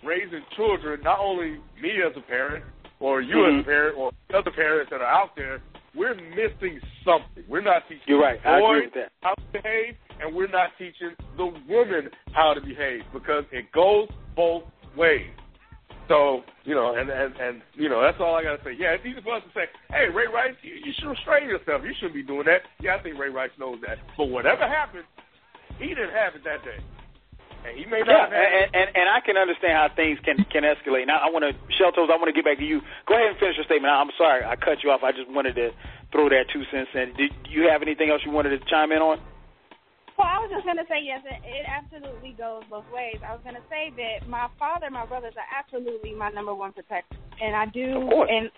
[0.04, 2.64] raising children, not only me as a parent,
[3.00, 3.58] or you Mhm.
[3.58, 5.60] as a parent, or other parents that are out there,
[5.94, 7.44] we're missing something.
[7.48, 8.40] We're not teaching You're right.
[8.42, 9.12] the I agree with that.
[9.22, 14.08] how to behave, and we're not teaching the women how to behave because it goes
[14.36, 15.30] both ways.
[16.08, 18.72] So you know, and and and you know, that's all I gotta say.
[18.72, 21.82] Yeah, it's easy for us to say, "Hey, Ray Rice, you, you should restrain yourself.
[21.84, 23.98] You shouldn't be doing that." Yeah, I think Ray Rice knows that.
[24.16, 25.04] But whatever happened,
[25.78, 26.78] he didn't have it that day,
[27.66, 28.52] and he may Yeah, not have had it.
[28.52, 31.06] and, and and I can understand how things can can escalate.
[31.06, 32.80] Now I want to, Shell Toes, I want to get back to you.
[33.06, 33.92] Go ahead and finish your statement.
[33.92, 35.02] I'm sorry I cut you off.
[35.04, 35.70] I just wanted to
[36.12, 37.12] throw that two cents in.
[37.16, 39.20] Did you have anything else you wanted to chime in on?
[40.18, 43.16] Well, I was just going to say, yes, it, it absolutely goes both ways.
[43.24, 46.52] I was going to say that my father and my brothers are absolutely my number
[46.54, 47.16] one protector.
[47.40, 48.28] And I do, Of course.
[48.30, 48.50] and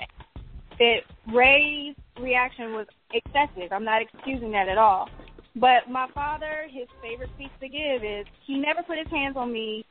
[0.80, 3.70] that Ray's reaction was excessive.
[3.70, 5.08] I'm not excusing that at all.
[5.54, 9.52] But my father, his favorite speech to give is he never put his hands on
[9.52, 9.84] me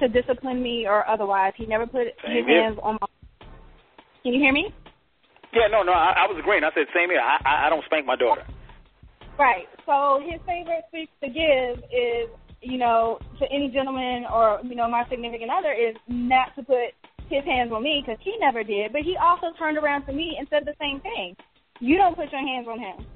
[0.00, 1.52] to discipline me or otherwise.
[1.56, 2.62] He never put Same his here.
[2.62, 3.06] hands on my.
[4.22, 4.72] Can you hear me?
[5.54, 6.64] Yeah, no, no, I, I was agreeing.
[6.64, 7.20] I said same here.
[7.20, 8.42] I, I I don't spank my daughter.
[9.38, 9.66] Right.
[9.86, 12.28] So his favorite speech to give is,
[12.60, 16.92] you know, to any gentleman or you know my significant other is not to put
[17.30, 18.92] his hands on me because he never did.
[18.92, 21.36] But he also turned around to me and said the same thing.
[21.80, 23.06] You don't put your hands on him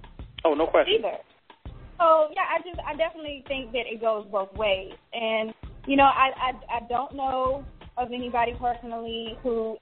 [0.44, 0.94] Oh, no question.
[0.98, 1.16] either.
[2.01, 4.92] So yeah, I just I definitely think that it goes both ways.
[5.12, 5.53] And
[5.86, 7.64] you know, I I, I don't know
[7.98, 9.76] of anybody personally who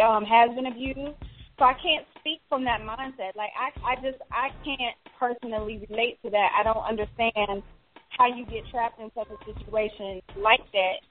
[0.00, 1.18] um has been abused.
[1.58, 3.34] So I can't speak from that mindset.
[3.34, 6.50] Like I I just I can't personally relate to that.
[6.56, 7.62] I don't understand
[8.16, 11.02] how you get trapped in such a situation like that.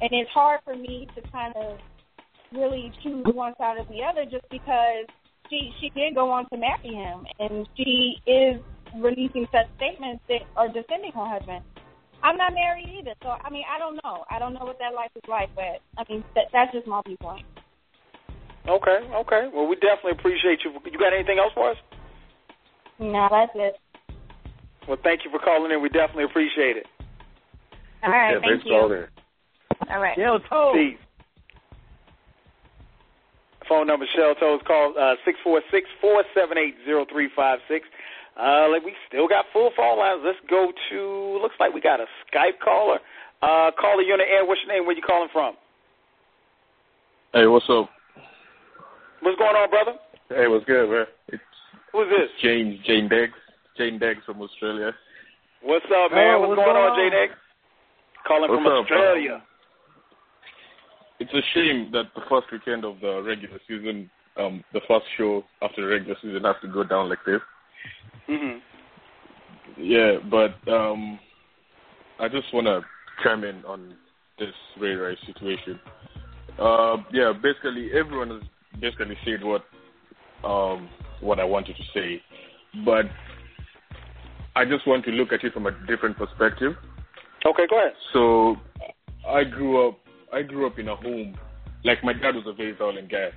[0.00, 1.78] And it's hard for me to kind of
[2.52, 5.04] really choose one side or the other just because
[5.50, 8.62] she she did go on to marry him and she is
[9.00, 11.64] releasing such statements that are defending her husband.
[12.22, 14.24] I'm not married either, so I mean I don't know.
[14.30, 17.02] I don't know what that life is like, but I mean that that's just my
[17.06, 17.44] viewpoint.
[18.66, 19.48] Okay, okay.
[19.52, 20.72] Well, we definitely appreciate you.
[20.90, 21.76] You got anything else for us?
[22.98, 23.76] No, that's it.
[24.88, 25.82] Well, thank you for calling in.
[25.82, 26.86] We definitely appreciate it.
[28.02, 29.04] All right, yeah, thank thanks for all you.
[29.80, 29.90] that.
[29.90, 30.16] All right.
[30.16, 30.72] Yo, Toe.
[30.74, 30.98] Peace.
[33.68, 37.60] Phone number Shell Toes call uh six four six four seven eight zero three five
[37.68, 37.86] six.
[38.38, 40.22] Uh like we still got full phone lines.
[40.24, 42.98] Let's go to looks like we got a Skype caller.
[43.42, 44.86] Uh caller you on the air, what's your name?
[44.86, 45.54] Where you calling from?
[47.32, 47.90] Hey, what's up?
[49.20, 49.94] What's going on, brother?
[50.28, 51.06] Hey, what's good, man?
[51.28, 51.42] It's
[51.92, 52.30] Who's this?
[52.42, 53.38] James Jane Beggs.
[53.78, 54.92] Jane Beggs from Australia.
[55.62, 56.36] What's up, man?
[56.36, 57.10] Oh, what's, what's going going on, on?
[57.10, 57.30] J Nick?
[58.26, 59.42] Calling What's from up, Australia.
[61.20, 65.44] It's a shame that the first weekend of the regular season, um, the first show
[65.62, 67.40] after the regular season has to go down like this.
[68.28, 68.60] Mhm.
[69.76, 71.18] Yeah, but um,
[72.18, 72.84] I just want to
[73.22, 73.94] chime in on
[74.38, 75.78] this Ray Rice situation.
[76.58, 78.42] Uh, yeah, basically everyone has
[78.80, 79.64] basically said what
[80.44, 80.88] um,
[81.20, 82.22] what I wanted to say,
[82.84, 83.06] but
[84.56, 86.74] I just want to look at it from a different perspective.
[87.44, 87.92] Okay, go ahead.
[88.12, 88.56] So
[89.28, 89.98] I grew up
[90.32, 91.36] I grew up in a home
[91.84, 93.30] like my dad was a very violent guy.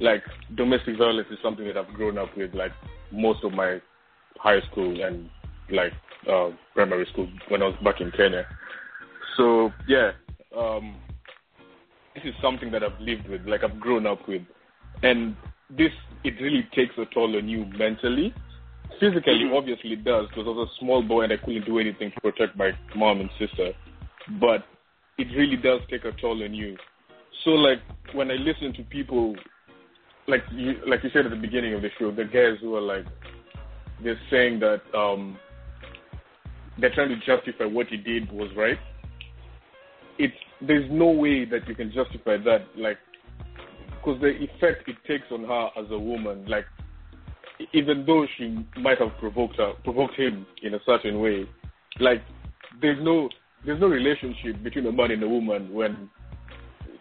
[0.00, 0.22] Like
[0.56, 2.72] domestic violence is something that I've grown up with like
[3.12, 3.80] most of my
[4.38, 5.28] high school and
[5.70, 5.92] like
[6.30, 8.46] uh, primary school when I was back in Kenya.
[9.36, 10.12] So yeah,
[10.56, 10.96] um,
[12.14, 14.42] this is something that I've lived with, like I've grown up with,
[15.02, 15.36] and
[15.70, 15.92] this
[16.24, 18.34] it really takes a toll on you mentally.
[18.98, 22.12] Physically, obviously, it does because I was a small boy and I couldn't do anything
[22.12, 23.72] to protect my mom and sister.
[24.40, 24.64] But
[25.18, 26.76] it really does take a toll on you.
[27.44, 27.80] So, like
[28.14, 29.36] when I listen to people,
[30.28, 32.80] like you, like you said at the beginning of the show, the guys who are
[32.80, 33.04] like
[34.02, 35.38] they're saying that um,
[36.78, 38.78] they're trying to justify what he did was right.
[40.18, 42.98] It's there's no way that you can justify that, like,
[43.90, 46.64] because the effect it takes on her as a woman, like,
[47.72, 51.46] even though she might have provoked her, provoked him in a certain way,
[52.00, 52.22] like,
[52.80, 53.28] there's no
[53.64, 56.08] there's no relationship between a man and a woman when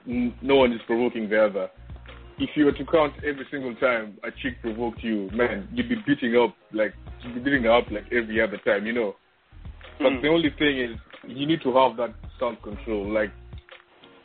[0.08, 1.70] n- no one is provoking the other.
[2.38, 5.96] If you were to count every single time a chick provoked you, man, you'd be
[6.06, 9.16] beating up like you'd be beating up like every other time, you know.
[10.00, 10.22] But Mm.
[10.22, 13.10] the only thing is, you need to have that self control.
[13.10, 13.32] Like,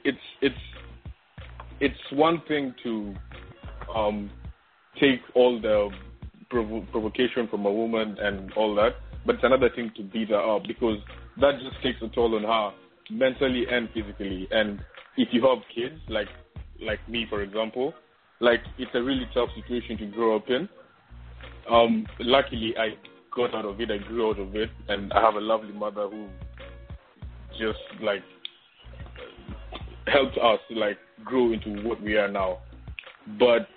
[0.04, 0.58] it's it's
[1.80, 3.14] it's one thing to
[3.94, 4.30] um
[5.00, 5.90] take all the
[6.50, 10.56] provo- provocation from a woman and all that, but it's another thing to beat her
[10.56, 10.98] up because
[11.40, 12.72] that just takes a toll on her
[13.10, 14.48] mentally and physically.
[14.50, 14.80] And
[15.16, 16.28] if you have kids, like
[16.80, 17.94] like me for example,
[18.40, 20.68] like it's a really tough situation to grow up in.
[21.70, 22.94] Um, luckily, I
[23.34, 23.90] got out of it.
[23.90, 26.28] I grew out of it, and I have a lovely mother who
[27.58, 28.22] just like
[30.06, 32.58] helped us like grow into what we are now.
[33.38, 33.68] But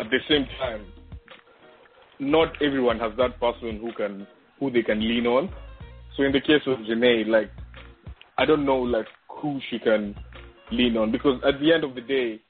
[0.00, 0.86] at the same time,
[2.18, 4.26] not everyone has that person who can
[4.58, 5.52] who they can lean on.
[6.16, 7.50] So in the case of Janay, like
[8.38, 10.14] I don't know like who she can
[10.70, 12.40] lean on because at the end of the day,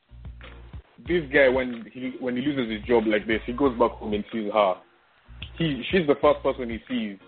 [1.07, 4.15] this guy when he when he loses his job like this, he goes back home
[4.15, 4.75] and sees her.
[5.59, 7.19] He she's the first person he sees,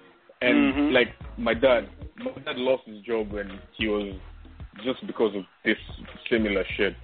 [0.41, 0.93] and Mhm.
[0.93, 4.15] like my dad, my dad lost his job when he was
[4.85, 5.79] just because of this
[6.31, 6.95] similar shit.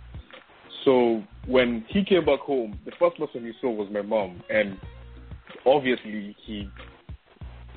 [0.85, 4.79] So when he came back home, the first person he saw was my mom, and
[5.67, 6.69] obviously he,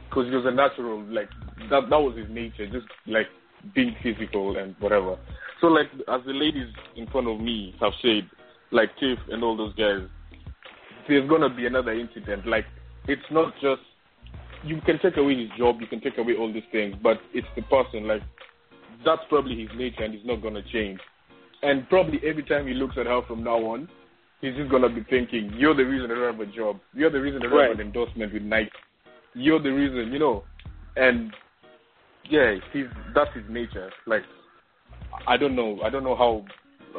[0.10, 1.30] because he was a natural, like
[1.70, 3.28] that that was his nature, just like
[3.74, 5.18] being physical and whatever.
[5.62, 8.30] So like as the ladies in front of me have said,
[8.72, 10.02] like Tiff and all those guys,
[11.08, 12.46] there's gonna be another incident.
[12.46, 12.66] Like
[13.08, 13.82] it's not just
[14.64, 17.48] you can take away his job, you can take away all these things, but it's
[17.56, 18.08] the person.
[18.08, 18.22] Like
[19.06, 21.00] that's probably his nature, and he's not gonna change.
[21.64, 23.88] And probably every time he looks at her from now on,
[24.42, 26.80] he's just gonna be thinking, "You're the reason I don't have a job.
[26.94, 27.70] You're the reason I don't Right.
[27.70, 28.72] have an endorsement with Nike.
[29.34, 30.44] You're the reason, you know."
[30.96, 31.34] And
[32.30, 33.92] yeah, he's that's his nature.
[34.06, 34.24] Like
[35.26, 36.46] I don't know, I don't know how.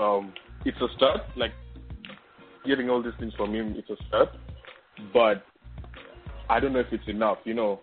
[0.01, 0.33] Um,
[0.65, 1.21] it's a start.
[1.37, 1.53] Like
[2.67, 4.29] getting all these things from him, it's a start,
[5.13, 5.45] but
[6.51, 7.81] I don't know if it's enough, you know.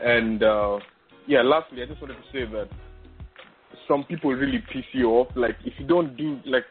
[0.00, 0.78] And uh,
[1.26, 2.68] yeah, lastly, I just wanted to say that
[3.88, 5.28] some people really piss you off.
[5.34, 6.64] Like if you don't do like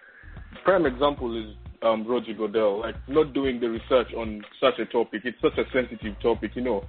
[0.63, 5.21] prime example is um, Roger Goodell, like not doing the research on such a topic.
[5.25, 6.83] It's such a sensitive topic, you know.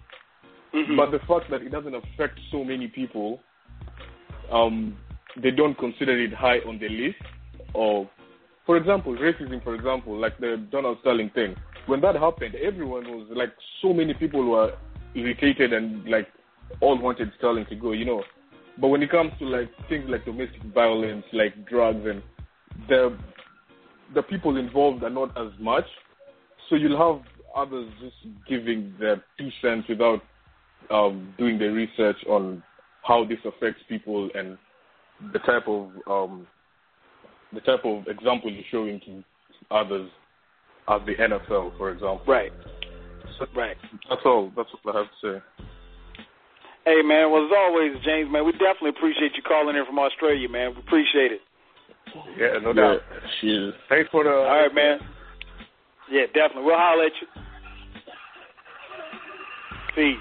[0.74, 0.96] Mhm.
[0.96, 3.40] But the fact that it doesn't affect so many people,
[4.50, 4.96] um,
[5.42, 7.18] they don't consider it high on the list.
[7.74, 8.08] Or,
[8.66, 9.62] for example, racism.
[9.62, 11.56] For example, like the Donald Sterling thing.
[11.86, 14.74] When that happened, everyone was like, so many people were
[15.14, 16.28] irritated and like
[16.80, 18.22] all wanted Sterling to go, you know.
[18.80, 22.22] But when it comes to like things like domestic violence, like drugs, and
[22.88, 23.16] the
[24.14, 25.84] the people involved are not as much,
[26.68, 27.24] so you'll have
[27.54, 28.16] others just
[28.48, 30.20] giving their two cents without
[30.90, 32.62] um, doing the research on
[33.02, 34.58] how this affects people and
[35.32, 36.46] the type of um,
[37.52, 39.22] the type of example you're showing to
[39.70, 40.10] others
[40.88, 42.22] as the NFL, for example.
[42.26, 42.52] Right.
[43.38, 43.76] So, right.
[44.08, 44.52] That's all.
[44.56, 45.64] That's what I have to say.
[46.86, 50.46] Hey man, well as always, James, man, we definitely appreciate you calling in from Australia,
[50.50, 50.74] man.
[50.74, 51.40] We appreciate it.
[52.38, 53.00] Yeah, no Yeah, doubt.
[53.40, 53.72] she is.
[53.88, 54.30] Thanks for the.
[54.30, 54.98] All right, man.
[56.10, 56.64] Yeah, definitely.
[56.64, 57.26] We'll holler at you.
[59.96, 60.16] See.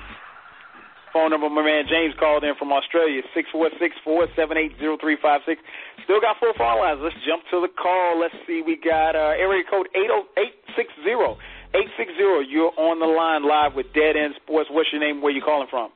[1.14, 4.74] Phone number, my man James called in from Australia, six four six four seven eight
[4.82, 5.62] zero three five six.
[6.04, 7.00] Still got four phone lines.
[7.06, 8.20] Let's jump to the call.
[8.20, 8.66] Let's see.
[8.66, 11.38] We got uh, area code eight oh eight six zero
[11.78, 12.42] eight six zero.
[12.42, 14.74] You're on the line live with Dead End Sports.
[14.74, 15.22] What's your name?
[15.22, 15.92] Where you calling from?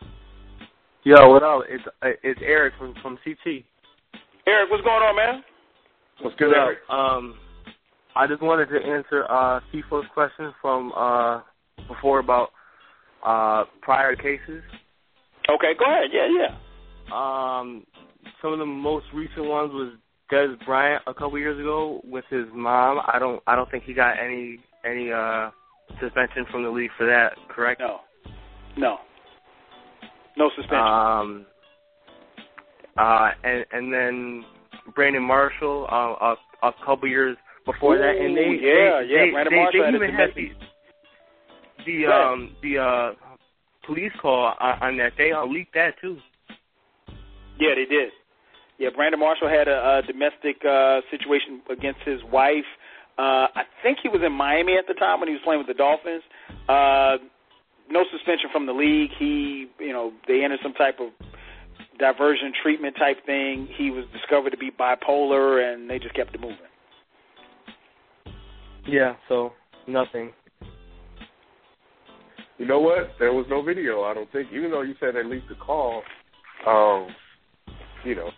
[1.04, 1.64] Yo, what up?
[1.68, 1.84] It's
[2.22, 3.66] it's Eric from from CT.
[4.46, 5.44] Eric, what's going on, man?
[6.22, 6.80] What's good, Eric?
[6.90, 7.36] Um,
[8.16, 11.42] I just wanted to answer uh Feefo's question from uh
[11.88, 12.50] before about
[13.26, 14.62] uh prior cases.
[15.50, 16.10] Okay, go ahead.
[16.12, 16.56] Yeah, yeah.
[17.12, 17.86] Um,
[18.42, 19.94] some of the most recent ones was
[20.32, 23.00] Dez Bryant a couple years ago with his mom.
[23.08, 25.52] I don't I don't think he got any any uh
[26.02, 27.34] suspension from the league for that.
[27.50, 27.80] Correct?
[27.80, 28.00] No.
[28.78, 28.98] No.
[30.36, 30.78] No suspension.
[30.78, 31.46] Um,
[32.98, 34.46] uh, and and then
[34.96, 39.26] Brandon Marshall uh, a, a couple years before that, and they Ooh, yeah, they, yeah,
[39.26, 40.50] they, Brandon they, Marshall they even had the
[41.86, 43.14] the um the uh
[43.88, 45.14] police call on, on that.
[45.18, 46.18] They uh, leaked that too.
[47.60, 48.12] Yeah, they did.
[48.78, 52.68] Yeah, Brandon Marshall had a, a domestic uh, situation against his wife.
[53.18, 55.68] Uh, I think he was in Miami at the time when he was playing with
[55.68, 56.22] the Dolphins.
[56.70, 57.18] Uh,
[57.90, 59.10] no suspension from the league.
[59.18, 61.10] He, you know, they entered some type of
[61.98, 63.68] diversion treatment type thing.
[63.76, 66.58] He was discovered to be bipolar, and they just kept it moving.
[68.88, 69.54] Yeah, so
[69.88, 70.32] nothing.
[72.58, 73.12] You know what?
[73.20, 74.04] There was no video.
[74.04, 76.02] I don't think, even though you said they leaked the call.
[76.66, 77.08] Um,
[78.04, 78.30] you know.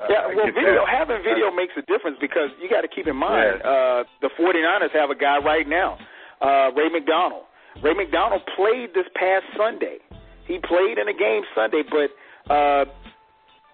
[0.00, 0.88] I- Yeah, well, video that.
[0.98, 4.90] having video makes a difference because you got to keep in mind uh, the 49ers
[4.92, 5.96] have a guy right now,
[6.42, 7.44] uh, Ray McDonald.
[7.82, 9.98] Ray McDonald played this past Sunday.
[10.46, 12.10] He played in a game Sunday, but
[12.52, 12.84] uh,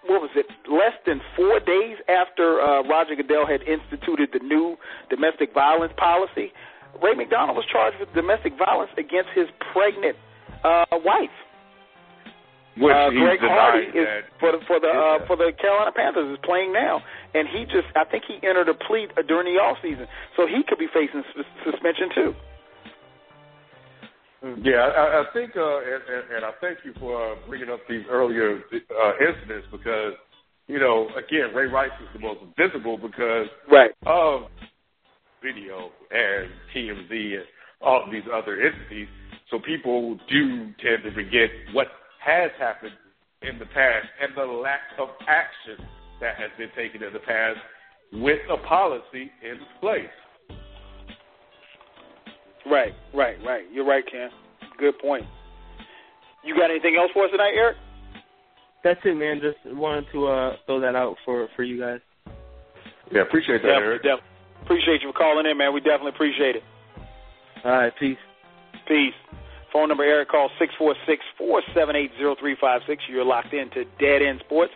[0.07, 0.47] what was it?
[0.71, 4.77] Less than four days after uh, Roger Goodell had instituted the new
[5.11, 6.53] domestic violence policy,
[6.99, 10.17] Ray McDonald was charged with domestic violence against his pregnant
[10.65, 11.33] uh, wife.
[12.79, 15.51] Which uh, he's Greg Hardy denying is that for the for the uh, for the
[15.59, 17.03] Carolina Panthers is playing now,
[17.35, 20.07] and he just I think he entered a plea uh, during the off season,
[20.39, 22.31] so he could be facing sus- suspension too.
[24.63, 27.81] Yeah, I, I think, uh, and, and, and I thank you for uh, bringing up
[27.89, 30.15] these earlier uh, incidents because,
[30.67, 33.91] you know, again, Ray Rice is the most visible because right.
[34.07, 34.49] of
[35.43, 37.45] video and TMZ and
[37.81, 39.09] all of these other entities.
[39.51, 41.89] So people do tend to forget what
[42.25, 42.93] has happened
[43.43, 45.85] in the past and the lack of action
[46.21, 47.59] that has been taken in the past
[48.13, 50.05] with a policy in place.
[52.71, 53.65] Right, right, right.
[53.73, 54.29] You're right, Ken.
[54.79, 55.25] Good point.
[56.45, 57.77] You got anything else for us tonight, Eric?
[58.85, 59.41] That's it, man.
[59.43, 62.01] Just wanted to uh throw that out for for you guys.
[63.13, 64.03] Yeah, appreciate that, Definitely, Eric.
[64.03, 64.30] definitely.
[64.63, 65.75] Appreciate you for calling in, man.
[65.75, 66.63] We definitely appreciate it.
[67.65, 68.19] All right, peace.
[68.87, 69.15] Peace.
[69.73, 73.03] Phone number Eric call six four six four seven eight zero three five six.
[73.09, 74.73] You're locked into Dead End Sports.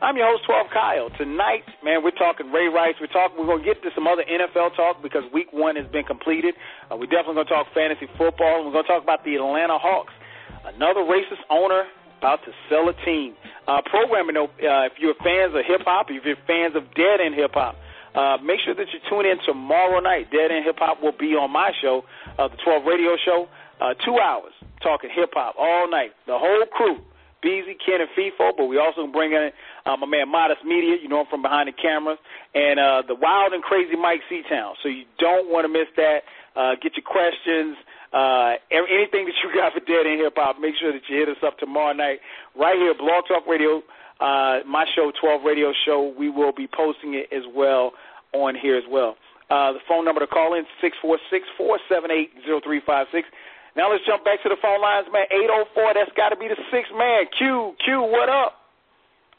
[0.00, 1.10] I'm your host, 12 Kyle.
[1.20, 2.96] Tonight, man, we're talking Ray Rice.
[2.96, 3.36] We're talking.
[3.36, 6.54] We're gonna get to some other NFL talk because Week One has been completed.
[6.88, 8.64] Uh, we're definitely gonna talk fantasy football.
[8.64, 10.14] And we're gonna talk about the Atlanta Hawks.
[10.64, 11.84] Another racist owner
[12.16, 13.36] about to sell a team.
[13.68, 14.48] Uh, programming, uh,
[14.88, 17.76] if you're fans of hip hop, if you're fans of Dead End Hip Hop,
[18.14, 20.30] uh, make sure that you tune in tomorrow night.
[20.30, 22.02] Dead End Hip Hop will be on my show,
[22.38, 23.48] uh, the 12 Radio Show.
[23.80, 24.52] Uh, two hours
[24.82, 26.12] talking hip hop all night.
[26.26, 27.00] The whole crew.
[27.42, 29.48] Beezy, Ken, and Feefo, but we also bring in
[29.86, 32.18] uh, my man Modest Media, you know him from behind the cameras,
[32.52, 34.76] and uh, the wild and crazy Mike Seatown.
[34.82, 36.20] So you don't want to miss that.
[36.52, 37.80] Uh, get your questions,
[38.12, 41.30] uh, anything that you got for Dead End Hip Hop, make sure that you hit
[41.30, 42.20] us up tomorrow night
[42.58, 43.80] right here, Blog Talk Radio,
[44.20, 46.14] uh, my show, 12 Radio Show.
[46.18, 47.92] We will be posting it as well
[48.32, 49.16] on here as well.
[49.50, 50.64] Uh, the phone number to call in,
[51.58, 53.22] 646-478-0356.
[53.76, 55.26] Now let's jump back to the phone lines, man.
[55.30, 57.24] 804, that's got to be the sixth man.
[57.36, 58.54] Q, Q, what up?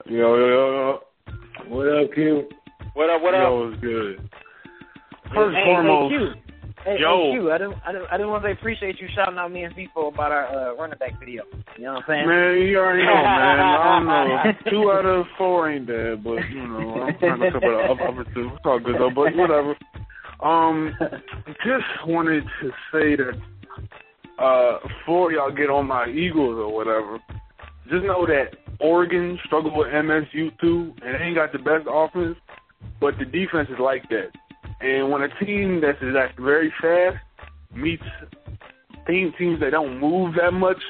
[0.06, 1.00] Yo, yo, yo, yo.
[1.68, 2.50] What up, Q?
[2.94, 3.42] What up, what up?
[3.44, 4.30] Yo, what's good?
[5.34, 6.51] First hey, and foremost, hey, Q.
[6.84, 7.32] Hey, Yo.
[7.32, 9.52] hey, Q, I didn't, I didn't, I didn't want to say appreciate you shouting out
[9.52, 11.44] me and Feefo about our uh, running back video.
[11.78, 12.28] You know what I'm saying?
[12.28, 13.60] man, you already know, man.
[13.60, 14.52] I don't know.
[14.72, 18.26] Two out of four ain't bad, but you know, I'm trying to cover the other
[18.34, 18.50] two.
[18.56, 19.76] It's all good though, but whatever.
[20.42, 20.96] Um,
[21.64, 23.40] just wanted to say that
[24.42, 27.20] uh, before y'all get on my Eagles or whatever,
[27.90, 32.38] just know that Oregon struggled with MSU too, and they ain't got the best offense,
[33.00, 34.32] but the defense is like that.
[34.82, 37.18] And when a team that's like very fast
[37.76, 38.04] meets
[39.08, 40.82] team teams that don't move that much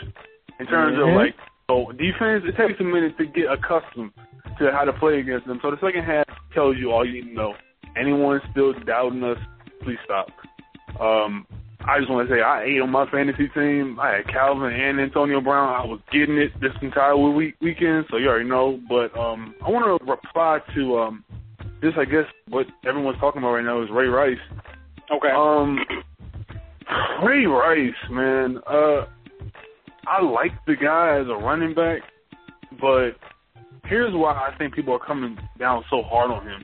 [0.59, 1.09] in terms Mhm.
[1.09, 1.35] of like
[1.69, 4.11] so defense, it takes a minute to get accustomed
[4.59, 5.59] to how to play against them.
[5.61, 7.55] So the second half tells you all you need to know.
[7.95, 9.37] Anyone still doubting us,
[9.81, 10.29] please stop.
[10.99, 11.45] Um,
[11.85, 13.99] I just want to say I ate on my fantasy team.
[13.99, 15.73] I had Calvin and Antonio Brown.
[15.73, 18.79] I was getting it this entire week weekend, so you already know.
[18.87, 21.23] But um, I want to reply to um,
[21.81, 21.93] this.
[21.97, 24.37] I guess what everyone's talking about right now is Ray Rice.
[25.11, 25.29] Okay.
[25.35, 25.79] Um,
[27.23, 28.57] Ray Rice, man.
[28.67, 29.05] Uh,
[30.07, 32.01] I like the guy as a running back,
[32.79, 33.11] but
[33.85, 36.63] here's why I think people are coming down so hard on him.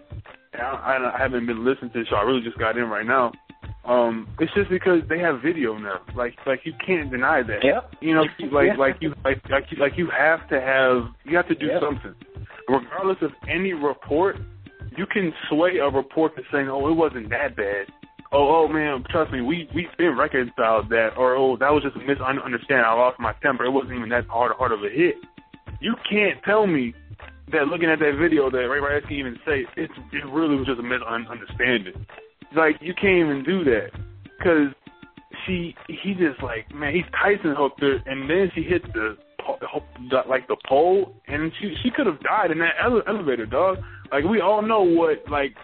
[0.53, 2.15] And I, I haven't been listening to the show.
[2.15, 3.32] I really just got in right now.
[3.86, 6.01] Um, it's just because they have video now.
[6.15, 7.63] Like, like you can't deny that.
[7.63, 7.93] Yep.
[8.01, 8.76] You know, like, Yeah.
[8.78, 11.82] like you, like, like you, like you have to have, you have to do Yep.
[11.82, 12.15] something,
[12.68, 14.36] regardless of any report.
[14.97, 17.87] You can sway a report to saying, "Oh, it wasn't that bad,"
[18.31, 21.95] oh, oh man, trust me, we we've been reconciled that, or oh, that was just
[21.95, 22.85] a misunderstanding.
[22.85, 23.65] I lost my temper.
[23.65, 25.15] It wasn't even that hard hard of a hit.
[25.79, 26.93] You can't tell me
[27.51, 30.67] that looking at that video that Ray Rice can even say it's it really was
[30.67, 32.05] just a misunderstanding.
[32.55, 33.91] Like you can't even do that
[34.37, 34.73] because
[35.45, 39.17] she he just like man he Tyson hooked her and then she hit the
[40.27, 43.77] like the pole and she she could have died in that ele- elevator dog.
[44.11, 45.55] Like we all know what like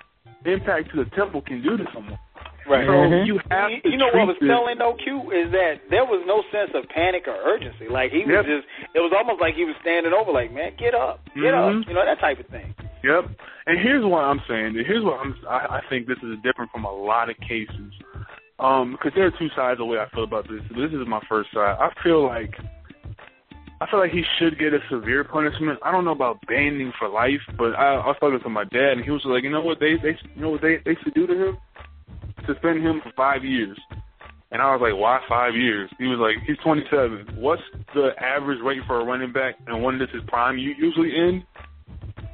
[0.46, 2.18] impact to the temple can do to someone.
[2.66, 2.86] Right.
[2.88, 3.26] So Mhm.
[3.28, 5.82] you have You, to you know treat what was this- telling though, Q, is that
[5.90, 7.88] there was no sense of panic or urgency.
[7.90, 8.46] Like he was Yep.
[8.46, 11.74] just, it was almost like he was standing over, like, man, get up, get up,
[11.74, 11.88] Mhm.
[11.88, 12.74] you know that type of thing.
[13.04, 13.26] Yep.
[13.68, 14.76] And here's what I'm saying.
[14.76, 15.36] Here's what I'm.
[15.48, 17.92] I, I think this is different from a lot of cases.
[18.60, 20.62] Um, because there are two sides of the way I feel about this.
[20.72, 21.76] This is my first side.
[21.80, 22.56] I feel like.
[23.84, 25.78] I feel like he should get a severe punishment.
[25.84, 28.94] I don't know about banning for life, but I, I was talking to my dad,
[28.96, 31.14] and he was like, you know what they they you know what they they should
[31.14, 31.58] do to him?
[32.48, 33.78] Suspend him for five years.
[34.52, 35.90] And I was like, why five years?
[36.00, 37.36] He was like, he's 27.
[37.42, 37.64] What's
[37.94, 41.44] the average rate for a running back, and when does his prime usually end?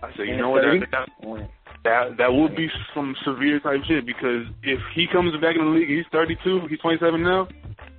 [0.03, 0.61] I said, you know what?
[0.61, 1.49] That, that,
[1.83, 5.71] that that would be some severe type shit because if he comes back in the
[5.71, 7.47] league, he's 32, he's 27 now,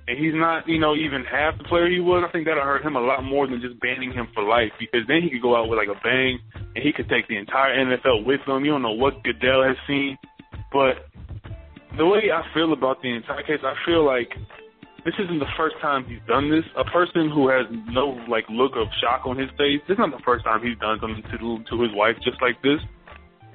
[0.07, 2.23] and he's not, you know, even half the player he was.
[2.27, 5.01] I think that'll hurt him a lot more than just banning him for life because
[5.07, 6.39] then he could go out with like a bang
[6.75, 8.65] and he could take the entire NFL with him.
[8.65, 10.17] You don't know what Goodell has seen,
[10.71, 11.09] but
[11.97, 14.29] the way I feel about the entire case, I feel like
[15.03, 16.63] this isn't the first time he's done this.
[16.77, 19.81] A person who has no like look of shock on his face.
[19.87, 22.61] This is not the first time he's done something to to his wife just like
[22.61, 22.79] this.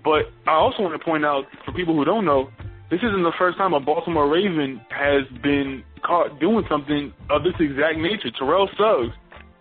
[0.07, 2.49] But I also want to point out for people who don't know,
[2.91, 7.55] this isn't the first time a Baltimore Raven has been caught doing something of this
[7.59, 8.31] exact nature.
[8.39, 9.13] Terrell Suggs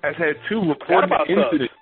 [0.04, 1.74] has had two reported incidents.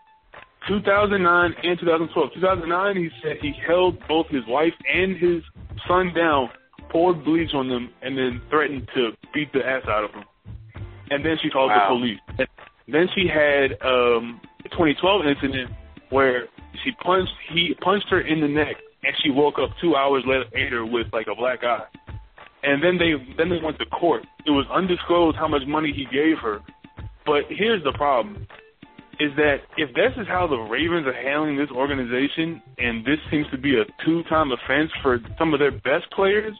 [0.70, 2.30] 2009 and 2012.
[2.36, 5.43] 2009, he said he held both his wife and his
[5.86, 6.47] son down,
[6.89, 10.24] poured bleach on them, and then threatened to beat the ass out of them.
[11.09, 11.89] And then she called Wow.
[11.89, 12.47] the police.
[12.88, 15.70] And then she had um, a 2012 incident
[16.11, 16.47] where
[16.84, 20.86] she punched he punched her in the neck, and she woke up two hours later
[20.86, 21.86] with like a black eye.
[22.64, 24.24] And then they then they went to court.
[24.46, 26.60] It was undisclosed how much money he gave her.
[27.26, 28.48] But here's the problem
[29.20, 33.46] is that if this is how the Ravens are handling this organization, and this seems
[33.52, 36.54] to be a two-time offense for some of their best players,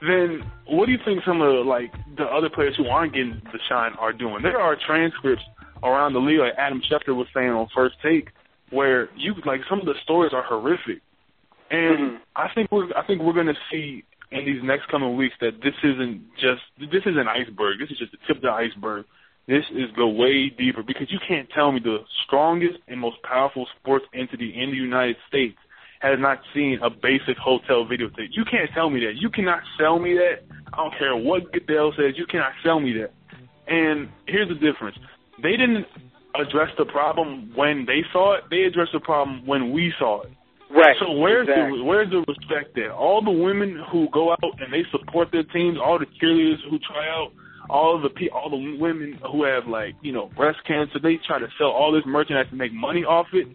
[0.00, 3.40] then what do you think some of the, like the other players who aren't getting
[3.52, 4.42] the shine are doing?
[4.42, 5.44] There are transcripts
[5.82, 8.28] around the league, like Adam Schefter was saying on First Take,
[8.74, 11.00] where you like some of the stories are horrific,
[11.70, 12.16] and mm-hmm.
[12.36, 15.62] I think we're I think we're going to see in these next coming weeks that
[15.62, 17.78] this isn't just this is an iceberg.
[17.78, 19.06] This is just the tip of the iceberg.
[19.46, 23.66] This is go way deeper because you can't tell me the strongest and most powerful
[23.78, 25.56] sports entity in the United States
[26.00, 28.28] has not seen a basic hotel videotape.
[28.32, 29.14] You can't tell me that.
[29.16, 30.44] You cannot sell me that.
[30.72, 32.14] I don't care what Goodell says.
[32.16, 33.12] You cannot sell me that.
[33.66, 34.98] And here's the difference.
[35.42, 35.86] They didn't
[36.34, 38.44] address the problem when they saw it.
[38.50, 40.32] They addressed the problem when we saw it.
[40.70, 40.96] Right.
[41.00, 41.78] So where's exactly.
[41.78, 42.92] the where's the respect there?
[42.92, 46.78] All the women who go out and they support their teams, all the cheerleaders who
[46.80, 47.30] try out,
[47.70, 51.38] all the pe- all the women who have like you know breast cancer, they try
[51.38, 53.46] to sell all this merchandise to make money off it.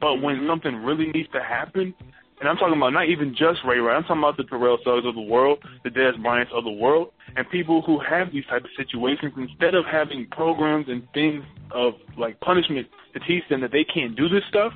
[0.00, 0.48] But when mm-hmm.
[0.50, 1.94] something really needs to happen,
[2.40, 5.06] and I'm talking about not even just Ray Ray, I'm talking about the Terrell Suggs
[5.06, 8.64] of the world, the Dez Bryants of the world, and people who have these type
[8.64, 9.32] of situations.
[9.36, 14.16] Instead of having programs and things of like punishment to teach them that they can't
[14.16, 14.72] do this stuff,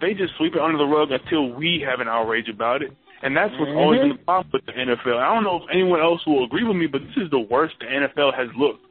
[0.00, 2.90] they just sweep it under the rug until we have an outrage about it.
[3.22, 4.24] And that's what's always been the mm-hmm.
[4.24, 5.18] problem with the NFL.
[5.18, 7.74] I don't know if anyone else will agree with me, but this is the worst
[7.80, 8.84] the NFL has looked.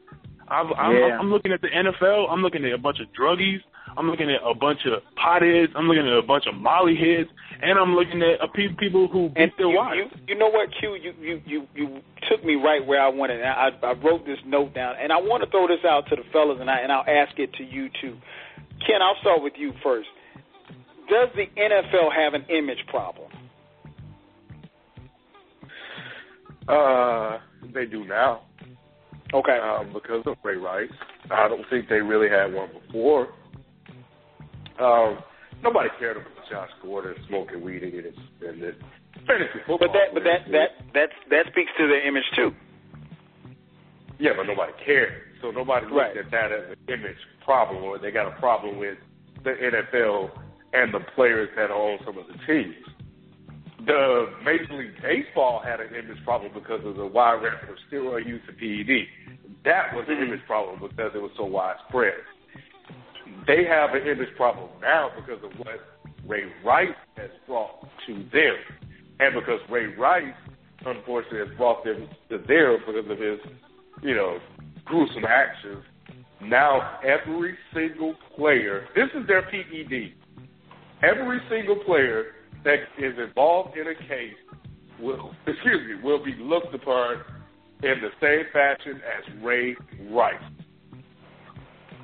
[0.49, 1.17] I've, I'm, Yeah.
[1.19, 2.29] I'm looking at the NFL.
[2.29, 3.61] I'm looking at a bunch of druggies.
[3.95, 5.69] I'm looking at a bunch of potheads.
[5.75, 7.29] I'm looking at a bunch of molly heads,
[7.61, 10.11] and I'm looking at uh, pe- people who beat And their you, wives.
[10.27, 10.95] you, you know what, Q?
[11.01, 11.99] You, you, you, you
[12.29, 13.41] took me right where I wanted.
[13.43, 16.23] I, I wrote this note down, and I want to throw this out to the
[16.33, 18.17] fellas, and I and I'll ask it to you too.
[18.85, 20.09] Ken, I'll start with you first.
[21.09, 23.31] Does the NFL have an image problem?
[26.67, 27.37] Uh,
[27.73, 28.41] they do now.
[29.33, 29.57] Okay.
[29.57, 30.89] Um, because of Ray Rice.
[31.31, 33.29] I don't think they really had one before.
[34.79, 35.19] Um,
[35.63, 38.75] nobody cared about Josh Gordon smoking weed and getting suspended.
[39.25, 39.77] Fantasy football.
[39.79, 42.51] But that, but that, that, that, that speaks to their image too.
[44.19, 45.13] Yeah, but nobody cared.
[45.41, 46.17] So nobody looked Right.
[46.17, 48.97] at that as an image problem, or they got a problem with
[49.43, 50.31] the NFL
[50.73, 52.75] and the players that own some of the teams.
[53.85, 58.25] The Major League Baseball had an image problem because of the wide range of steroid
[58.25, 59.07] use of PED.
[59.63, 62.15] That was an image problem because it was so widespread.
[63.45, 65.79] They have an image problem now because of what
[66.25, 68.55] Ray Rice has brought to them,
[69.19, 70.33] and because Ray Rice
[70.85, 73.39] unfortunately has brought them to there because of his,
[74.01, 74.39] you know,
[74.85, 75.83] gruesome actions.
[76.41, 80.13] Now every single player, this is their PED.
[81.03, 82.33] Every single player
[82.63, 84.35] that is involved in a case
[84.99, 87.21] will, excuse me, will be looked upon
[87.83, 89.75] in the same fashion as Ray
[90.09, 90.35] Rice.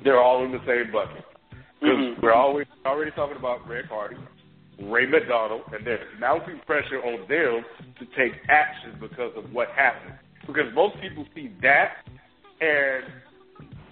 [0.04, 1.24] They're all in the same bucket.
[1.80, 4.16] Because we're always already talking about Greg Hardy,
[4.82, 7.64] Ray McDonald, and there's mounting pressure on them
[7.98, 10.14] to take action because of what happened.
[10.46, 12.04] Because most people see that
[12.60, 13.04] and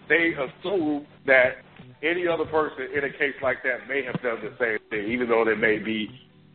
[0.08, 1.56] they assume that
[2.02, 5.28] any other person in a case like that may have done the same thing, even
[5.28, 6.08] though they may be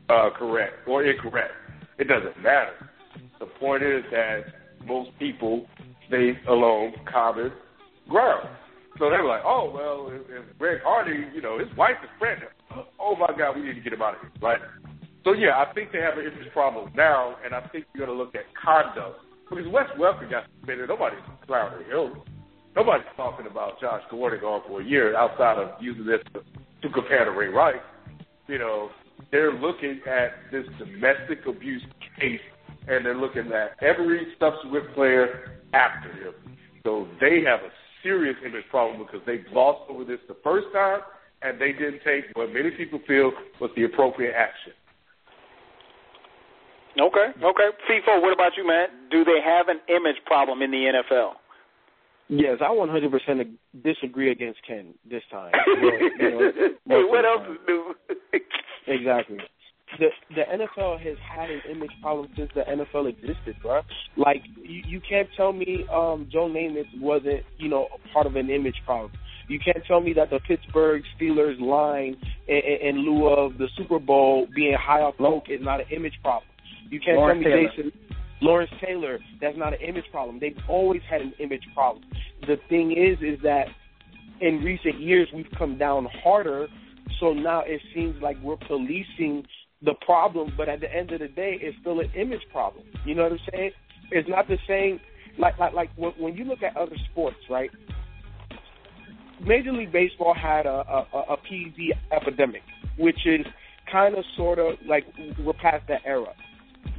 [0.09, 1.53] uh, correct or incorrect.
[1.97, 2.73] It doesn't matter.
[3.39, 4.41] The point is that
[4.85, 5.67] most people
[6.07, 7.51] stay along common
[8.09, 8.49] ground.
[8.99, 12.09] So they were like, oh, well, if, if Greg Hardy, you know, his wife is
[12.17, 12.51] pregnant.
[12.99, 14.59] Oh, my God, we need to get him out of here, right?
[15.23, 18.07] So, yeah, I think they have an image problem now, and I think you got
[18.07, 19.19] to look at conduct.
[19.49, 20.89] Because Wes Welker got suspended.
[20.89, 22.21] Nobody's clowning him.
[22.75, 26.41] Nobody's talking about Josh Gordon gone for a year outside of using this to,
[26.81, 27.75] to compare to Ray Rice.
[28.47, 28.89] You know,
[29.31, 31.83] they're looking at this domestic abuse
[32.19, 32.39] case,
[32.87, 36.33] and they're looking at every subsequent player after him.
[36.83, 37.71] So they have a
[38.07, 41.01] serious image problem because they glossed over this the first time,
[41.41, 44.71] and they didn't take what many people feel was the appropriate action.
[46.99, 47.69] Okay, okay.
[47.87, 48.87] Feefo, what about you, man?
[49.11, 51.33] Do they have an image problem in the NFL?
[52.29, 53.47] Yes, I 100%
[53.83, 55.51] disagree against Ken this time.
[55.79, 57.93] You know, hey, what else is new?
[58.87, 59.37] exactly.
[59.99, 63.81] The the NFL has had an image problem since the NFL existed, bro.
[64.17, 68.35] Like you, you can't tell me um Joe Namath wasn't, you know, a part of
[68.35, 69.11] an image problem.
[69.47, 73.69] You can't tell me that the Pittsburgh Steelers line in, in, in lieu of the
[73.77, 76.49] Super Bowl being high off coke is not an image problem.
[76.89, 77.91] You can't Lawrence tell me Taylor.
[77.91, 78.07] Jason
[78.41, 80.39] Lawrence Taylor, that's not an image problem.
[80.39, 82.03] They've always had an image problem.
[82.41, 83.67] The thing is, is that
[84.41, 86.67] in recent years we've come down harder,
[87.19, 89.45] so now it seems like we're policing
[89.83, 92.85] the problem, but at the end of the day, it's still an image problem.
[93.05, 93.71] You know what I'm saying?
[94.11, 94.99] It's not the same.
[95.37, 97.69] Like like like when, when you look at other sports, right?
[99.45, 102.63] Major League Baseball had a a, a a PED epidemic,
[102.97, 103.45] which is
[103.91, 105.05] kind of sort of like
[105.43, 106.33] we're past that era.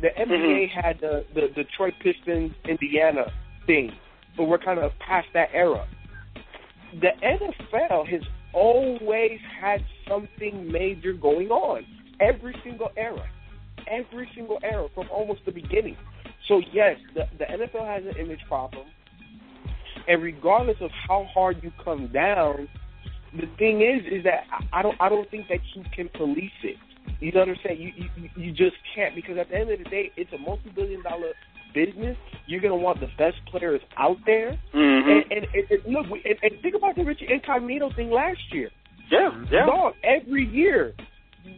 [0.01, 0.81] The NBA mm-hmm.
[0.81, 3.33] had the, the Detroit Pistons Indiana
[3.67, 3.91] thing,
[4.37, 5.87] but we're kind of past that era.
[7.01, 8.23] The NFL has
[8.53, 11.85] always had something major going on.
[12.21, 13.25] Every single era.
[13.87, 15.97] Every single era from almost the beginning.
[16.47, 18.87] So yes, the, the NFL has an image problem.
[20.07, 22.69] And regardless of how hard you come down,
[23.35, 26.77] the thing is is that I don't I don't think that you can police it.
[27.21, 27.81] You know what I'm saying?
[27.81, 31.03] You you you just can't because at the end of the day, it's a multi-billion
[31.03, 31.33] dollar
[31.75, 32.17] business.
[32.47, 34.59] You're gonna want the best players out there.
[34.75, 35.23] Mhm.
[35.31, 38.71] And, and, and, and look, and, and think about the Richie Incognito thing last year.
[39.11, 39.67] Yeah, yeah.
[39.67, 40.95] Dog, every year,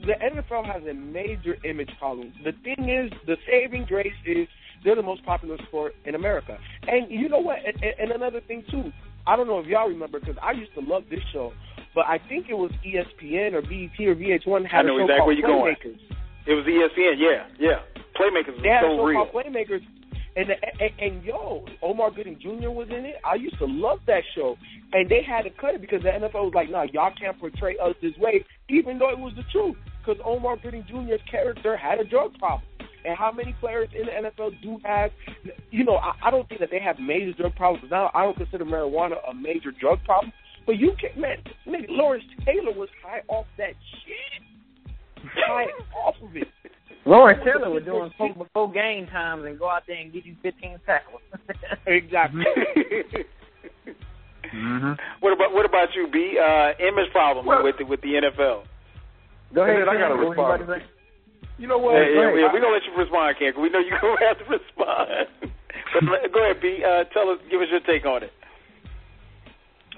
[0.06, 2.32] the NFL has a major image problem.
[2.44, 4.48] The thing is, the saving grace is
[4.84, 6.58] they're the most popular sport in America.
[6.86, 7.58] And you know what?
[7.64, 8.92] And, and, another thing too.
[9.26, 11.52] I don't know if y'all remember because I used to love this show,
[11.94, 15.04] but I think it was ESPN or BET or VH1 had I know a show
[15.04, 15.76] exactly called where you're going.
[16.46, 17.82] It was ESPN, yeah, yeah.
[18.16, 19.24] Playmakers They had a show real.
[19.24, 19.84] called Playmakers,
[20.36, 22.70] and, and and yo, Omar Gooding Jr.
[22.70, 23.16] was in it.
[23.24, 24.56] I used to love that show,
[24.92, 27.76] and they had to cut it because the NFL was like, "No, y'all can't portray
[27.78, 29.76] us this way," even though it was the truth.
[29.98, 32.62] Because Omar Gooding Jr.'s character had a drug problem,
[33.04, 35.10] and how many players in the NFL do have?
[35.70, 38.10] You know, I, I don't think that they have major drug problems now.
[38.14, 40.32] I don't consider marijuana a major drug problem,
[40.64, 43.74] but you can, man, man Lawrence Taylor was high off that
[44.04, 45.66] shit, high
[46.06, 46.48] off of it.
[47.10, 50.36] Lawrence Taylor was doing smoke before game times and go out there and get you
[50.42, 51.20] 15 tackles.
[51.86, 52.44] exactly.
[54.52, 54.92] Mm-hmm.
[55.20, 56.36] What about what about you, B?
[56.36, 58.64] Uh, image problem Well- with the, with the NFL.
[59.54, 60.82] Go ahead, I gotta What was you respond.
[61.58, 61.94] You know what?
[61.94, 63.52] Hey, yeah, Hey, yeah, we're gonna let you respond, Ken.
[63.52, 65.08] 'cause We know you're gonna have to respond.
[65.92, 66.82] but go ahead, B.
[66.82, 68.32] Uh, tell us, give us your take on it.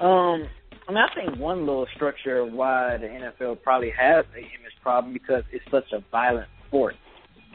[0.00, 0.48] Um,
[0.86, 4.76] I mean, I think one little structure of why the NFL probably has an image
[4.82, 6.94] problem because it's such a violent sport.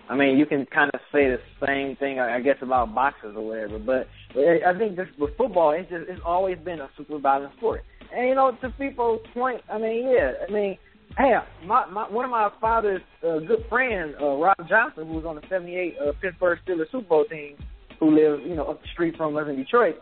[0.10, 3.46] I mean, you can kind of say the same thing, I guess, about boxers or
[3.46, 3.78] whatever.
[3.80, 7.84] But I think just with football, it's just it's always been a super violent sport.
[8.16, 10.78] And you know, to people's point, I mean, yeah, I mean,
[11.18, 11.36] hey,
[11.66, 15.36] my, my one of my father's uh, good friends, uh, Rob Johnson, who was on
[15.36, 17.58] the '78 uh, Pittsburgh Steelers Super Bowl team,
[18.00, 19.96] who lives, you know, up the street from us in Detroit.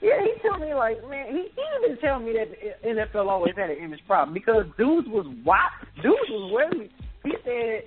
[0.00, 2.50] Yeah, he told me like, man, he, he didn't tell me that
[2.84, 5.72] the NFL always had an image problem because dudes was wild.
[5.96, 6.90] Dudes was really.
[7.24, 7.82] He said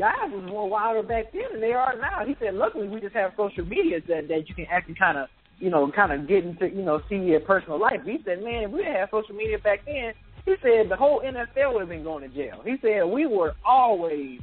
[0.00, 2.24] guys was more wilder back then than they are now.
[2.24, 5.28] He said, luckily we just have social media that that you can actually kind of
[5.58, 8.00] you know kind of get into you know see your personal life.
[8.04, 10.14] He said, man, if we didn't have social media back then,
[10.46, 12.62] he said the whole NFL would have been going to jail.
[12.64, 14.40] He said we were always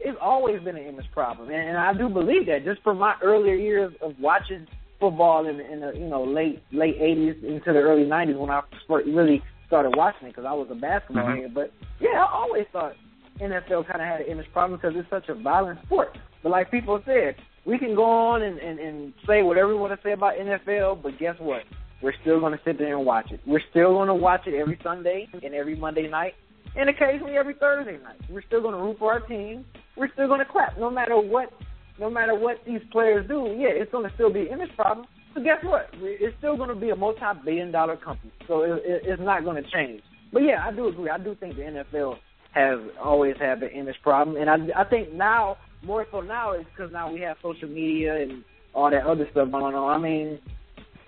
[0.00, 3.14] it's always been an image problem, and, and I do believe that just from my
[3.22, 4.66] earlier years of watching
[5.00, 8.60] football in, in the you know late late '80s into the early '90s when I
[8.88, 11.42] really started watching it because I was a basketball Mhm.
[11.42, 11.54] head.
[11.54, 12.94] But yeah, I always thought
[13.40, 16.16] NFL kind of had an image problem because it's such a violent sport.
[16.42, 19.92] But like people said, we can go on and, and, and say whatever we want
[19.92, 21.62] to say about NFL, but guess what?
[22.02, 23.40] We're still going to sit there and watch it.
[23.46, 26.34] We're still going to watch it every Sunday and every Monday night,
[26.76, 28.20] and occasionally every Thursday night.
[28.30, 29.64] We're still going to root for our team.
[29.96, 31.52] We're still going to clap, no matter what,
[31.98, 33.56] no matter what these players do.
[33.58, 35.06] Yeah, it's going to still be an image problem.
[35.34, 35.88] But guess what?
[35.94, 39.70] It's still going to be a multi-billion-dollar company, so it, it, it's not going to
[39.70, 40.02] change.
[40.32, 41.10] But yeah, I do agree.
[41.10, 42.18] I do think the NFL
[42.56, 46.64] has always had the image problem, and I, I think now more so now is
[46.74, 48.42] because now we have social media and
[48.74, 49.94] all that other stuff going on.
[49.94, 50.38] I mean,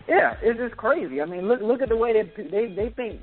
[0.06, 1.22] yeah, it's just crazy.
[1.22, 3.20] I mean, look look at the way that they they think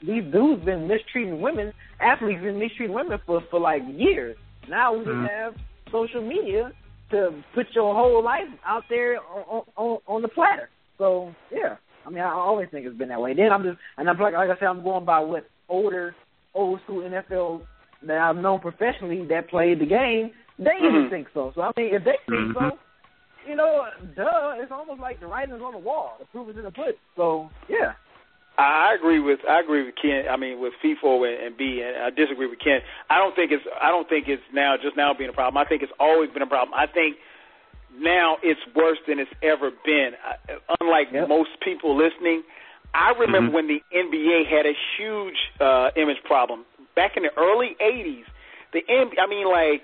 [0.00, 4.36] these dudes been mistreating women, athletes been mistreating women for for like years.
[4.68, 5.28] Now we Mhm.
[5.28, 5.54] have
[5.92, 6.72] social media
[7.10, 10.70] to put your whole life out there on on, on the platter.
[10.96, 11.76] So yeah,
[12.06, 13.34] I mean, I always think it's been that way.
[13.34, 16.14] Then I'm just and I'm like like I said, I'm going by what older
[16.56, 17.62] old school NFL
[18.02, 20.32] that I've known professionally that played the game.
[20.58, 21.10] They even Mhm.
[21.10, 21.52] think so.
[21.54, 22.54] So I mean, if they think Mhm.
[22.54, 22.78] so,
[23.46, 26.16] you know, duh, it's almost like the writing's on the wall.
[26.18, 27.00] The proof is in the pudding.
[27.14, 27.92] So yeah.
[28.58, 30.28] I agree with I agree with Ken.
[30.30, 32.80] I mean with Feefo and, and B, and I disagree with Ken.
[33.10, 35.58] I don't think it's I don't think it's now just now being a problem.
[35.58, 36.72] I think it's always been a problem.
[36.74, 37.18] I think
[37.98, 40.16] now it's worse than it's ever been.
[40.24, 42.42] I, unlike most people listening,
[42.96, 46.64] I remember when the NBA had a huge uh, image problem
[46.94, 48.24] back in the early '80s.
[48.72, 49.82] The N- I mean like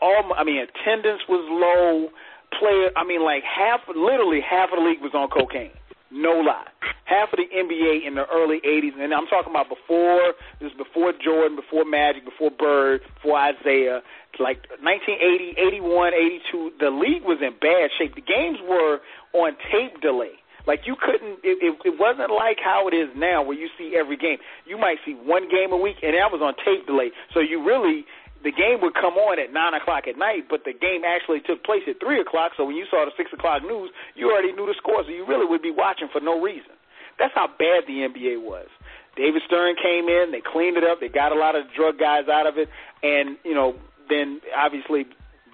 [0.00, 2.10] all I mean attendance was low.
[2.58, 5.70] Player, I mean like half, literally half of the league was on cocaine.
[6.10, 6.66] No lie.
[7.04, 10.76] Half of the NBA in the early 80s, and I'm talking about before, this is
[10.76, 14.02] before Jordan, before Magic, before Bird, before Isiah,
[14.40, 16.14] like 1980, 81,
[16.50, 18.14] 82, the league was in bad shape.
[18.16, 18.98] The games were
[19.32, 20.34] on tape delay.
[20.66, 23.96] Like you couldn't, it, it, it wasn't like how it is now where you see
[23.96, 24.38] every game.
[24.66, 27.10] You might see one game a week, and that was on tape delay.
[27.32, 28.04] So you really,
[28.42, 31.64] the game would come on at nine o'clock at night, but the game actually took
[31.64, 32.52] place at three o'clock.
[32.56, 35.26] So when you saw the six o'clock news, you already knew the score, so you
[35.26, 36.76] really would be watching for no reason.
[37.18, 38.68] That's how bad the NBA was.
[39.16, 42.28] David Stern came in, they cleaned it up, they got a lot of drug guys
[42.28, 42.68] out of it,
[43.02, 43.74] and you know,
[44.08, 45.04] then obviously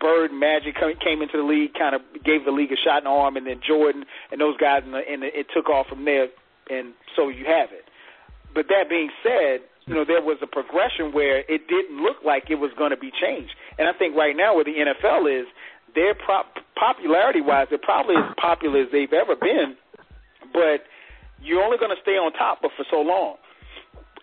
[0.01, 3.11] Bird Magic came into the league, kind of gave the league a shot in the
[3.11, 6.29] arm, and then Jordan and those guys, and, and it took off from there,
[6.71, 7.85] and so you have it.
[8.55, 12.51] But that being said, you know, there was a progression where it didn't look like
[12.51, 13.55] it was going to be changed.
[13.79, 15.47] And I think right now where the NFL is,
[15.95, 19.77] their prop- popularity-wise, they're probably as popular as they've ever been,
[20.53, 20.85] but
[21.41, 23.37] you're only going to stay on top but for so long.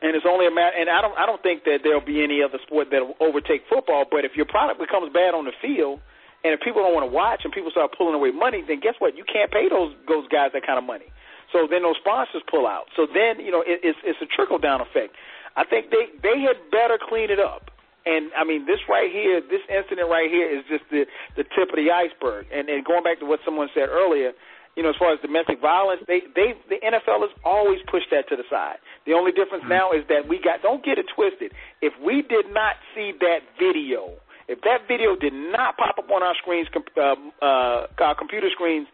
[0.03, 2.43] And it's only a matter, and I don't, I don't think that there'll be any
[2.43, 4.03] other sport that'll overtake football.
[4.03, 6.03] But if your product becomes bad on the field,
[6.43, 8.99] and if people don't want to watch, and people start pulling away money, then guess
[8.99, 9.15] what?
[9.15, 11.07] You can't pay those those guys that kind of money.
[11.55, 12.91] So then those sponsors pull out.
[12.99, 15.15] So then you know it, it's it's a trickle down effect.
[15.55, 17.71] I think they they had better clean it up.
[18.03, 21.07] And I mean, this right here, this incident right here is just the
[21.39, 22.51] the tip of the iceberg.
[22.51, 24.35] And and going back to what someone said earlier,
[24.75, 28.27] you know, as far as domestic violence, they they the NFL has always pushed that
[28.29, 28.77] to the side.
[29.05, 31.53] The only difference now is that we got don't get it twisted.
[31.81, 34.17] If we did not see that video,
[34.47, 36.67] if that video did not pop up on our screens,
[36.97, 38.87] uh, uh, our computer screens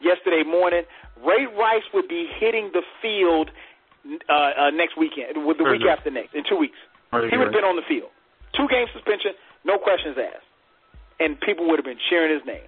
[0.00, 0.82] yesterday morning,
[1.24, 3.50] Ray Rice would be hitting the field
[4.28, 6.78] uh, uh, next weekend, with the week after next, in two weeks.
[7.30, 8.10] He would have been on the field.
[8.56, 9.32] Two game suspension,
[9.64, 10.46] no questions asked.
[11.20, 12.66] And people would have been cheering his name.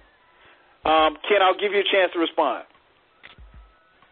[0.85, 2.65] Um, Ken, I'll give you a chance to respond.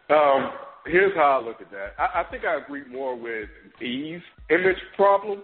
[0.08, 0.52] Um,
[0.86, 1.94] here's how I look at that.
[1.98, 3.48] I, I think I agree more with
[3.80, 5.42] Eve's image problem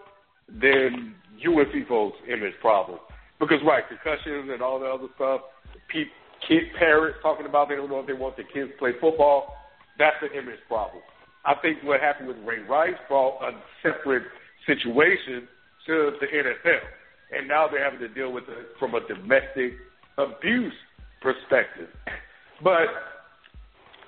[0.48, 1.14] than
[1.44, 2.98] UNC folks' image problem.
[3.38, 5.42] Because right, concussions and all the other stuff,
[5.88, 6.10] pe-
[6.48, 9.54] kid parents talking about they don't know if they want their kids to play football,
[9.98, 11.02] that's an image problem.
[11.44, 13.52] I think what happened with Ray Rice brought a
[13.82, 14.24] separate
[14.66, 15.46] situation
[15.86, 16.80] to the NFL,
[17.36, 19.74] and now they're having to deal with it from a domestic
[20.18, 20.74] abuse
[21.20, 21.88] perspective.
[22.62, 22.88] But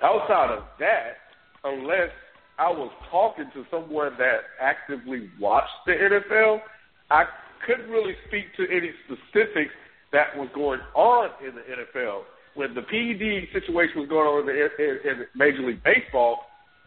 [0.03, 1.17] outside of that,
[1.63, 2.11] unless
[2.57, 6.59] I was talking to someone that actively watched the NFL,
[7.09, 7.25] I
[7.65, 9.73] couldn't really speak to any specifics
[10.11, 12.23] that was going on in the NFL.
[12.55, 16.39] When the PED situation was going on in, the, in, in Major League Baseball,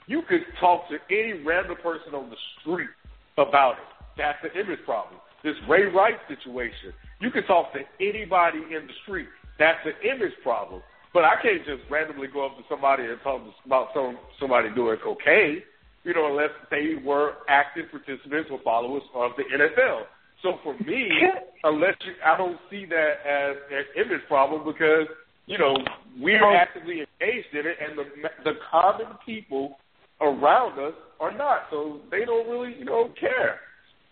[0.06, 2.90] you could talk to any random person on the street
[3.38, 3.88] about it.
[4.16, 5.18] That's an image problem.
[5.42, 6.92] this Ray Rice situation.
[7.20, 9.28] You can talk to anybody in the street.
[9.58, 10.82] That's an image problem.
[11.12, 14.98] But I can't just randomly go up to somebody and talk about some somebody doing
[15.02, 15.62] cocaine,
[16.02, 20.02] you know, unless they were active participants or followers of the NFL.
[20.42, 21.08] So for me,
[21.64, 25.06] unless you, I don't see that as an image problem because
[25.46, 25.76] you know
[26.20, 28.04] we're actively engaged in it, and the
[28.42, 29.78] the common people
[30.20, 33.60] around us are not, so they don't really you know care,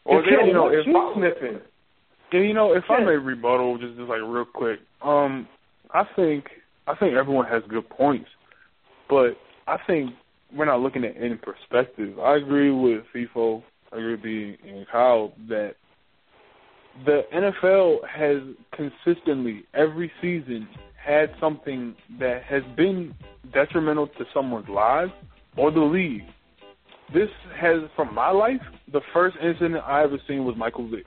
[0.05, 1.61] or they you- don't you know, if I'm- sniffing.
[2.33, 5.47] Yeah, you know, if I may rebuttal just, just like real quick, um,
[5.93, 6.47] I think
[6.87, 8.29] I think everyone has good points,
[9.09, 9.37] but
[9.67, 10.11] I think
[10.55, 12.19] we're not looking at it in perspective.
[12.19, 15.75] I agree with Feefo, I agree with B and Kyle that
[17.05, 18.43] the NFL has
[18.75, 20.69] consistently every season
[21.05, 23.15] had something that has been
[23.53, 25.13] detrimental to someone's lives
[25.57, 26.23] or the league.
[27.13, 27.29] This
[27.61, 28.61] has, from my life,
[28.91, 31.05] the first incident I ever seen was Michael Vick.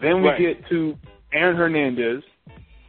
[0.00, 0.38] Then we Right.
[0.38, 0.96] get to
[1.32, 2.22] Aaron Hernandez.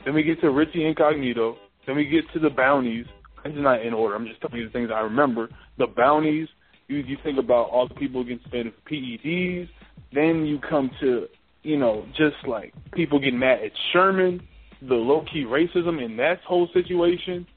[0.04, 1.58] Then we get to Richie Incognito.
[1.86, 3.06] Then we get to the bounties.
[3.44, 4.16] This is not in order.
[4.16, 5.50] I'm just telling you the things I remember.
[5.78, 6.48] The bounties.
[6.88, 9.68] You you think about all the people getting spent with PEDs.
[10.14, 11.28] Then you come to
[11.64, 14.42] you know just like people getting mad at Sherman,
[14.82, 17.48] the low key racism in that whole situation,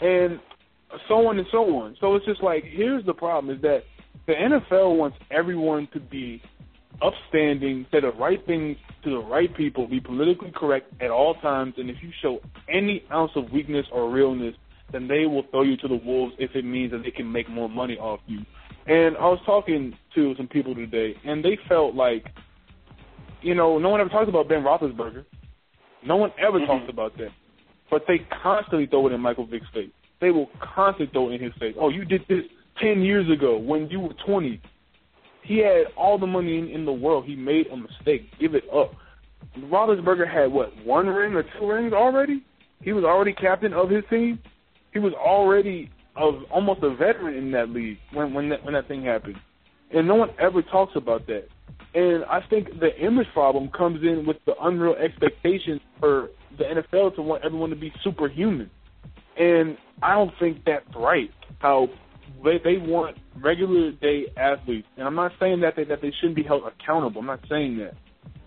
[0.00, 0.38] and
[1.08, 1.96] so on and so on.
[2.00, 3.84] So it's just like here's the problem: is that
[4.26, 6.42] the NFL wants everyone to be
[7.02, 11.74] upstanding, say the right things to the right people, be politically correct at all times,
[11.76, 14.54] and if you show any ounce of weakness or realness,
[14.92, 17.48] then they will throw you to the wolves if it means that they can make
[17.50, 18.40] more money off you.
[18.86, 22.24] And I was talking to some people today, and they felt like,
[23.42, 25.24] you know, no one ever talks about Ben Roethlisberger.
[26.04, 26.66] No one ever mm-hmm.
[26.66, 27.30] talks about that.
[27.90, 29.90] But they constantly throw it in Michael Vick's face.
[30.20, 31.74] They will constantly throw it in his face.
[31.78, 32.42] Oh, you did this
[32.80, 34.60] 10 years ago when you were 20.
[35.46, 37.24] He had all the money in, in the world.
[37.24, 38.30] He made a mistake.
[38.40, 38.92] Give it up.
[39.58, 42.42] Roethlisberger had, what, one ring or two rings already?
[42.82, 44.38] He was already captain of his team.
[44.92, 48.88] He was already of almost a veteran in that league when when that, when that
[48.88, 49.36] thing happened,
[49.92, 51.46] and no one ever talks about that.
[51.94, 57.14] And I think the image problem comes in with the unreal expectations for the NFL
[57.16, 58.70] to want everyone to be superhuman,
[59.38, 61.30] and I don't think that's right.
[61.58, 61.88] How
[62.44, 66.36] they they want regular day athletes, and I'm not saying that they that they shouldn't
[66.36, 67.20] be held accountable.
[67.20, 67.94] I'm not saying that,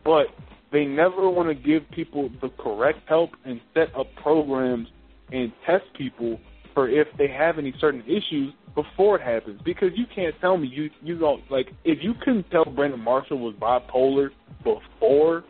[0.03, 0.27] but
[0.71, 4.87] they never want to give people the correct help and set up programs
[5.31, 6.39] and test people
[6.73, 9.59] for if they have any certain issues before it happens.
[9.63, 13.39] Because you can't tell me you you don't like if you couldn't tell Brandon Marshall
[13.39, 14.29] was bipolar
[14.63, 15.43] before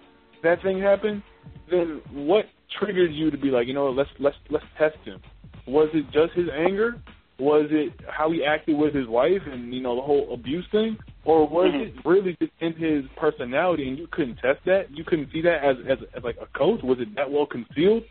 [0.43, 1.21] that thing happened,
[1.69, 2.45] then what
[2.79, 5.19] triggered you to be like, you know, let's let's let's test him?
[5.67, 7.01] Was it just his anger?
[7.39, 10.97] Was it how he acted with his wife and you know the whole abuse thing,
[11.23, 14.91] or was it really just in his personality and you couldn't test that?
[14.91, 16.81] You couldn't see that as as, as like a coach?
[16.83, 18.03] Was it that well concealed?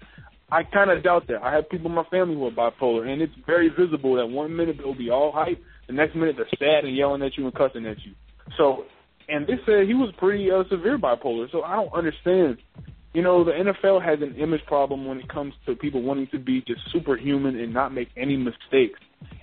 [0.51, 1.43] I kind of doubt that.
[1.43, 4.57] I have people in my family who are bipolar, and it's very visible that one
[4.57, 7.55] minute they'll be all hype, the next minute they're sad and yelling at you and
[7.55, 8.13] cussing at you.
[8.57, 8.85] So,
[9.29, 11.51] and they said he was pretty uh, severe bipolar.
[11.53, 12.59] So I don't understand.
[13.13, 16.39] You know, the NFL has an image problem when it comes to people wanting to
[16.39, 19.01] be just superhuman and not make any mistakes.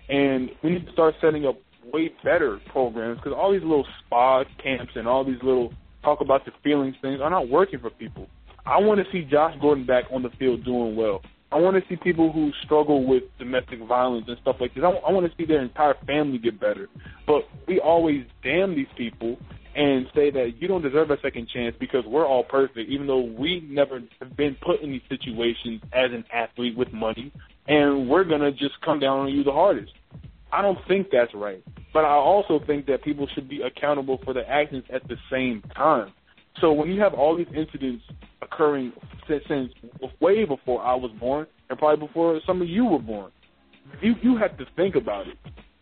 [0.09, 1.55] And we need to start setting up
[1.91, 5.73] way better programs because all these little spa camps and all these little
[6.03, 8.27] talk about the feelings things are not working for people.
[8.65, 11.21] I want to see Josh Gordon back on the field doing well.
[11.51, 14.83] I want to see people who struggle with domestic violence and stuff like this.
[14.83, 16.89] I, I want to see their entire family get better.
[17.27, 19.37] But we always damn these people
[19.75, 23.21] and say that you don't deserve a second chance because we're all perfect, even though
[23.21, 27.31] we never have been put in these situations as an athlete with money,
[27.67, 29.91] and we're gonna just come down on you the hardest.
[30.51, 31.63] I don't think that's right.
[31.93, 35.63] But I also think that people should be accountable for their actions at the same
[35.75, 36.11] time.
[36.61, 38.03] So when you have all these incidents
[38.41, 38.93] occurring
[39.27, 39.71] since, since
[40.19, 43.31] way before I was born, and probably before some of you were born,
[44.01, 45.37] you you have to think about it.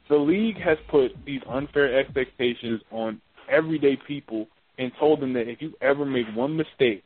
[0.09, 4.47] The league has put these unfair expectations on everyday people
[4.77, 7.03] and told them that if you ever make one mistake,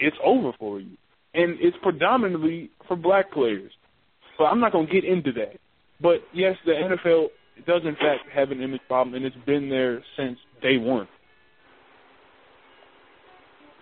[0.00, 0.96] it's over for you.
[1.34, 3.72] And it's predominantly for black players.
[4.38, 5.56] But I'm not going to get into that.
[6.00, 7.28] But yes, the NFL
[7.66, 11.08] does in fact have an image problem, and it's been there since day one.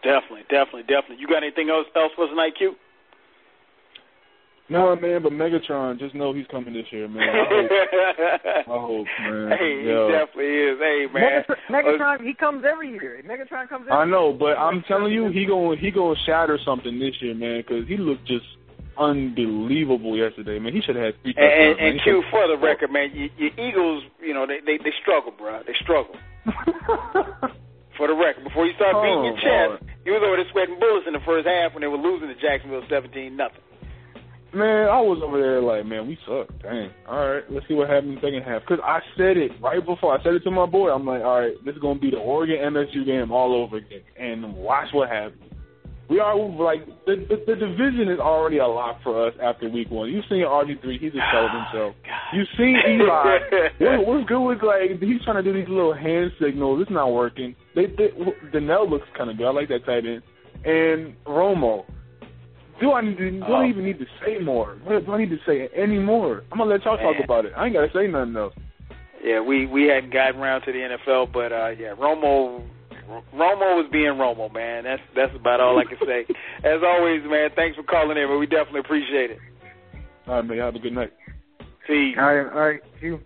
[0.02, 1.16] Definitely, definitely, definitely.
[1.18, 2.74] You got anything else else for tonight, Q?
[4.70, 7.22] No, man, but Megatron, just know he's coming this year, man.
[7.22, 7.70] I hope,
[8.66, 9.59] I hope man.
[9.59, 10.06] Hey, Yo.
[10.06, 10.78] he definitely is.
[10.78, 11.44] Hey, man.
[11.68, 13.22] Megatron, Megatron, he comes every year.
[13.26, 14.39] Megatron comes every I know, year.
[14.39, 17.86] but I'm telling you, he going he going to shatter something this year, man, because
[17.89, 18.47] he looked just
[18.99, 20.73] unbelievable yesterday, man.
[20.73, 21.69] He should have had three And, touchdowns.
[21.69, 21.93] and, man.
[21.93, 25.33] and Q, for the record, man, your, your Eagles, you know, they, they they struggle,
[25.37, 25.62] bro.
[25.66, 26.16] They struggle.
[27.97, 30.81] For the record, before you start beating Oh, your chest, you was over there sweating
[30.83, 33.62] bullets in the first half when they were losing to Jacksonville seventeen nothing.
[34.53, 36.49] Man, I was over there like, man, we suck.
[36.62, 36.91] Dang.
[37.07, 38.62] All right, let's see what happens in the second half.
[38.62, 40.91] Because I said it right before I said it to my boy.
[40.91, 44.03] I'm like, all right, this is gonna be the Oregon MSU game all over again,
[44.19, 45.39] and watch what happens.
[46.09, 49.90] We are like the, the the division is already a lock for us after week
[49.90, 50.10] one.
[50.10, 51.94] You've seen RG three; he's a shell of himself.
[52.35, 53.39] You've seen Eli.
[53.78, 56.82] what, what's good with like he's trying to do these little hand signals.
[56.82, 57.56] It's not working.
[57.74, 58.10] They, they
[58.52, 59.47] Donnell looks kind of good.
[59.47, 60.22] I like that tight end.
[60.64, 61.85] And Romo.
[62.81, 64.76] Do I need to, do I even need to say more?
[64.82, 66.43] What, do I need to say any more?
[66.51, 67.52] I'm gonna let y'all talk about it.
[67.56, 68.52] I ain't gotta say nothing else.
[69.22, 72.62] Yeah, we we hadn't gotten around to the NFL, but uh yeah, Romo
[73.09, 74.85] Romo was being Romo, man.
[74.85, 76.26] That's that's about all I can say.
[76.64, 79.39] As always, man, thanks for calling in, but we definitely appreciate it.
[80.26, 80.59] All right, man.
[80.59, 81.12] Have a good night.
[81.86, 82.16] Peace.
[82.18, 83.20] All right, all right, you.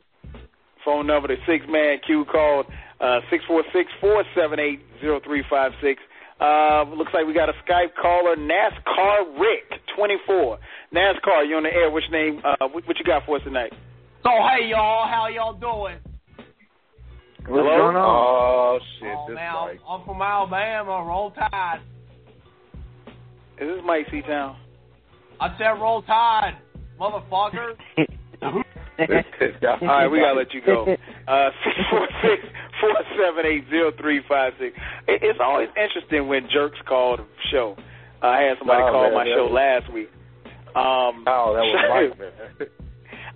[0.85, 2.67] Phone number to six man Q called
[3.01, 6.01] uh six four six four seven eight zero three five six.
[6.41, 10.59] Uh looks like we got a Skype caller, NASCAR Rick twenty four.
[10.95, 12.41] NASCAR, you on the air, Which name?
[12.45, 13.73] Uh what, what you got for us tonight?
[14.23, 15.99] So hey y'all, how y'all doing?
[17.49, 17.97] What's going on?
[17.97, 19.81] Oh shit, oh this man, Mike.
[19.89, 21.05] I'm, I'm from Alabama.
[21.07, 21.81] Roll Tide.
[23.61, 24.57] Is this Mike C Town?
[25.41, 26.59] I said Roll Tide,
[27.01, 27.75] motherfucker.
[28.43, 28.63] All
[29.83, 30.97] right, we gotta let you go.
[31.29, 32.43] Uh, six four six
[32.81, 34.75] four seven eight zero three five six.
[35.07, 37.77] It, it's always interesting when jerks call the show.
[38.23, 40.09] Uh, I had somebody Oh, call man, my show was- last week.
[40.75, 42.69] Um, Oh, that was Mike, man.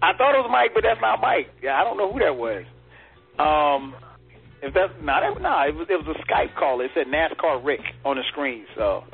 [0.01, 1.51] I thought it was Mike, but that's not Mike.
[1.63, 2.65] Yeah, I don't know who that was.
[3.39, 3.95] Um,
[4.63, 6.81] if that's no, that, no, it was it was a Skype call.
[6.81, 8.65] It said NASCAR Rick on the screen.
[8.77, 9.05] So,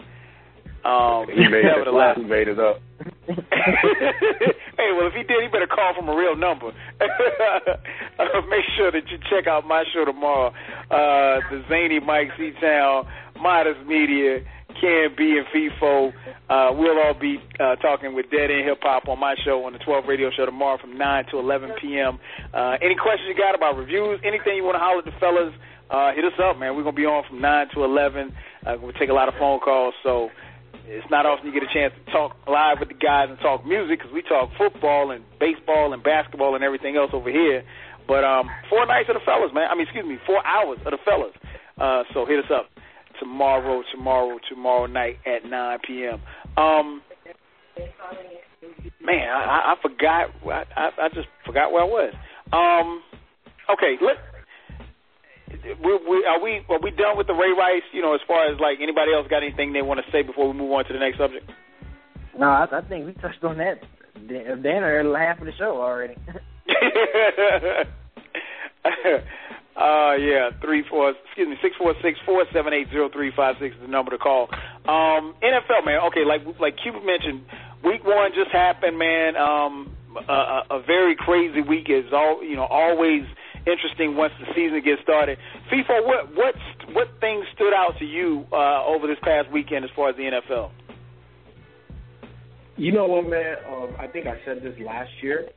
[0.84, 1.72] um, he made it.
[1.72, 2.80] nevertheless, He made it up.
[3.28, 6.68] hey, well, if he did, he better call from a real number.
[7.00, 10.52] uh, make sure that you check out my show tomorrow.
[10.90, 13.06] Uh, the Zany Mike C Town,
[13.40, 14.40] Modest Media,
[14.80, 16.12] Can B, and Feefo.
[16.48, 19.72] Uh, we'll all be uh, talking with Dead End Hip Hop on my show on
[19.72, 22.18] the 12 radio show tomorrow from 9 to 11 p.m.
[22.52, 25.52] Uh, any questions you got about reviews, anything you want to holler at the fellas,
[25.90, 26.76] uh, hit us up, man.
[26.76, 28.34] We're going to be on from 9 to 11.
[28.66, 30.30] Uh, we'll take a lot of phone calls, so
[30.86, 33.64] it's not often you get a chance to talk live with the guys and talk
[33.64, 37.62] music because we talk football and baseball and basketball and everything else over here.
[38.06, 39.68] But um, four nights of the fellas, man.
[39.70, 41.36] I mean, excuse me, four hours of the fellas.
[41.76, 42.68] Uh, so hit us up
[43.18, 46.20] tomorrow, tomorrow, tomorrow night at 9 p.m.
[46.56, 47.02] Um,
[49.04, 50.30] man, I, I, forgot.
[50.44, 52.14] I, I, I just forgot where I was.
[52.52, 53.02] Um,
[53.70, 54.16] okay, let.
[55.82, 57.82] We, we, are we are we done with the Ray Rice?
[57.92, 60.46] You know, as far as like anybody else got anything they want to say before
[60.46, 61.50] we move on to the next subject?
[62.38, 63.82] No, I, I think we touched on that.
[64.30, 66.16] Are half of the show already.
[69.78, 73.56] uh yeah, three four excuse me, six four six four seven eight zero three five
[73.60, 74.48] six is the number to call.
[74.86, 77.44] Um NFL man, okay, like like Cuba mentioned,
[77.84, 79.36] week one just happened, man.
[79.36, 79.94] Um
[80.28, 83.22] a, a, very crazy week is all you know, always
[83.66, 85.38] interesting once the season gets started.
[85.70, 86.54] Feefo, what what
[86.92, 90.22] what things stood out to you uh over this past weekend as far as the
[90.22, 90.70] NFL?
[92.76, 93.56] You know what, man?
[93.68, 95.48] Um, I think I said this last year.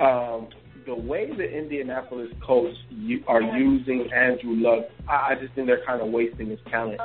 [0.00, 0.48] Um,
[0.86, 2.76] the way the Indianapolis Colts
[3.26, 7.00] are using Andrew Luck, I, just think they're kind of wasting his talent.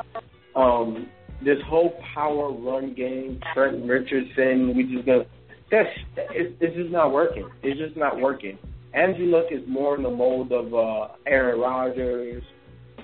[0.55, 1.07] Um,
[1.43, 5.25] this whole power run game, Trent Richardson, we just gonna
[5.69, 7.49] that's it's, just not working.
[7.61, 8.57] It's just not working.
[8.93, 12.41] Andrew Luck is more in the mold of uh, Aaron Rodgers,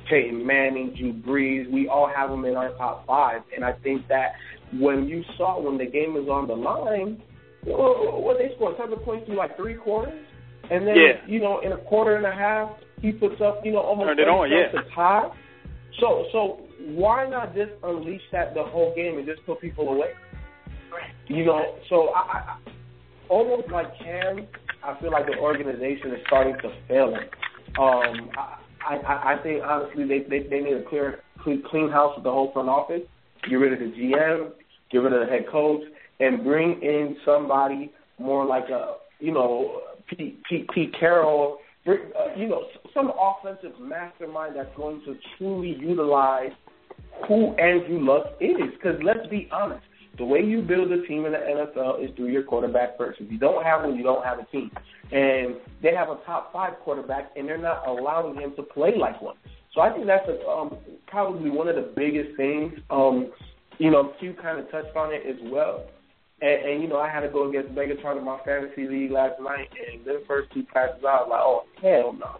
[0.10, 1.70] Peyton Manning, Drew Brees.
[1.72, 4.34] We all have them in our top five, and I think that
[4.80, 7.22] when you saw when the game was on the line,
[7.66, 10.26] what, what they scored seven points through like three quarters,
[10.72, 11.22] and then Yeah.
[11.28, 12.70] you know in a quarter and a half
[13.02, 14.82] he puts up you know almost Turned it on, 30 points yeah.
[14.82, 15.30] to tie.
[16.00, 16.62] So so
[16.96, 20.12] why not just unleash that the whole game and just put people away?
[21.28, 22.58] You know, so I, I
[23.30, 24.46] almost like Cam,
[24.84, 27.24] I feel like the organization is starting to fail him.
[27.80, 28.30] Um,
[28.88, 32.26] I, I, I think honestly they, they they need a clear clean, clean house with
[32.26, 33.02] the whole front office.
[33.50, 34.52] Get rid of the GM,
[34.92, 35.82] get rid of the head coach,
[36.20, 39.82] and bring in somebody more like a you know
[40.18, 41.58] Pete Pete, Pete Carroll.
[41.88, 41.92] uh,
[42.36, 42.64] You know,
[42.94, 46.52] some offensive mastermind that's going to truly utilize
[47.28, 48.72] who Andrew Luck is.
[48.74, 49.84] Because let's be honest,
[50.18, 53.20] the way you build a team in the NFL is through your quarterback first.
[53.20, 54.70] If you don't have one, you don't have a team.
[55.12, 59.22] And they have a top five quarterback, and they're not allowing him to play like
[59.22, 59.36] one.
[59.74, 60.78] So I think that's a, um,
[61.08, 62.74] probably one of the biggest things.
[62.92, 63.32] Um,
[63.80, 65.86] you know, Q kind of touched on it as well.
[66.44, 69.40] And, and you know, I had to go against Megatron in my fantasy league last
[69.40, 72.36] night, and the first two passes, I was like, oh hell no.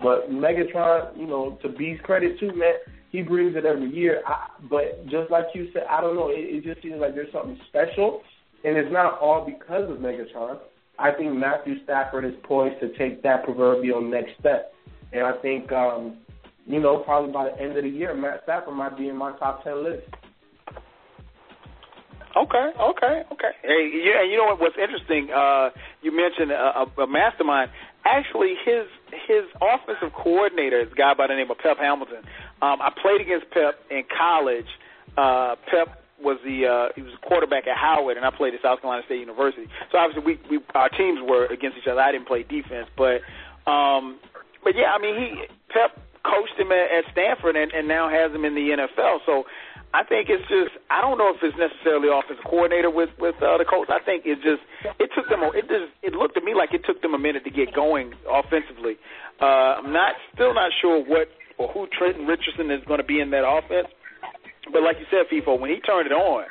[0.00, 2.74] But Megatron, you know, to B's credit too, man,
[3.10, 4.22] he brings it every year.
[4.26, 6.28] I, but just like you said, I don't know.
[6.28, 8.22] It, it just seems like there's something special,
[8.62, 10.58] and it's not all because of Megatron.
[11.00, 14.72] I think Matthew Stafford is poised to take that proverbial next step,
[15.12, 16.18] and I think, um,
[16.64, 19.36] you know, probably by the end of the year, Matt Stafford might be in my
[19.38, 20.06] top ten list.
[22.36, 23.52] Okay, okay, okay.
[23.62, 24.60] Hey, yeah, you know what?
[24.60, 25.28] What's interesting?
[25.30, 27.70] Uh, you mentioned a, a, mastermind.
[28.04, 28.88] Actually, his
[29.28, 32.24] his offensive coordinator is a guy by the name of Pep Hamilton.
[32.62, 34.66] Um, I played against Pep in college.
[35.16, 38.62] Uh, Pep was the uh, he was a quarterback at Howard, and I played at
[38.62, 39.68] South Carolina State University.
[39.90, 42.00] So obviously, we, we our teams were against each other.
[42.00, 43.20] I didn't play defense, but
[43.68, 44.18] um,
[44.64, 45.28] but yeah, I mean, he
[45.68, 49.18] Pep coached him at, at Stanford, and, and now has him in the NFL.
[49.26, 49.44] So
[49.92, 53.58] I think it's just I don't know if it's necessarily offensive coordinator with with uh,
[53.60, 53.92] the Colts.
[53.92, 54.64] I think it just
[54.98, 57.44] it took them it just it looked to me like it took them a minute
[57.44, 58.96] to get going offensively.
[59.40, 61.28] Uh, I'm not still not sure what
[61.58, 63.88] or who Trenton Richardson is going to be in that offense.
[64.72, 66.44] But like you said, Feefo, when he turned it on,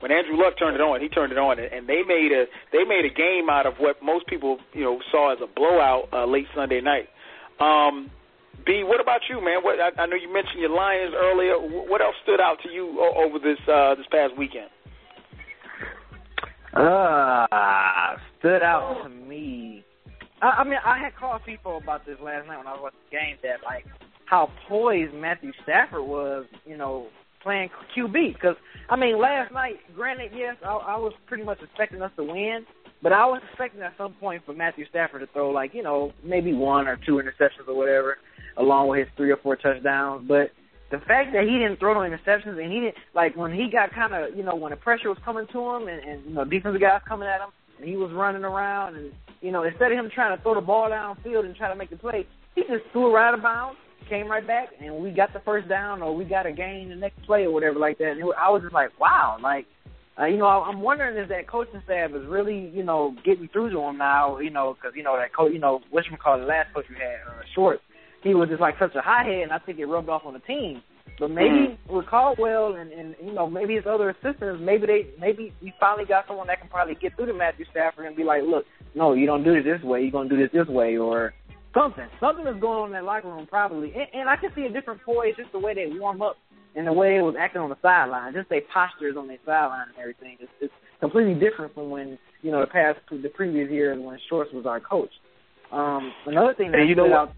[0.00, 2.84] when Andrew Luck turned it on, he turned it on, and they made a they
[2.84, 6.24] made a game out of what most people you know saw as a blowout uh,
[6.24, 7.08] late Sunday night.
[7.60, 8.10] Um,
[8.64, 9.62] B, what about you, man?
[9.62, 11.54] What I, I know you mentioned your Lions earlier.
[11.54, 14.70] What else stood out to you over this uh, this past weekend?
[16.74, 19.84] Uh, stood out to me.
[20.42, 22.98] I, I mean, I had called people about this last night when I was watching
[23.10, 23.36] the game.
[23.42, 23.84] That like
[24.26, 27.06] how poised Matthew Stafford was, you know,
[27.42, 28.34] playing QB.
[28.34, 28.56] Because
[28.90, 32.66] I mean, last night, granted, yes, I, I was pretty much expecting us to win,
[33.02, 36.12] but I was expecting at some point for Matthew Stafford to throw like you know
[36.22, 38.18] maybe one or two interceptions or whatever,
[38.56, 40.26] along with his three or four touchdowns.
[40.26, 40.50] But
[40.90, 43.92] the fact that he didn't throw no interceptions and he didn't like when he got
[43.92, 46.44] kind of you know when the pressure was coming to him and, and you know
[46.44, 49.98] defensive guys coming at him and he was running around and you know instead of
[49.98, 52.84] him trying to throw the ball downfield and try to make the play, he just
[52.92, 53.78] threw it right out of bounds,
[54.08, 56.96] came right back, and we got the first down or we got a gain the
[56.96, 58.12] next play or whatever like that.
[58.12, 59.66] And it, I was just like, wow, like.
[60.18, 63.68] Uh, you know, I'm wondering if that coaching staff is really, you know, getting through
[63.72, 64.38] to him now.
[64.38, 66.86] You know, because you know that coach, you know, what you call the last coach
[66.88, 67.82] we had, uh, Short.
[68.22, 70.40] He was just like such a hothead, and I think it rubbed off on the
[70.40, 70.82] team.
[71.18, 75.52] But maybe with Caldwell and, and you know maybe his other assistants, maybe they maybe
[75.62, 78.42] we finally got someone that can probably get through to Matthew Stafford and be like,
[78.42, 78.64] look,
[78.94, 80.02] no, you don't do it this way.
[80.02, 81.32] You're gonna do this this way, or
[81.76, 82.06] something.
[82.20, 84.72] Something is going on in that locker room probably, and, and I can see a
[84.72, 86.36] different poise just the way they warm up
[86.74, 89.88] and the way they was acting on the sideline, just their postures on their sideline
[89.88, 90.36] and everything.
[90.40, 94.52] It's, it's completely different from when you know the past the previous years when Schwartz
[94.52, 95.10] was our coach.
[95.72, 97.32] Um, another thing that And you know out.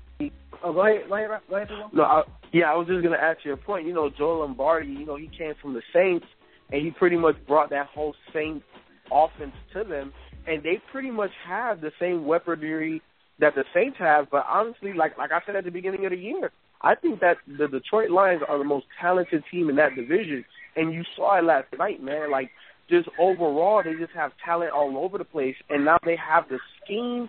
[0.63, 1.69] Oh, go ahead, go ahead, go ahead.
[1.93, 2.23] No, I,
[2.53, 3.87] yeah, I was just gonna ask to your point.
[3.87, 4.89] You know, Joe Lombardi.
[4.89, 6.27] You know, he came from the Saints,
[6.73, 8.65] and he pretty much brought that whole Saints
[9.13, 10.13] offense to them,
[10.47, 13.03] and they pretty much have the same weaponry
[13.39, 14.31] that the Saints have.
[14.31, 16.51] But honestly, like like I said at the beginning of the year,
[16.83, 20.45] I think that the Detroit Lions are the most talented team in that division,
[20.77, 22.31] and you saw it last night, man.
[22.31, 22.51] Like
[22.91, 26.59] just overall, they just have talent all over the place, and now they have the
[26.83, 27.29] scheme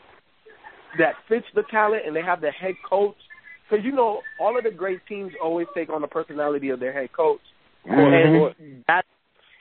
[0.97, 3.15] that fits the talent, and they have the head coach.
[3.69, 6.93] Because you know, all of the great teams always take on the personality of their
[6.93, 7.41] head coach,
[7.85, 8.55] Mhm.
[8.57, 9.05] and that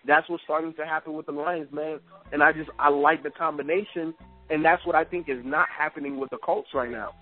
[0.06, 2.00] that's what's starting to happen with the Lions, man.
[2.32, 4.14] And I just I like the combination,
[4.48, 7.12] and that's what I think is not happening with the Colts right now.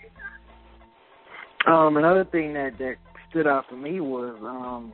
[1.67, 2.97] Um, another thing that that
[3.29, 4.93] stood out for me was um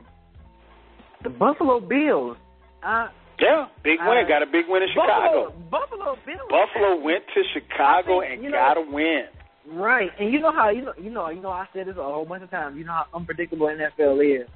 [1.23, 2.37] the Buffalo Bills.
[2.81, 3.07] Uh,
[3.39, 4.25] Yeah, big win.
[4.25, 5.51] Uh, got a big win in Chicago.
[5.69, 6.49] Buffalo, Buffalo Bills.
[6.49, 9.25] Buffalo went to Chicago think, and know- got a win.
[9.65, 12.03] Right, and you know how you know you know you know I said this a
[12.03, 12.77] whole bunch of times.
[12.77, 14.47] You know how unpredictable NFL is.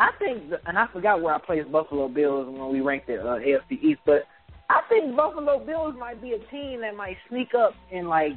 [0.00, 3.36] I think, and I forgot where I placed Buffalo Bills when we ranked it uh,
[3.36, 4.24] AFC East, but
[4.70, 8.32] I think Buffalo Bills might be a team that might sneak up and like,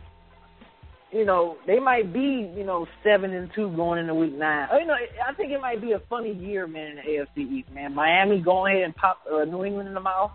[1.13, 4.67] you know, they might be you know seven and two going into week nine.
[4.71, 7.01] Oh, you know, I think it might be a funny year, man, in the
[7.41, 7.93] AFC East, man.
[7.93, 10.31] Miami go ahead and pop uh, New England in the mouth.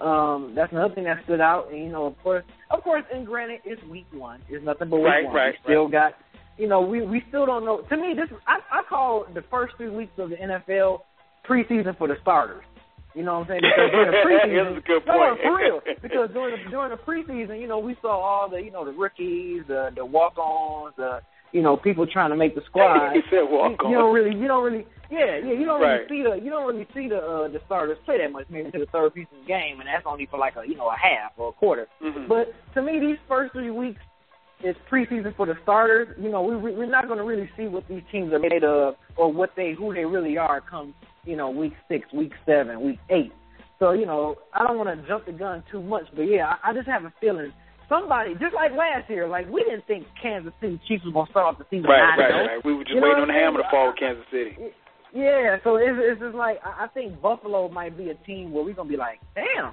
[0.00, 1.70] Um, that's another thing that stood out.
[1.72, 4.42] And, you know, of course, of course, and granted, it's week one.
[4.48, 5.34] It's nothing but week Right, one.
[5.34, 6.12] right, we still got,
[6.58, 7.80] you know, we we still don't know.
[7.82, 11.00] To me, this I I call the first three weeks of the NFL
[11.48, 12.64] preseason for the starters.
[13.16, 13.62] You know what I'm saying?
[13.64, 15.40] Because during the preseason, That's a good no, point.
[15.42, 15.80] for real.
[16.02, 18.92] Because during the during the preseason, you know, we saw all the you know the
[18.92, 21.20] rookies, the the walk-ons, the
[21.52, 23.12] you know people trying to make the squad.
[23.14, 23.90] He said walk you, on.
[23.90, 26.66] you don't really, you don't really, yeah, yeah, you don't really see the, you don't
[26.66, 29.40] really see the uh, the starters play that much, maybe to the third piece of
[29.40, 31.86] the game, and that's only for like a you know a half or a quarter.
[32.04, 32.28] Mhm.
[32.28, 34.00] But to me, these first three weeks
[34.64, 36.08] is preseason for the starters.
[36.20, 38.64] You know, we we- we're not going to really see what these teams are made
[38.64, 40.92] of or what they who they really are come
[41.26, 43.32] you know week six, week seven, week eight.
[43.78, 46.70] So you know, I don't want to jump the gun too much, but yeah, I,
[46.70, 47.52] I just have a feeling
[47.88, 51.46] somebody just like last year, like we didn't think Kansas City Chiefs was gonna start
[51.46, 51.90] off the season.
[51.90, 52.46] Right, right, oh.
[52.46, 52.64] right.
[52.64, 54.72] We were just You waiting on the hammer to fall with Kansas City.
[55.14, 58.64] Yeah, so it's, it's just like I I think Buffalo might be a team where
[58.64, 59.72] we're gonna be like, damn,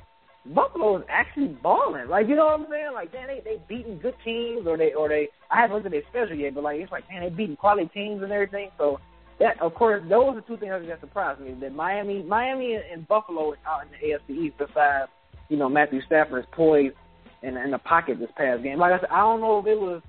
[0.53, 2.07] Buffalo is actually balling.
[2.07, 2.93] Like you know what I'm saying?
[2.93, 5.91] Like damn, they they beating good teams or they or they I haven't looked at
[5.91, 8.69] their schedule yet, but like it's like man, they beating quality teams and everything.
[8.77, 8.99] So
[9.39, 11.55] that of course those are two things that surprised me.
[11.59, 15.09] That Miami Miami and Buffalo out in the AFC East besides,
[15.49, 16.91] you know, Matthew Stafford's poise
[17.41, 18.79] in, in the pocket this past game.
[18.79, 20.01] Like I said, I don't know if it was,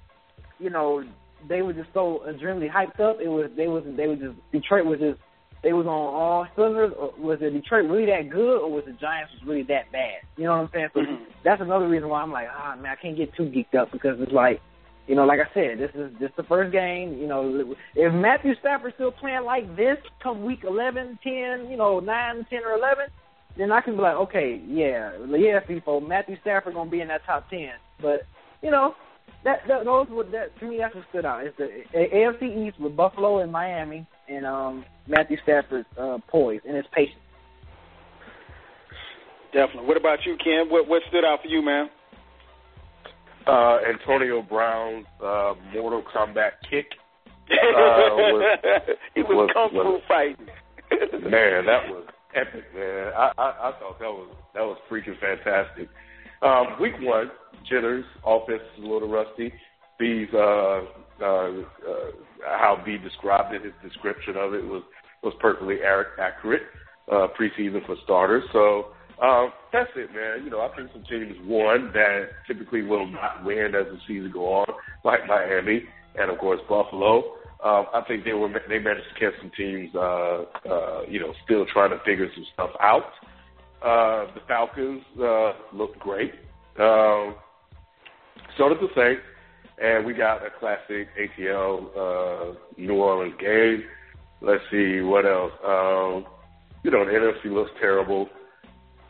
[0.58, 1.04] you know,
[1.48, 3.18] they were just so adrenaline hyped up.
[3.20, 5.20] It was they was they was just Detroit was just
[5.62, 6.92] they was on all cylinders.
[6.98, 10.22] Or was it Detroit really that good, or was the Giants was really that bad?
[10.36, 10.88] You know what I'm saying?
[10.94, 11.00] So
[11.44, 14.20] that's another reason why I'm like, ah man, I can't get too geeked up because
[14.20, 14.60] it's like,
[15.06, 17.18] you know, like I said, this is this the first game.
[17.18, 22.00] You know, if Matthew Stafford's still playing like this come week 11, 10, you know,
[22.00, 23.06] 9, 10, or 11,
[23.58, 27.24] then I can be like, okay, yeah, yeah, people, Matthew Stafford gonna be in that
[27.26, 27.68] top 10.
[28.00, 28.22] But
[28.62, 28.94] you know,
[29.44, 31.44] that, that those were that to me that's what stood out.
[31.44, 36.76] It's the AFC East with Buffalo and Miami, and um Matthew Stafford's uh, poise and
[36.76, 37.20] his patience.
[39.52, 39.86] Definitely.
[39.86, 40.70] What about you, Ken?
[40.70, 41.90] What what stood out for you, man?
[43.46, 46.86] Uh, Antonio Brown's uh, Mortal Kombat kick.
[47.50, 48.56] Uh, was,
[49.14, 50.46] he was, was- kung fu was- fighting.
[51.30, 53.12] man, that was epic, man.
[53.16, 55.88] I, I, I thought that was that was freaking fantastic.
[56.42, 57.30] Um, week one,
[57.68, 59.52] Jitters offense is a little rusty.
[59.98, 60.80] B's uh,
[61.20, 61.52] uh, uh,
[62.42, 64.82] how B described it, his description of it was
[65.22, 66.62] was perfectly accurate.
[67.10, 68.86] Uh, preseason for starters, so
[69.22, 70.44] um, that's it, man.
[70.44, 74.30] You know, I think some teams won that typically will not win as the season
[74.32, 74.66] go on,
[75.04, 75.84] like Miami
[76.16, 77.36] and of course Buffalo.
[77.64, 81.32] Um, I think they were they managed to catch some teams, uh, uh, you know,
[81.44, 83.12] still trying to figure some stuff out.
[83.82, 86.32] Uh, the Falcons uh, looked great.
[86.78, 87.36] Um,
[88.58, 89.22] so did the Saints,
[89.82, 93.84] and we got a classic ATL uh, New Orleans game.
[94.40, 95.52] Let's see what else.
[95.64, 96.26] Um,
[96.82, 98.28] you know, the NFC looks terrible,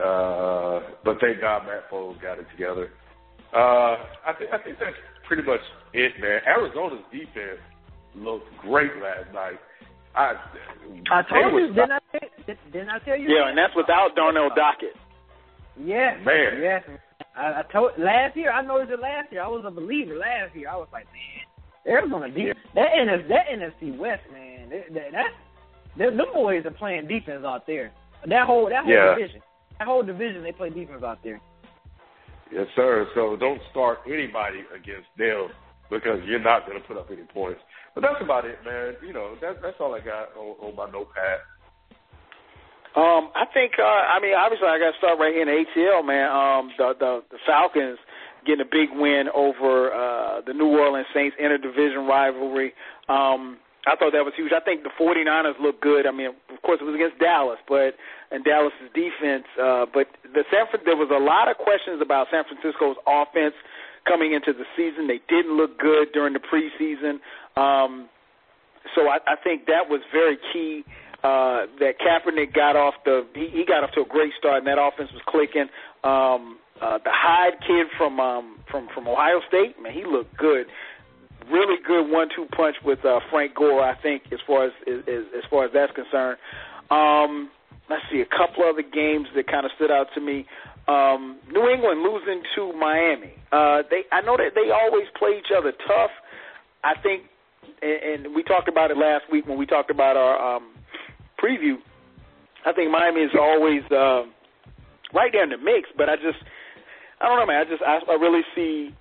[0.02, 2.90] uh, but thank God Matt Foles got it together.
[3.54, 3.96] Uh,
[4.26, 4.96] I think I think that's
[5.26, 5.60] pretty much
[5.92, 6.40] it, man.
[6.46, 7.60] Arizona's defense
[8.16, 9.58] looked great last night.
[10.16, 10.34] I
[11.10, 11.98] I they told was- you, didn't I?
[12.46, 13.28] Did, didn't I tell you?
[13.30, 14.94] Yeah, and that's without Darnell Dockett.
[15.76, 16.60] Yes, Man.
[16.62, 16.82] Yes,
[17.36, 18.52] I, I told last year.
[18.52, 19.42] I noticed it last year.
[19.42, 20.68] I was a believer last year.
[20.68, 22.58] I was like, man, Arizona defense.
[22.74, 24.68] That NFC, that NFC West, man.
[24.70, 25.34] That, that, that's
[25.98, 27.90] them them boys are playing defense out there.
[28.26, 29.14] That whole that whole Yeah.
[29.16, 29.40] division,
[29.78, 31.40] that whole division, they play defense out there.
[32.52, 33.06] Yes, sir.
[33.14, 35.48] So don't start anybody against them
[35.90, 37.60] because you're not going to put up any points.
[37.94, 38.94] But that's about it, man.
[39.06, 41.38] You know, that, that's all I got on, on my notepad.
[42.96, 43.72] Um, I think.
[43.78, 46.30] Uh, I mean, obviously, I got to start right here in ATL, man.
[46.30, 47.98] Um, the the, the Falcons
[48.46, 52.72] getting a big win over uh, the New Orleans Saints interdivision rivalry.
[53.08, 54.52] Um, I thought that was huge.
[54.52, 56.06] I think the 49ers look good.
[56.06, 57.96] I mean, of course, it was against Dallas, but
[58.34, 59.46] and Dallas's defense.
[59.54, 63.54] Uh, but the San there was a lot of questions about San Francisco's offense
[64.04, 65.06] coming into the season.
[65.06, 67.22] They didn't look good during the preseason.
[67.56, 68.10] Um,
[68.94, 70.84] so I, I think that was very key.
[71.22, 74.66] Uh, that Kaepernick got off the he, he got off to a great start, and
[74.66, 75.72] that offense was clicking.
[76.04, 80.66] Um, uh, the Hyde kid from um, from from Ohio State, man, he looked good.
[81.50, 85.44] Really good one-two punch with uh, Frank Gore, I think, as far as as, as
[85.48, 86.36] far as that's concerned.
[86.90, 87.50] Um,
[87.90, 90.46] let's see a couple other games that kind of stood out to me.
[90.86, 93.32] Um, New England losing to Miami.
[93.52, 96.10] Uh, they I know that they always play each other tough.
[96.84, 97.24] I think,
[97.80, 100.74] and, and we talked about it last week when we talked about our um,
[101.42, 101.76] preview.
[102.66, 104.24] I think Miami is always uh,
[105.12, 106.38] right there in the mix, but I just
[107.20, 107.64] I don't know, man.
[107.66, 108.94] I just I, I really see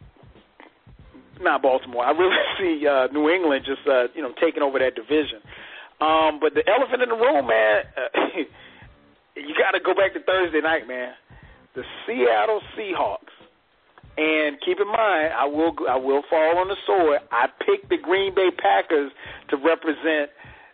[1.41, 2.05] not Baltimore.
[2.05, 5.43] I really see uh, New England just uh, you know taking over that division.
[6.01, 8.43] Um, but the elephant in the room, man, uh,
[9.35, 11.13] you got to go back to Thursday night, man.
[11.75, 13.33] The Seattle Seahawks.
[14.15, 17.21] And keep in mind, I will I will fall on the sword.
[17.31, 19.11] I picked the Green Bay Packers
[19.49, 20.29] to represent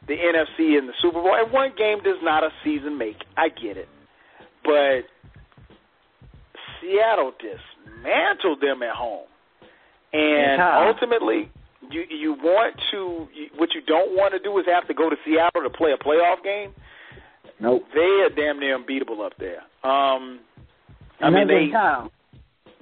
[0.07, 1.34] the NFC in the Super Bowl.
[1.36, 3.15] And one game does not a season make.
[3.38, 3.88] I get it,
[4.65, 5.07] but
[6.81, 9.27] Seattle dismantled them at home,
[10.14, 10.88] and Yeah.
[10.88, 11.49] ultimately,
[11.91, 15.10] you you want to you, what you don't want to do is have to go
[15.10, 16.73] to Seattle to play a playoff game.
[17.60, 17.84] Nope.
[17.94, 19.60] They are damn near unbeatable up there.
[19.84, 20.40] Um,
[21.22, 22.11] I mean, Another they thing, Kyle,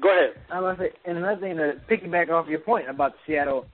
[0.02, 0.36] go ahead.
[0.52, 3.66] I was gonna say, and another thing to piggyback off your point about Seattle,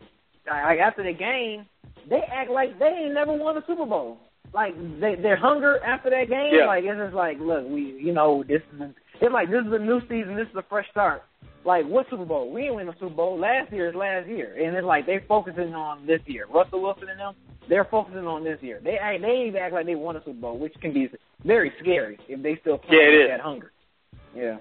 [0.48, 1.66] like after the game,
[2.10, 4.18] they act like they ain't never won a Super Bowl.
[4.54, 6.68] Like they, their hunger after that game, Yeah.
[6.68, 9.80] like it's just like, look, we, you know, this is it's like this is a
[9.80, 11.24] new season, this is a fresh start,
[11.66, 12.52] like what Super Bowl?
[12.52, 13.40] We ain't win the Super Bowl.
[13.40, 16.46] Last year is last year, and it's like they're focusing on this year.
[16.54, 17.36] Russell Wilson and them,
[17.70, 18.82] they're focusing on this year.
[18.84, 21.10] They act, they even act like they won a Super Bowl, which can be
[21.46, 23.72] very scary if they still play Yeah, with that hunger.
[24.36, 24.58] Yeah,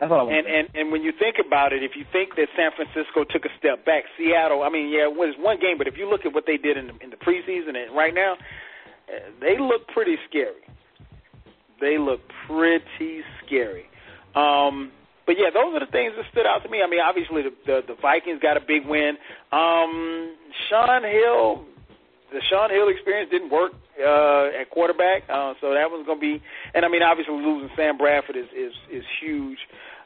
[0.00, 0.36] that's all I want.
[0.36, 3.44] And and and when you think about it, if you think that San Francisco took
[3.44, 6.24] a step back, Seattle, I mean, yeah, it was one game, but if you look
[6.24, 9.86] at what they did in the, in the preseason and right now, uh, they look
[9.88, 10.62] pretty scary.
[11.80, 13.86] They look pretty scary.
[14.34, 14.92] Um,
[15.26, 16.82] but yeah, those are the things that stood out to me.
[16.82, 19.18] I mean, obviously the the, the Vikings got a big win.
[19.50, 20.36] Um,
[20.70, 21.66] Shaun Hill,
[22.32, 26.38] the Shaun Hill experience didn't work uh, at quarterback, uh, so that was going to
[26.38, 26.42] be.
[26.74, 29.58] And I mean, obviously losing Sam Bradford is is is huge.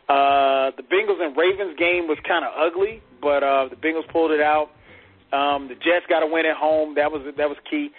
[0.08, 4.32] Uh, the Bengals and Ravens game was kind of ugly, but uh, the Bengals pulled
[4.32, 4.70] it out.
[5.32, 6.96] Um, the Jets got a win at home.
[6.96, 7.92] That was that was key.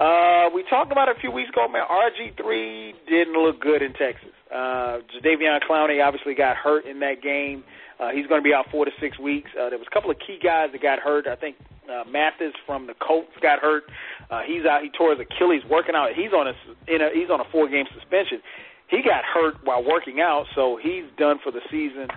[0.00, 1.86] Uh, we talked about it a few weeks ago, man.
[1.86, 4.34] RG3 didn't look good in Texas.
[4.52, 7.64] Uh, Jadeveon Clowney obviously got hurt in that game.
[7.98, 9.50] Uh, he's going to be out four to six weeks.
[9.54, 11.26] Uh, there was a couple of key guys that got hurt.
[11.26, 11.56] I think
[11.88, 13.84] uh, Mathis from the Colts got hurt.
[14.30, 14.82] Uh, he's out.
[14.82, 16.10] He tore his Achilles working out.
[16.14, 16.54] He's on a
[16.92, 18.42] in a he's on a four game suspension.
[18.88, 22.08] He got hurt while working out, so he's done for the season.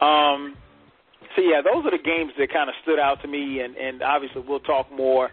[0.00, 0.56] Um,
[1.36, 4.02] so yeah, those are the games that kind of stood out to me, and and
[4.02, 5.30] obviously we'll talk more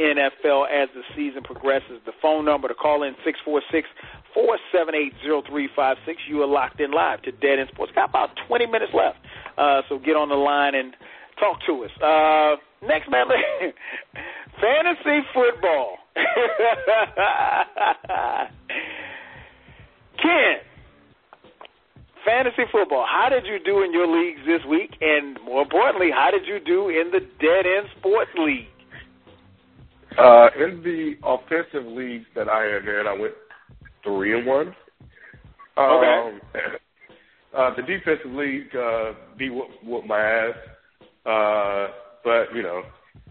[0.00, 2.00] NFL as the season progresses.
[2.06, 3.88] The phone number to call in six four six
[4.32, 6.22] four seven eight zero three five six.
[6.28, 7.92] You are locked in live to Dead End Sports.
[7.94, 9.18] Got about twenty minutes left,
[9.56, 10.94] uh, so get on the line and
[11.38, 11.90] talk to us.
[12.02, 12.56] Uh,
[12.86, 13.26] next man,
[14.60, 15.98] fantasy football.
[20.22, 20.58] Ken,
[22.24, 23.06] fantasy football.
[23.08, 24.96] How did you do in your leagues this week?
[25.00, 28.68] And more importantly, how did you do in the Dead End Sports League?
[30.18, 33.34] Uh, in the offensive leagues that I am in, I went
[34.02, 34.74] three and one.
[35.76, 36.40] Um,
[37.56, 40.54] uh, the defensive league uh, beat whoop, whoop my ass,
[41.24, 41.92] uh,
[42.24, 42.82] but you know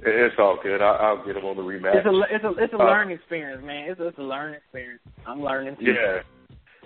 [0.02, 0.82] it, it's all good.
[0.82, 1.98] I, I'll get them on the rematch.
[1.98, 3.90] It's a it's a it's a Uh, learning experience, man.
[3.90, 5.02] It's a, it's a learning experience.
[5.26, 5.92] I'm learning too.
[5.92, 6.22] Yeah.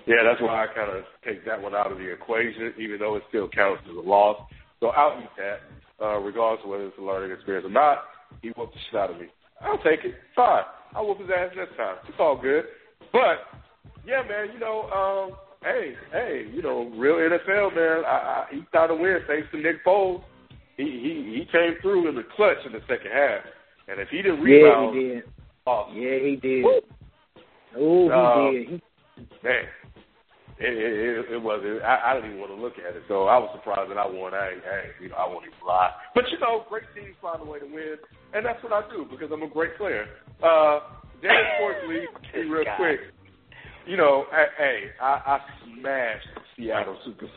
[0.07, 3.17] Yeah, that's why I kind of take that one out of the equation, even though
[3.17, 4.41] it still counts as a loss.
[4.79, 7.99] So I'll eat that, uh, regardless of whether it's a learning experience or not.
[8.41, 9.27] He whooped the shit out of me.
[9.63, 10.15] I'll take it.
[10.35, 10.63] Fine.
[10.95, 11.97] I'll whoop his ass next time.
[12.07, 12.65] It's all good.
[13.11, 13.39] But,
[14.05, 18.61] yeah, man, you know, um, hey, hey, you know, real NFL, man, I, I, he
[18.73, 20.23] got a win thanks to Nick Foles.
[20.77, 23.41] He, he, he came through in the clutch in the second half.
[23.87, 25.23] And if he didn't Yeah, rebound, he did.
[25.65, 26.65] off, Yeah, he did.
[27.77, 28.67] Oh, he Uh, did.
[28.67, 28.81] He,
[29.43, 29.63] man,
[30.59, 31.61] it, it, it, it was.
[31.63, 33.97] It, I, I didn't even want to look at it, so I was surprised that
[33.97, 34.33] I won.
[34.33, 35.91] I, I, you know, I won't even lie.
[36.13, 37.97] But you know, great teams find a way to win,
[38.33, 40.05] and that's what I do because I'm a great player.
[40.43, 40.79] Uh,
[41.21, 42.99] Dennis Sports League, real quick.
[43.87, 44.25] You know,
[44.57, 47.27] hey, I, I smashed Seattle Super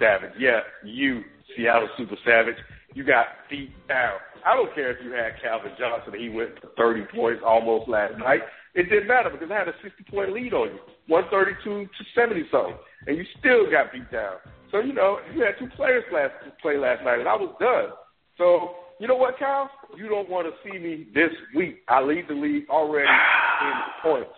[0.00, 0.32] Savage.
[0.38, 1.22] Yeah, you,
[1.56, 2.56] Seattle Super Savage.
[2.94, 4.18] You got beat down.
[4.44, 8.18] I don't care if you had Calvin Johnson he went for 30 points almost last
[8.18, 8.40] night.
[8.74, 12.44] It didn't matter because I had a 60 point lead on you, 132 to 70
[12.50, 12.76] something,
[13.06, 14.36] and you still got beat down.
[14.70, 17.92] So, you know, you had two players last play last night, and I was done.
[18.38, 19.70] So, you know what, Kyle?
[19.96, 21.78] You don't want to see me this week.
[21.88, 23.08] I lead the league already
[23.62, 24.30] in points,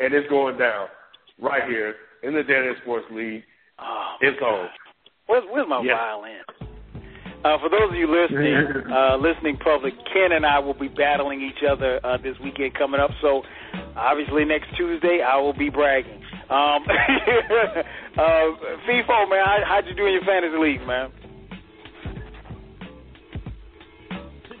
[0.00, 0.88] and it's going down
[1.40, 3.42] right here in the End Sports League.
[3.78, 4.68] Oh, It's on.
[5.26, 5.94] Where's, where's my Yeah.
[5.96, 6.42] violin?
[7.44, 8.54] Uh, for those of you listening,
[8.92, 13.00] uh, listening public, Ken and I will be battling each other uh, this weekend coming
[13.00, 13.10] up.
[13.20, 13.42] So,
[13.96, 16.22] obviously, next Tuesday I will be bragging.
[16.50, 18.46] Um, uh,
[18.86, 21.10] Feefo, man, how, how'd you do in your fantasy league, man?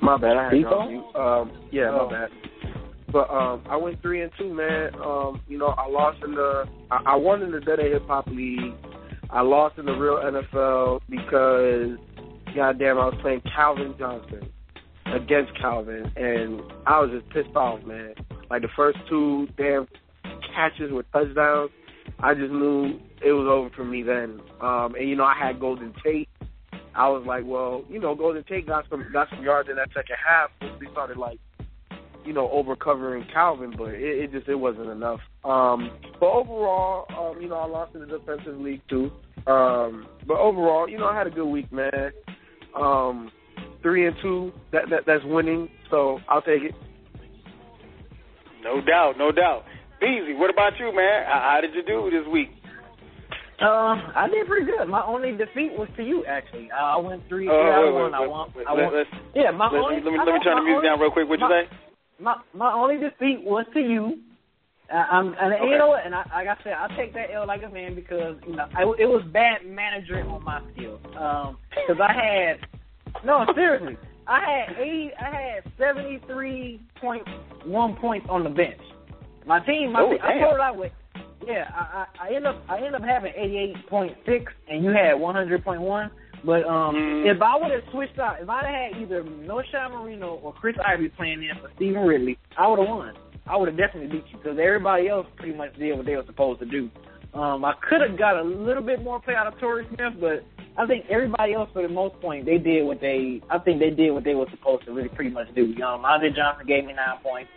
[0.02, 0.36] My bad.
[0.36, 1.16] I had you on mute.
[1.16, 2.08] Um, yeah, Oh.
[2.08, 2.30] my bad.
[3.12, 4.94] But um, I went three and two, man.
[4.96, 8.26] Um, you know, I lost in the, I, I won in the Dead Hip Hop
[8.26, 8.74] League.
[9.30, 11.98] I lost in the real NFL because,
[12.56, 14.50] goddamn, I was playing Calvin Johnson
[15.06, 18.14] against Calvin, and I was just pissed off, man.
[18.50, 19.86] Like the first two damn
[20.54, 21.70] catches were touchdowns.
[22.18, 24.40] I just knew it was over for me then.
[24.60, 26.28] Um, and you know, I had Golden Tate.
[26.94, 29.88] I was like, well, you know, Golden Tate got some got some yards in that
[29.94, 30.50] second half.
[30.60, 31.38] They started like,
[32.24, 35.20] you know, over covering Calvin, but it, it just it wasn't enough.
[35.44, 35.90] Um,
[36.20, 39.10] but overall, um, you know, I lost in the defensive league too.
[39.46, 42.12] Um, but overall, you know, I had a good week, man.
[42.76, 43.30] Um,
[43.82, 45.68] three and two, that, that that's winning.
[45.90, 46.74] So I'll take it.
[48.62, 49.64] No doubt, no doubt.
[50.00, 51.24] Beezy, what about you, man?
[51.26, 52.50] How, how did you do this week?
[53.62, 54.88] Uh, I did pretty good.
[54.88, 56.70] My only defeat was to you, actually.
[56.70, 57.48] Uh, I went three.
[57.48, 58.14] Uh, three out wait, of wait.
[58.14, 58.52] I won.
[58.56, 58.94] wait, I won.
[58.94, 59.94] let's- Yeah, my let, only.
[60.02, 61.28] let me let me turn the music only- down real quick.
[61.28, 61.76] What'd you my, say?
[62.20, 64.18] My my only defeat was to you.
[64.92, 65.70] I, I'm, and Okay.
[65.70, 66.04] you know what?
[66.04, 68.66] And I, like I said, I take that L like a man because you know
[68.76, 71.00] I, it was bad management on my skill.
[71.16, 72.66] Um, because I had
[73.24, 77.26] no seriously, I had eighty, I had seventy three point
[77.64, 78.80] one points on the bench.
[79.46, 80.92] My team, my Oh, team, I told out with.
[81.46, 84.84] Yeah, I, I, I end up I end up having eighty eight point six, and
[84.84, 86.10] you had one hundred point one.
[86.44, 87.34] But um, Mm.
[87.36, 91.08] if I would have switched out, if I'd had either Knowshon Moreno or Chris Ivory
[91.10, 93.14] playing in for Stevan Ridley, I would have won.
[93.46, 96.24] I would have definitely beat you because everybody else pretty much did what they were
[96.26, 96.90] supposed to do.
[97.34, 100.44] Um, I could have got a little bit more play out of Torrey Smith, but
[100.76, 103.40] I think everybody else, for the most point, they did what they.
[103.48, 105.74] I think they did what they were supposed to really pretty much do.
[105.82, 107.50] Um, Andre Johnson gave me nine points.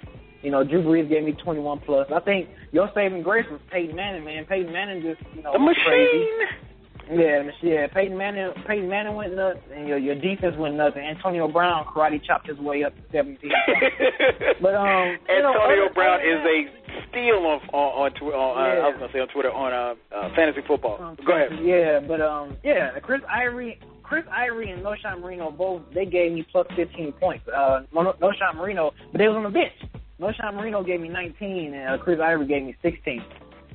[0.45, 2.05] You know, Drew Brees gave me 21 plus.
[2.13, 4.45] I think your saving grace was Peyton Manning, man.
[4.45, 6.19] Peyton Manning just, you know, The was crazy.
[6.21, 7.19] machine.
[7.19, 7.69] Yeah, machine.
[7.69, 10.95] Yeah, Peyton Manning, Peyton Manning went nuts, and your your defense went nuts.
[10.97, 13.37] And Antonio Brown karate chopped his way up to 17.
[14.61, 18.85] but um, you know, Antonio Brown is a steal on on on, tw- on uh,
[18.85, 21.01] I was gonna say on Twitter on uh, uh fantasy football.
[21.01, 21.57] Um, Go ahead.
[21.63, 26.45] Yeah, but um, yeah, Chris Ivory, Chris Ivory and Knowshon Moreno both they gave me
[26.51, 27.45] plus 15 points.
[27.47, 29.73] Uh, Knowshon Moreno, but they was on the bench.
[30.19, 33.21] Knowshon Moreno gave me 19, and uh, Chris Ivory gave me 16.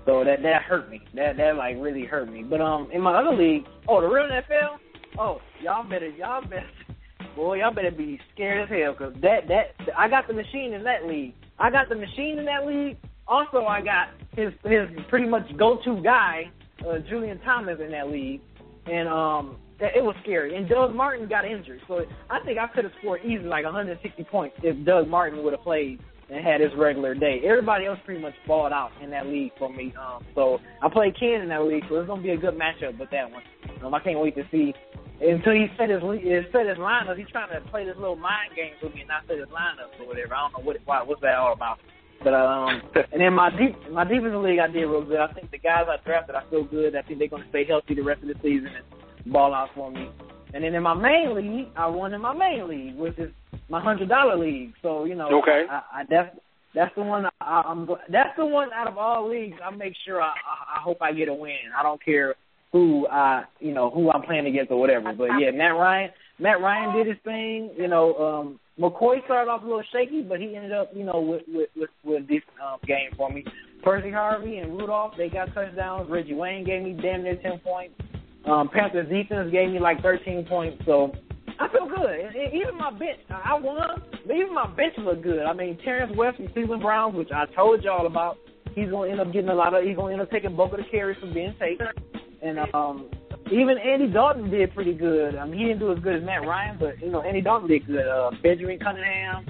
[0.06, 1.02] So that that hurt me.
[1.14, 2.42] That that like really hurt me.
[2.42, 4.78] But um, in my other league, oh, the real NFL,
[5.18, 6.70] oh, y'all better y'all better,
[7.36, 10.82] boy, y'all better be scared as hell because that that I got the machine in
[10.84, 11.34] that league.
[11.58, 12.96] I got the machine in that league.
[13.28, 16.50] Also, I got his his pretty much go-to guy,
[16.88, 18.40] uh, Julius Thomas, in that league,
[18.86, 20.56] and um, it it was scary.
[20.56, 24.24] And Doug Martin got injured, so I think I could have scored easily like 160
[24.24, 26.00] points if Doug Martin would have played
[26.30, 27.40] and had his regular day.
[27.44, 29.92] Everybody else pretty much balled out in that league for me.
[30.00, 32.98] Um, so I played Ken in that league, so it's gonna be a good matchup
[32.98, 33.42] with that one.
[33.84, 34.74] Um, I can't wait to see
[35.20, 36.16] until he set his uh,
[36.52, 37.18] set his lineup.
[37.18, 39.98] He's trying to play this little mind game with me and not set his lineup
[40.00, 40.34] or whatever.
[40.34, 41.78] I don't know what why, what's that all about.
[42.22, 42.82] But um,
[43.12, 45.18] and then my deep my defensive league, I did real good.
[45.18, 46.94] I think the guys I drafted, I feel good.
[46.96, 49.70] I think they're going to stay healthy the rest of the season and ball out
[49.74, 50.10] for me.
[50.52, 53.30] And then in my main league, I won in my main league, which is
[53.70, 54.72] my hundred dollar league.
[54.82, 55.64] So you know, Okay.
[55.70, 56.36] I, I that's
[56.74, 57.88] that's the one I, I'm.
[58.10, 59.56] That's the one out of all leagues.
[59.64, 61.56] I make sure I, I I hope I get a win.
[61.78, 62.34] I don't care
[62.72, 65.12] who I you know who I'm playing against or whatever.
[65.12, 66.10] But yeah, Matt Ryan.
[66.38, 67.70] Matt Ryan did his thing.
[67.76, 71.20] You know, um, McCoy started off a little shaky, but he ended up you know
[71.20, 73.44] with with with, with this um, game for me.
[73.82, 76.10] Percy Harvin and Rudolph they got touchdowns.
[76.10, 77.94] Reggie Wayne gave me damn near ten points.
[78.44, 81.12] Um, Panthers defense gave me like 13 points, so
[81.60, 82.34] I feel good.
[82.54, 85.44] Even my bench, I won, but even my bench looked good.
[85.44, 88.38] I mean, Terrance West from Cleveland Browns, which I told y'all about,
[88.74, 90.78] he's to end up getting a lot of, he's to end up taking bulk of
[90.78, 91.80] the carries from Ben Tate.
[92.42, 93.10] And um,
[93.52, 95.36] even Andy Dalton did pretty good.
[95.36, 97.68] I mean, he didn't do as good as Matt Ryan, but you know, Andy Dalton
[97.68, 98.08] did good.
[98.08, 99.46] Uh, Benjamin Cunningham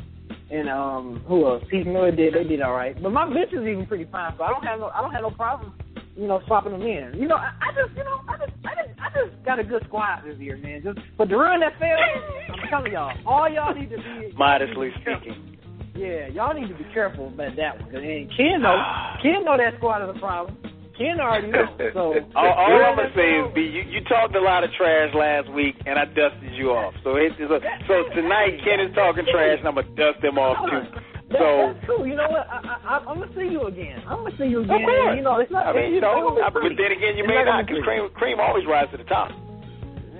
[0.51, 1.63] and um, who else?
[1.71, 2.35] Heath Miller did.
[2.35, 3.01] They did all right.
[3.01, 5.23] But my bench is even pretty fine, so I don't have no, I don't have
[5.23, 5.75] no problem
[6.17, 7.15] you know, swapping them in.
[7.19, 9.65] You know, I, I just, you know, I just, I just, I just got a
[9.65, 10.83] good squad this year, man.
[10.83, 14.97] Just, but the real NFL, I'm telling y'all, all y'all need to be Modestly to
[14.97, 15.59] be speaking.
[15.95, 17.95] Yeah, y'all need to be careful about that one.
[17.95, 18.77] And Ken know,
[19.23, 20.57] Ken know that squad is a problem.
[20.97, 21.65] Ken already know.
[21.95, 25.09] So all, all I'm gonna say is, B, you, you talked a lot of trash
[25.17, 26.95] last week, and I dusted you off.
[27.03, 30.37] So it's, it's a, so tonight Ken is talking trash, and I'm gonna dust him
[30.37, 30.85] off too.
[31.31, 32.07] That, So that's cool.
[32.07, 32.47] You know what?
[32.51, 34.03] I, I, I, I'm gonna see you again.
[34.07, 34.83] I'm gonna see you again.
[34.83, 35.15] Of course.
[35.17, 35.67] You know, it's not.
[35.67, 38.39] I mean, you know, I- but then again, you It's may not because cream, cream
[38.41, 39.31] always rises to the top.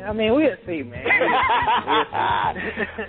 [0.01, 1.05] I mean, we'll see, man.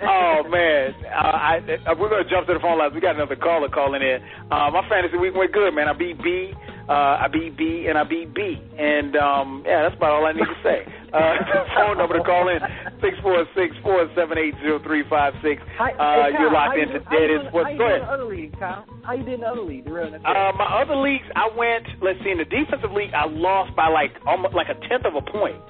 [0.04, 1.56] oh man, uh, I,
[1.88, 2.92] uh, we're gonna jump to the phone lines.
[2.92, 4.20] We got another caller calling in.
[4.50, 5.88] Uh, my fantasy week went good, man.
[5.88, 6.52] I beat B,
[6.88, 10.32] uh, I beat B, and I beat B, and um, yeah, that's about all I
[10.32, 10.82] need to say.
[11.12, 11.36] Uh,
[11.76, 12.58] phone number to call in
[13.00, 15.62] six four six four seven eight zero three five six.
[15.78, 18.84] Uh, hey, you're locked into Dead is doing- How you doing other league, Kyle?
[19.04, 19.84] How you did in the other league?
[19.84, 20.14] The real?
[20.14, 21.86] Uh, my other leagues, I went.
[22.02, 25.14] Let's see, in the defensive league, I lost by like almost like a tenth of
[25.14, 25.60] a point.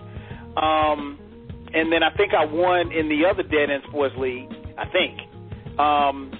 [0.56, 1.18] Um,
[1.74, 4.48] and then I think I won in the other dead end sports league.
[4.78, 5.20] I think.
[5.78, 6.32] Um,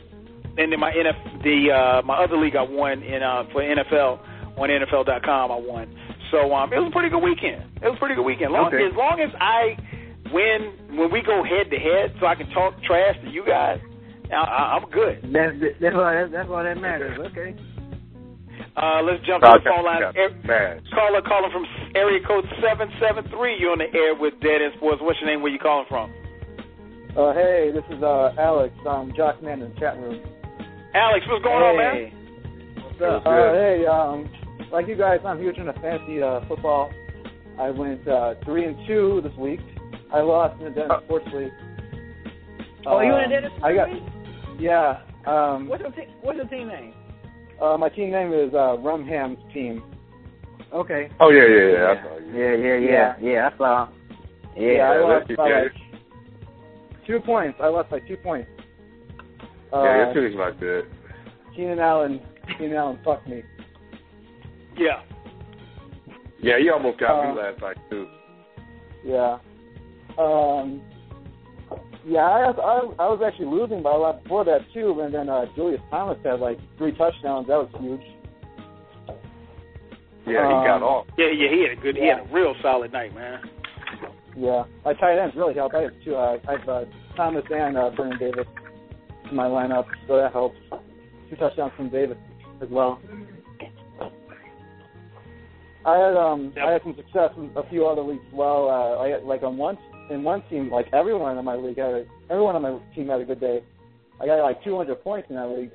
[0.59, 4.20] and then my NF, the uh, my other league, I won in uh, for NFL
[4.57, 5.51] on NFL.com.
[5.51, 5.89] I won.
[6.31, 7.65] So um, it was a pretty good weekend.
[7.83, 8.53] It was a pretty good weekend.
[8.53, 8.87] Long, Okay.
[8.87, 9.77] As long as I
[10.33, 13.81] win when we go head to head, so I can talk trash to you guys,
[14.33, 15.20] I, I, I'm good.
[15.29, 17.19] That's that's all that, that's all that matters.
[17.33, 17.55] Okay.
[18.77, 20.01] Uh, let's jump to the phone line.
[20.16, 23.61] Er- Caller calling from area code 773.
[23.61, 25.03] You're on the air with Dead End Sports.
[25.05, 25.43] What's your name?
[25.43, 26.09] Where you calling from?
[27.12, 28.73] Uh, hey, this is uh, Alex.
[28.89, 30.24] Um, Josh Man in the chat room.
[30.95, 31.95] Alex, what's going on, man?
[32.81, 33.27] What's up?
[33.27, 34.24] Uh, hey, um,
[34.73, 36.90] like you guys, I'm huge into fantasy uh, football.
[37.59, 39.61] I went uh, three and two this week.
[40.12, 41.53] I lost in the Denver Sports League.
[42.86, 44.03] Oh, you in the Dennis I got, League?
[44.59, 45.03] yeah.
[45.27, 46.94] Um, What's your te- what's your team name?
[47.61, 49.82] Uh, my team name is uh, Rumham's team.
[50.73, 51.11] Okay.
[51.20, 51.94] Oh yeah, yeah, yeah.
[51.94, 52.39] I saw you.
[52.39, 53.51] Yeah, yeah, yeah, yeah.
[53.53, 53.89] I saw.
[54.57, 55.62] Yeah, I lost by yeah.
[55.62, 55.73] like
[57.07, 57.59] two points.
[57.62, 58.51] I lost by two points.
[59.73, 60.86] Uh, yeah, it seems like that.
[61.55, 62.20] Keenan Allen,
[62.59, 63.43] Keenan Allen fuck me.
[64.77, 65.03] Yeah.
[66.40, 68.07] Yeah, he almost got Uh, me last night too.
[69.05, 69.39] Yeah.
[70.19, 70.82] Um.
[72.05, 75.28] Yeah, I, I I was actually losing by a lot before that too, and then
[75.28, 77.47] uh, Julius Thomas had like three touchdowns.
[77.47, 78.03] That was huge.
[80.27, 81.07] Yeah, he got Um, off.
[81.16, 83.40] Yeah, yeah, he had a good, he had a real solid night, man.
[84.36, 85.74] Yeah, my tight ends really helped.
[85.74, 86.16] I have two.
[86.16, 86.85] Uh, I have uh,
[87.16, 88.47] Thomas and uh, Vernon Davis
[89.31, 90.57] in my lineup, so that helps.
[91.31, 92.16] Two touchdowns from Davis
[92.61, 93.01] as well.
[95.85, 98.69] I had um I had some success in a few other leagues as well.
[98.69, 99.77] Uh, I had, like on one
[100.11, 103.21] in one team, like everyone in my league had a, everyone on my team had
[103.21, 103.63] a good day.
[104.21, 105.73] I got like 200 points in that league.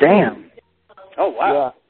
[0.00, 0.50] Damn.
[1.18, 1.74] Oh wow.
[1.74, 1.82] Yeah.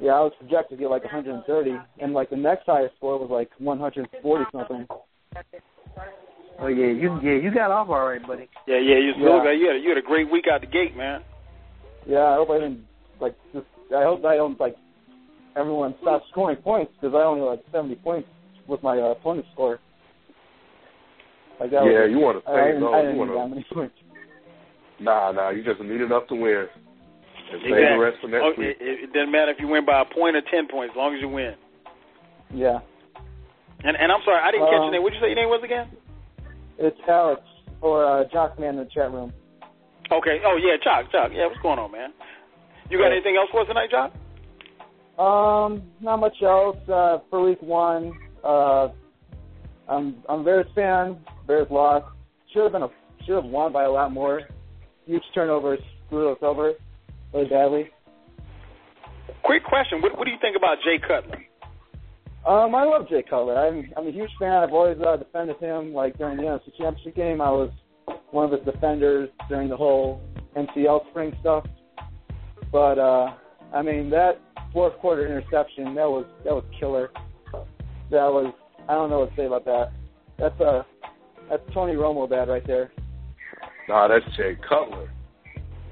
[0.00, 3.30] Yeah, I was projected to get like 130, and like the next highest score was
[3.30, 4.86] like 140 something.
[6.60, 8.48] Oh yeah, you yeah you got off all right, buddy.
[8.66, 9.42] Yeah, yeah, you Yeah.
[9.42, 9.52] yeah.
[9.52, 11.22] you had a, you had a great week out the gate, man.
[12.06, 12.84] Yeah, I hope I didn't
[13.20, 13.34] like.
[13.52, 13.66] Just,
[13.96, 14.76] I hope I don't like
[15.56, 18.28] everyone stop scoring points because I only like 70 points
[18.66, 19.78] with my uh, opponent score.
[21.60, 23.66] Like that Yeah, was, you wanna I, stay didn't, I you didn't wanna- that many
[23.72, 23.94] points.
[25.00, 26.66] Nah, nah, you just need enough to win.
[27.50, 27.96] And save Exactly.
[27.96, 28.76] the rest for next Oh, week.
[28.76, 30.98] it, it, it doesn't matter if you win by a point or ten points, as
[30.98, 31.54] long as you win.
[32.52, 32.80] Yeah,
[33.84, 35.02] And and I'm sorry, I didn't catch your Um, name.
[35.02, 35.88] What did you say your name was again?
[36.78, 37.42] it's Alex
[37.80, 39.32] or uh, Jockman in the chat room.
[40.10, 40.40] Okay.
[40.44, 41.30] Oh yeah, Jock, Jock.
[41.32, 42.12] Yeah, what's going on, man?
[42.90, 43.16] You got Hey.
[43.20, 44.12] anything else for us tonight, Jock?
[45.18, 48.12] Um, not much else uh, for week one.
[48.44, 48.88] Uh,
[49.88, 51.18] I'm I'm a Bears fan.
[51.46, 52.06] Bears lost.
[52.52, 52.88] Should have been a
[53.26, 54.42] should have won by a lot more.
[55.06, 56.74] Huge turnovers screwed us over
[57.32, 57.90] really badly.
[59.42, 60.00] Quick question.
[60.00, 61.44] What, what do you think about Jay Cutler?
[62.46, 63.56] Um, I love Jay Cutler.
[63.58, 64.52] I'm I'm a huge fan.
[64.52, 65.92] I've always uh, defended him.
[65.92, 67.70] Like during the NFC Championship game, I was
[68.30, 70.22] one of his defenders during the whole
[70.56, 71.66] MCL sprain stuff.
[72.72, 73.34] But uh,
[73.74, 74.40] I mean that
[74.72, 77.10] fourth quarter interception that was that was killer.
[78.10, 78.52] That was
[78.88, 79.92] I don't know what to say about that.
[80.38, 80.82] That's uh
[81.50, 82.92] that's Tony Romo bad right there.
[83.88, 85.10] Nah, that's Jay Cutler.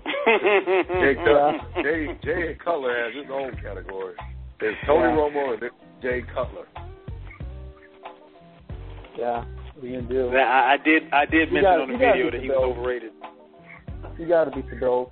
[0.05, 0.13] Jay,
[0.91, 1.15] Yeah.
[1.25, 1.83] Cutler.
[1.83, 4.15] Jay, Jay Cutler has his own category.
[4.61, 5.17] There's Tony Yeah.
[5.17, 5.71] Romo and
[6.03, 6.67] Jay Cutler.
[9.19, 9.45] Yeah,
[9.75, 10.29] what are you gonna do?
[10.37, 12.59] I, I did I did You mention gotta- on the video that the he was
[12.77, 13.13] overrated.
[14.19, 15.11] You got to beat the Bills.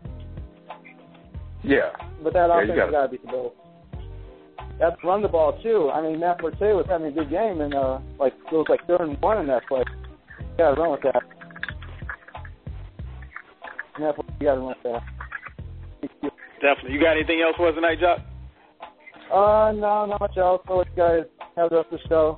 [1.65, 1.91] Yeah.
[2.23, 3.53] But that Yeah, you offense gotta- got to beat the Bills.
[4.79, 5.91] That's run the ball too.
[5.95, 8.85] I mean, Matt Forte was having a good game, and uh, like it was like
[8.87, 9.85] third and one in that play.
[10.41, 11.23] You got to run with that.
[13.99, 15.03] Matt Forte, you got to run with that.
[16.61, 16.93] Definitely.
[16.93, 18.19] You got anything else for us tonight, Jock?
[19.33, 20.63] Uh, no, not much else.
[20.69, 21.23] I'll let you guys
[21.57, 22.37] have the rest of the show.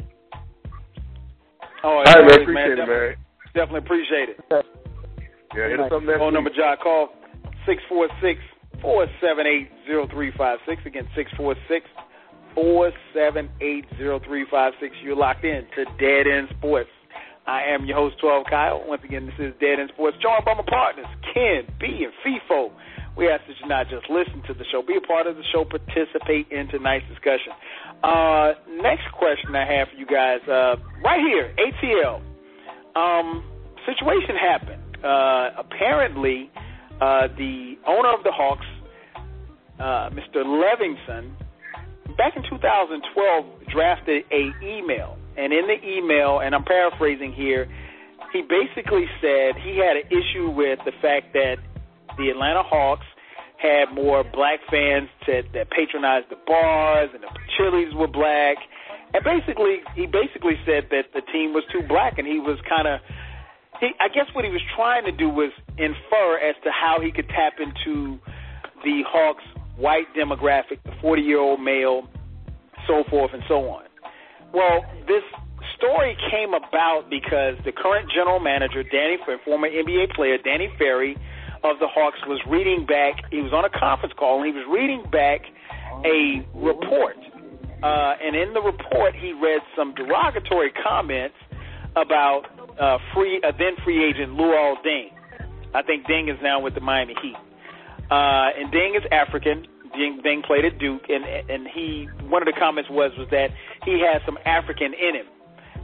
[1.84, 2.24] Oh, All as right, man.
[2.24, 3.16] always, Appreciate it, definitely, man.
[3.54, 4.36] definitely appreciate it.
[5.56, 6.34] Yeah, hit us up next Phone week.
[6.34, 7.08] number, Jock, call
[7.64, 7.80] six
[8.86, 10.80] four six four seven eight zero three five six.
[10.86, 11.86] Again, six four six
[12.54, 14.94] four seven eight zero three five six.
[15.02, 16.90] You're locked in to Dead End Sports.
[17.46, 18.82] I am your host, 12 Kyle.
[18.88, 22.72] Once again, this is Dead End Sports, joined by my partners, Ken, B, and Feefo.
[23.16, 25.44] We ask that you not just listen to the show, be a part of the
[25.54, 27.54] show, participate in tonight's discussion.
[28.02, 32.20] Uh, next question I have for you guys, uh, right here, ATL.
[32.98, 33.44] Um,
[33.86, 34.82] situation happened.
[35.04, 36.50] Uh, apparently,
[37.00, 38.66] uh, the owner of the Hawks,
[39.78, 40.44] uh, Mr.
[40.44, 41.30] Levenson,
[42.16, 47.68] back in 2012, drafted a email, and in the email, and I'm paraphrasing here,
[48.32, 51.56] he basically said he had an issue with the fact that
[52.18, 53.06] the Atlanta Hawks
[53.58, 58.56] had more black fans that, that patronized the bars, and the chilies were black,
[59.14, 62.88] and basically, he basically said that the team was too black, and he was kind
[62.88, 63.00] of
[63.80, 67.12] he, I guess what he was trying to do was infer as to how he
[67.12, 68.18] could tap into
[68.84, 69.44] the Hawks'
[69.76, 72.08] white demographic, the 40 year old male,
[72.86, 73.84] so forth and so on.
[74.52, 75.22] Well, this
[75.76, 81.16] story came about because the current general manager, Danny, former NBA player Danny Ferry
[81.64, 83.14] of the Hawks, was reading back.
[83.30, 85.42] He was on a conference call and he was reading back
[86.04, 87.16] a report.
[87.82, 91.36] Uh, and in the report, he read some derogatory comments
[91.94, 92.44] about
[92.80, 95.12] uh, free uh, then free agent Luol Deng.
[95.74, 97.36] I think Deng is now with the Miami Heat.
[98.10, 99.66] Uh, and Deng is African.
[99.96, 103.50] Deng, Deng played at Duke, and and he one of the comments was was that
[103.84, 105.26] he has some African in him,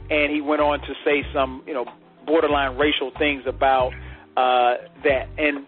[0.09, 1.85] and he went on to say some you know
[2.25, 3.91] borderline racial things about
[4.37, 5.27] uh, that.
[5.37, 5.65] And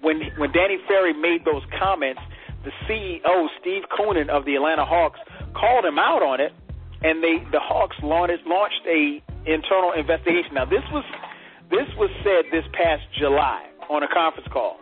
[0.00, 2.20] when when Danny Ferry made those comments,
[2.64, 5.20] the CEO Steve Koonin of the Atlanta Hawks
[5.54, 6.52] called him out on it,
[7.02, 10.54] and they the Hawks launched launched a internal investigation.
[10.54, 11.04] Now this was
[11.70, 14.78] this was said this past July on a conference call.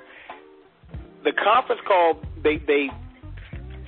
[1.24, 2.90] The conference call they they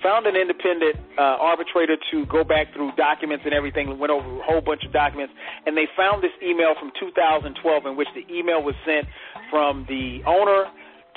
[0.02, 4.42] found an independent uh, arbitrator to go back through documents and everything, went over a
[4.42, 5.32] whole bunch of documents,
[5.66, 9.06] and they found this email from 2012 in which the email was sent
[9.50, 10.66] from the owner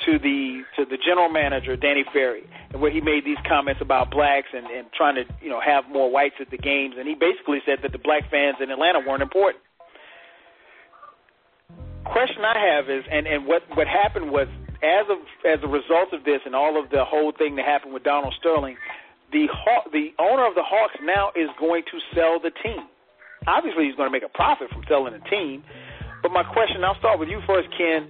[0.05, 4.11] to the to the general manager Danny Ferry, and where he made these comments about
[4.11, 7.15] blacks and, and trying to you know have more whites at the games, and he
[7.15, 9.63] basically said that the black fans in Atlanta weren't important.
[12.05, 14.47] Question I have is, and and what what happened was
[14.84, 17.93] as of as a result of this and all of the whole thing that happened
[17.93, 18.77] with Donald Sterling,
[19.31, 22.88] the Haw- the owner of the Hawks now is going to sell the team.
[23.47, 25.64] Obviously, he's going to make a profit from selling the team.
[26.22, 28.07] But my question, I'll start with you first, Ken.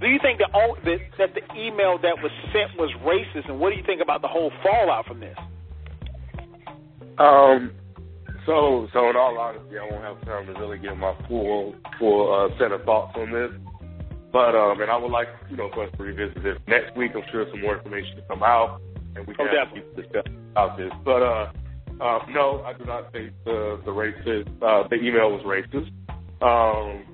[0.00, 3.60] Do you think the, o- that that the email that was sent was racist, and
[3.60, 5.38] what do you think about the whole fallout from this?
[7.18, 7.70] Um,
[8.44, 12.34] so, so in all honesty, I won't have time to really give my full, full
[12.34, 13.50] uh, set of thoughts on this.
[14.34, 17.12] But um, and I would like, you know, for us to revisit this next week.
[17.14, 18.80] I'm sure some more information to come out,
[19.14, 20.18] and we can Oh, have a
[20.50, 20.90] about this.
[21.04, 21.52] But uh,
[22.02, 25.88] uh, no, I do not think the the racist, uh, the email was racist.
[26.42, 27.04] Um,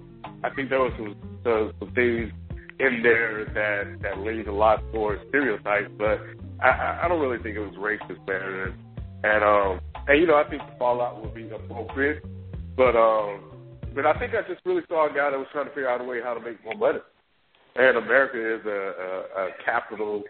[0.43, 1.15] I think there was some,
[1.45, 2.33] uh, some things
[2.79, 6.23] in there that that leaned a lot towards stereotypes, but
[6.63, 8.43] I, I- I don't really think it was racist, man.
[8.43, 8.75] And,
[9.25, 12.25] and um, and you know, I think the fallout would be appropriate,
[12.79, 13.49] but um,
[13.95, 16.01] but I think I just really saw a guy that was trying to figure out
[16.01, 16.99] a way how to make more money.
[17.77, 20.23] And America is a, a, a capital,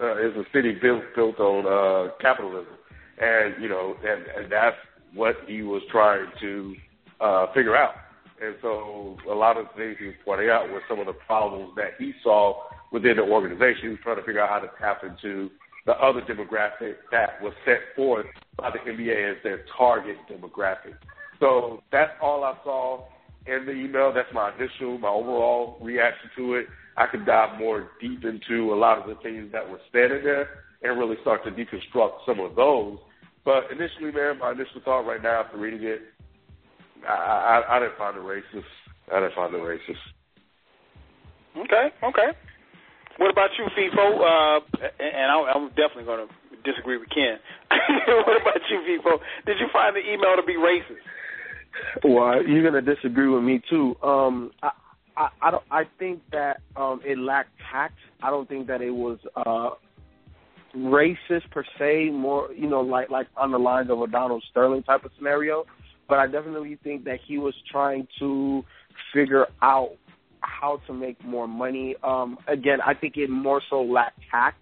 [0.00, 2.74] uh, is a city built built on uh, capitalism,
[3.20, 4.76] and you know, and, and that's
[5.12, 6.74] what he was trying to
[7.20, 7.94] uh, figure out.
[8.42, 11.72] And so, a lot of things he was pointing out were some of the problems
[11.76, 12.62] that he saw
[12.92, 13.82] within the organization.
[13.82, 15.50] He was trying to figure out how to tap into
[15.86, 18.26] the other demographic that was set forth
[18.56, 20.94] by the NBA as their target demographic.
[21.40, 23.04] So that's all I saw
[23.46, 24.12] in the email.
[24.12, 26.66] That's my initial, my overall reaction to it.
[26.96, 30.24] I could dive more deep into a lot of the things that were said in
[30.24, 30.48] there
[30.82, 32.98] and really start to deconstruct some of those.
[33.44, 36.00] But initially, man, my initial thought right now after reading it,
[37.06, 38.64] I, I, I didn't find it racist.
[39.12, 40.04] I didn't find it racist.
[41.56, 42.30] Okay, okay.
[43.18, 44.06] What about you, Feefo?
[44.18, 44.60] Uh,
[44.98, 46.34] and I, I'm definitely going to
[46.64, 47.38] disagree with Ken.
[48.26, 49.18] what about you, Feefo?
[49.46, 51.04] Did you find the email to be racist?
[52.02, 53.96] Well, you're gonna disagree with me too.
[54.02, 54.70] Um, I,
[55.16, 55.64] I, I don't.
[55.70, 57.96] I think that um, it lacked tact.
[58.22, 59.70] I don't think that it was uh,
[60.76, 62.10] racist per se.
[62.10, 65.64] More, you know, like like on the lines of a Donald Sterling type of scenario.
[66.08, 68.62] But I definitely think that he was trying to
[69.12, 69.92] figure out
[70.40, 71.96] how to make more money.
[72.02, 74.58] Um, again, I think it more so lacked tact.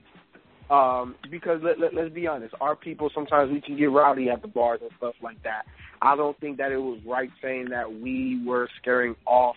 [0.73, 4.40] Um, because let, let, let's be honest, our people sometimes we can get rowdy at
[4.40, 5.66] the bars and stuff like that.
[6.01, 9.57] I don't think that it was right saying that we were scaring off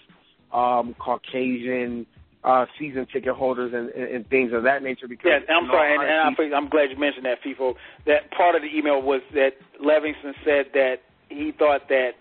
[0.51, 2.05] um, Caucasian
[2.43, 5.07] uh, season ticket holders and, and, and things of that nature.
[5.07, 7.37] Because Yes, I'm in all sorry, and, and honesty- I'm, I'm glad you mentioned that,
[7.41, 7.75] Feefo.
[8.05, 9.51] That part of the email was that
[9.81, 10.97] Levingston said that
[11.29, 12.11] he thought that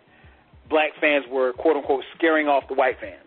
[0.71, 3.27] black fans were quote unquote scaring off the white fans.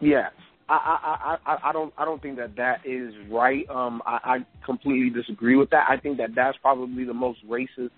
[0.00, 0.32] Yes.
[0.72, 3.68] I, I, I, don't I don't think that that is right.
[3.68, 5.86] Um, I, I completely disagree with that.
[5.88, 7.90] I think that that's probably the most racist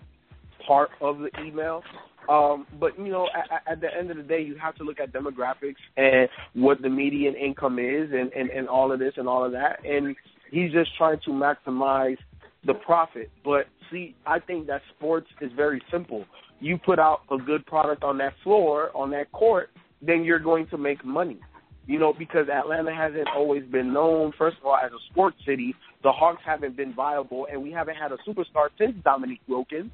[0.65, 1.83] part of the email.
[2.29, 4.99] Um, but you know, at, at the end of the day, you have to look
[4.99, 9.27] at demographics and what the median income is, and, and, and all of this and
[9.27, 9.85] all of that.
[9.85, 10.15] And
[10.49, 12.17] he's just trying to maximize
[12.65, 13.29] the profit.
[13.43, 16.25] But see, I think that sports is very simple.
[16.59, 19.69] You put out a good product on that floor, on that court,
[20.01, 21.39] then you're going to make money.
[21.85, 25.75] You know, because Atlanta hasn't always been known, first of all, as a sports city.
[26.01, 29.91] The Hawks haven't been viable, and we haven't had a superstar since Dominique Wilkins.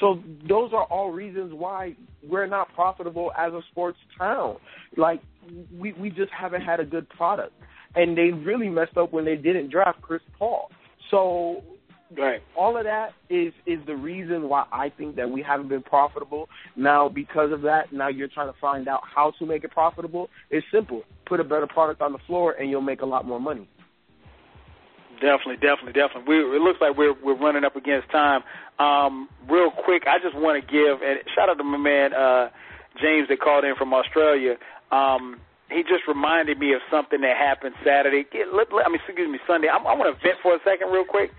[0.00, 4.56] So those are all reasons why we're not profitable as a sports town.
[4.96, 5.20] Like
[5.76, 7.52] we we just haven't had a good product,
[7.94, 10.70] and they really messed up when they didn't draft Chris Paul.
[11.10, 11.62] So
[12.16, 12.40] Right.
[12.56, 16.48] all of that is is the reason why I think that we haven't been profitable.
[16.76, 20.30] Now because of that, now you're trying to find out how to make it profitable.
[20.50, 21.02] It's simple.
[21.26, 23.68] Put a better product on the floor and you'll make a lot more money.
[25.20, 26.24] Definitely, definitely, definitely.
[26.28, 28.42] We, it looks like we're we're running up against time.
[28.78, 32.48] Um, real quick, I just want to give and shout out to my man uh,
[33.02, 34.54] James that called in from Australia.
[34.92, 35.40] Um,
[35.70, 38.24] he just reminded me of something that happened Saturday.
[38.32, 39.68] Get- Let, let, I mean, excuse me, Sunday.
[39.68, 41.30] I, I want to vent for a second, real quick.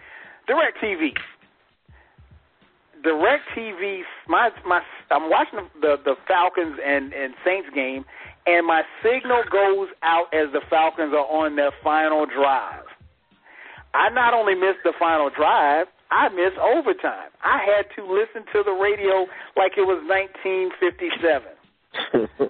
[0.50, 1.14] DirecTV.
[3.04, 4.02] Direct TV.
[4.28, 4.82] My my.
[5.12, 8.04] I'm watching the the Falcons and and Saints game,
[8.46, 12.84] and my signal goes out as the Falcons are on their final drive.
[13.94, 17.30] I not only missed the final drive, I missed overtime.
[17.44, 22.50] I had to listen to the radio like it was 1957.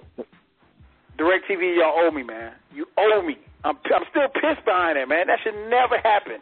[1.18, 2.54] DirecTV, y'all owe me, man.
[2.74, 3.38] You owe me.
[3.62, 5.26] I'm I'm still pissed behind it, man.
[5.28, 6.40] That should never happen.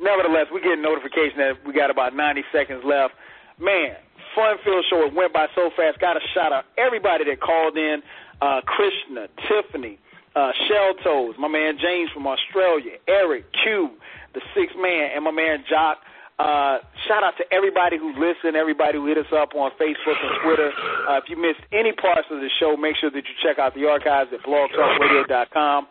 [0.00, 3.14] Nevertheless, we get a notification that we got about 90 seconds left.
[3.58, 3.96] Man,
[4.34, 5.06] fun-filled show.
[5.06, 5.98] It went by so fast.
[6.00, 8.02] Got a shout out everybody that called in.
[8.42, 9.98] Uh, Krishna, Tiffany,
[10.36, 13.96] uh, Shell Toes, my man James from Australia, Eric, Q,
[14.34, 15.98] the sixth man, and my man Jock.
[16.38, 20.44] Uh, shout out to everybody who listened, everybody who hit us up on Facebook and
[20.44, 20.70] Twitter.
[21.08, 23.74] Uh, if you missed any parts of the show, make sure that you check out
[23.74, 25.86] the archives at blogtalkradio.com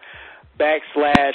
[0.59, 1.33] backslash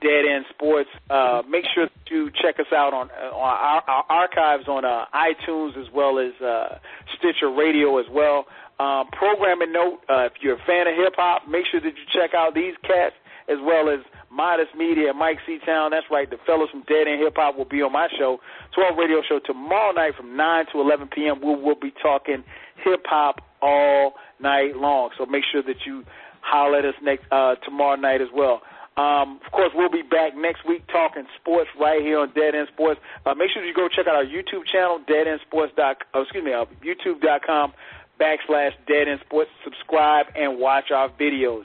[0.00, 0.90] Dead End Sports.
[1.10, 4.84] Uh, make sure that you check us out on, uh, on our, our archives on
[4.84, 6.78] uh, iTunes as well as uh,
[7.18, 8.46] Stitcher Radio as well.
[8.78, 12.04] Um, programming note: uh, if you're a fan of hip hop, make sure that you
[12.14, 13.14] check out these cats
[13.48, 14.00] as well as
[14.30, 15.90] Modest Media and Mike Seatown.
[15.90, 18.38] That's right, the fellows from Dead End Hip Hop will be on my show,
[18.74, 21.40] 12 radio show tomorrow night from 9 to 11 p.m.
[21.40, 22.44] We will be talking
[22.84, 25.10] hip hop all night long.
[25.18, 26.04] So make sure that you
[26.40, 28.60] holler at us next uh, tomorrow night as well.
[28.98, 32.66] Um, of course, we'll be back next week talking sports right here on Dead End
[32.74, 33.00] Sports.
[33.24, 35.70] Uh, make sure you go check out our YouTube channel, deadendsports.
[36.14, 37.72] Oh, excuse me, uh, YouTube.com
[38.20, 39.50] backslash Dead End Sports.
[39.62, 41.62] Subscribe and watch our videos.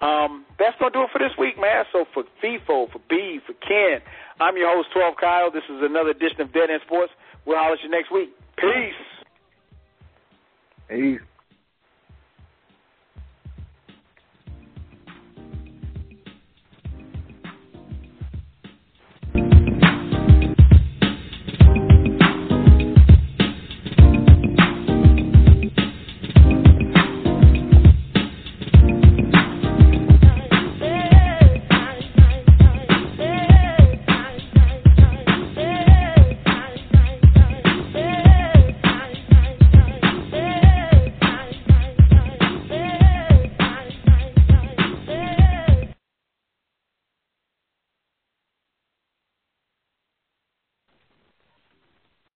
[0.00, 1.84] Um, that's gonna do it for this week, man.
[1.92, 4.00] So for Feefo, for B, for Ken,
[4.40, 5.50] I'm your host, 12 Kyle.
[5.50, 7.12] This is another edition of Dead End Sports.
[7.44, 8.32] We'll holler at you next week.
[8.56, 8.94] Peace.
[10.88, 11.20] Peace.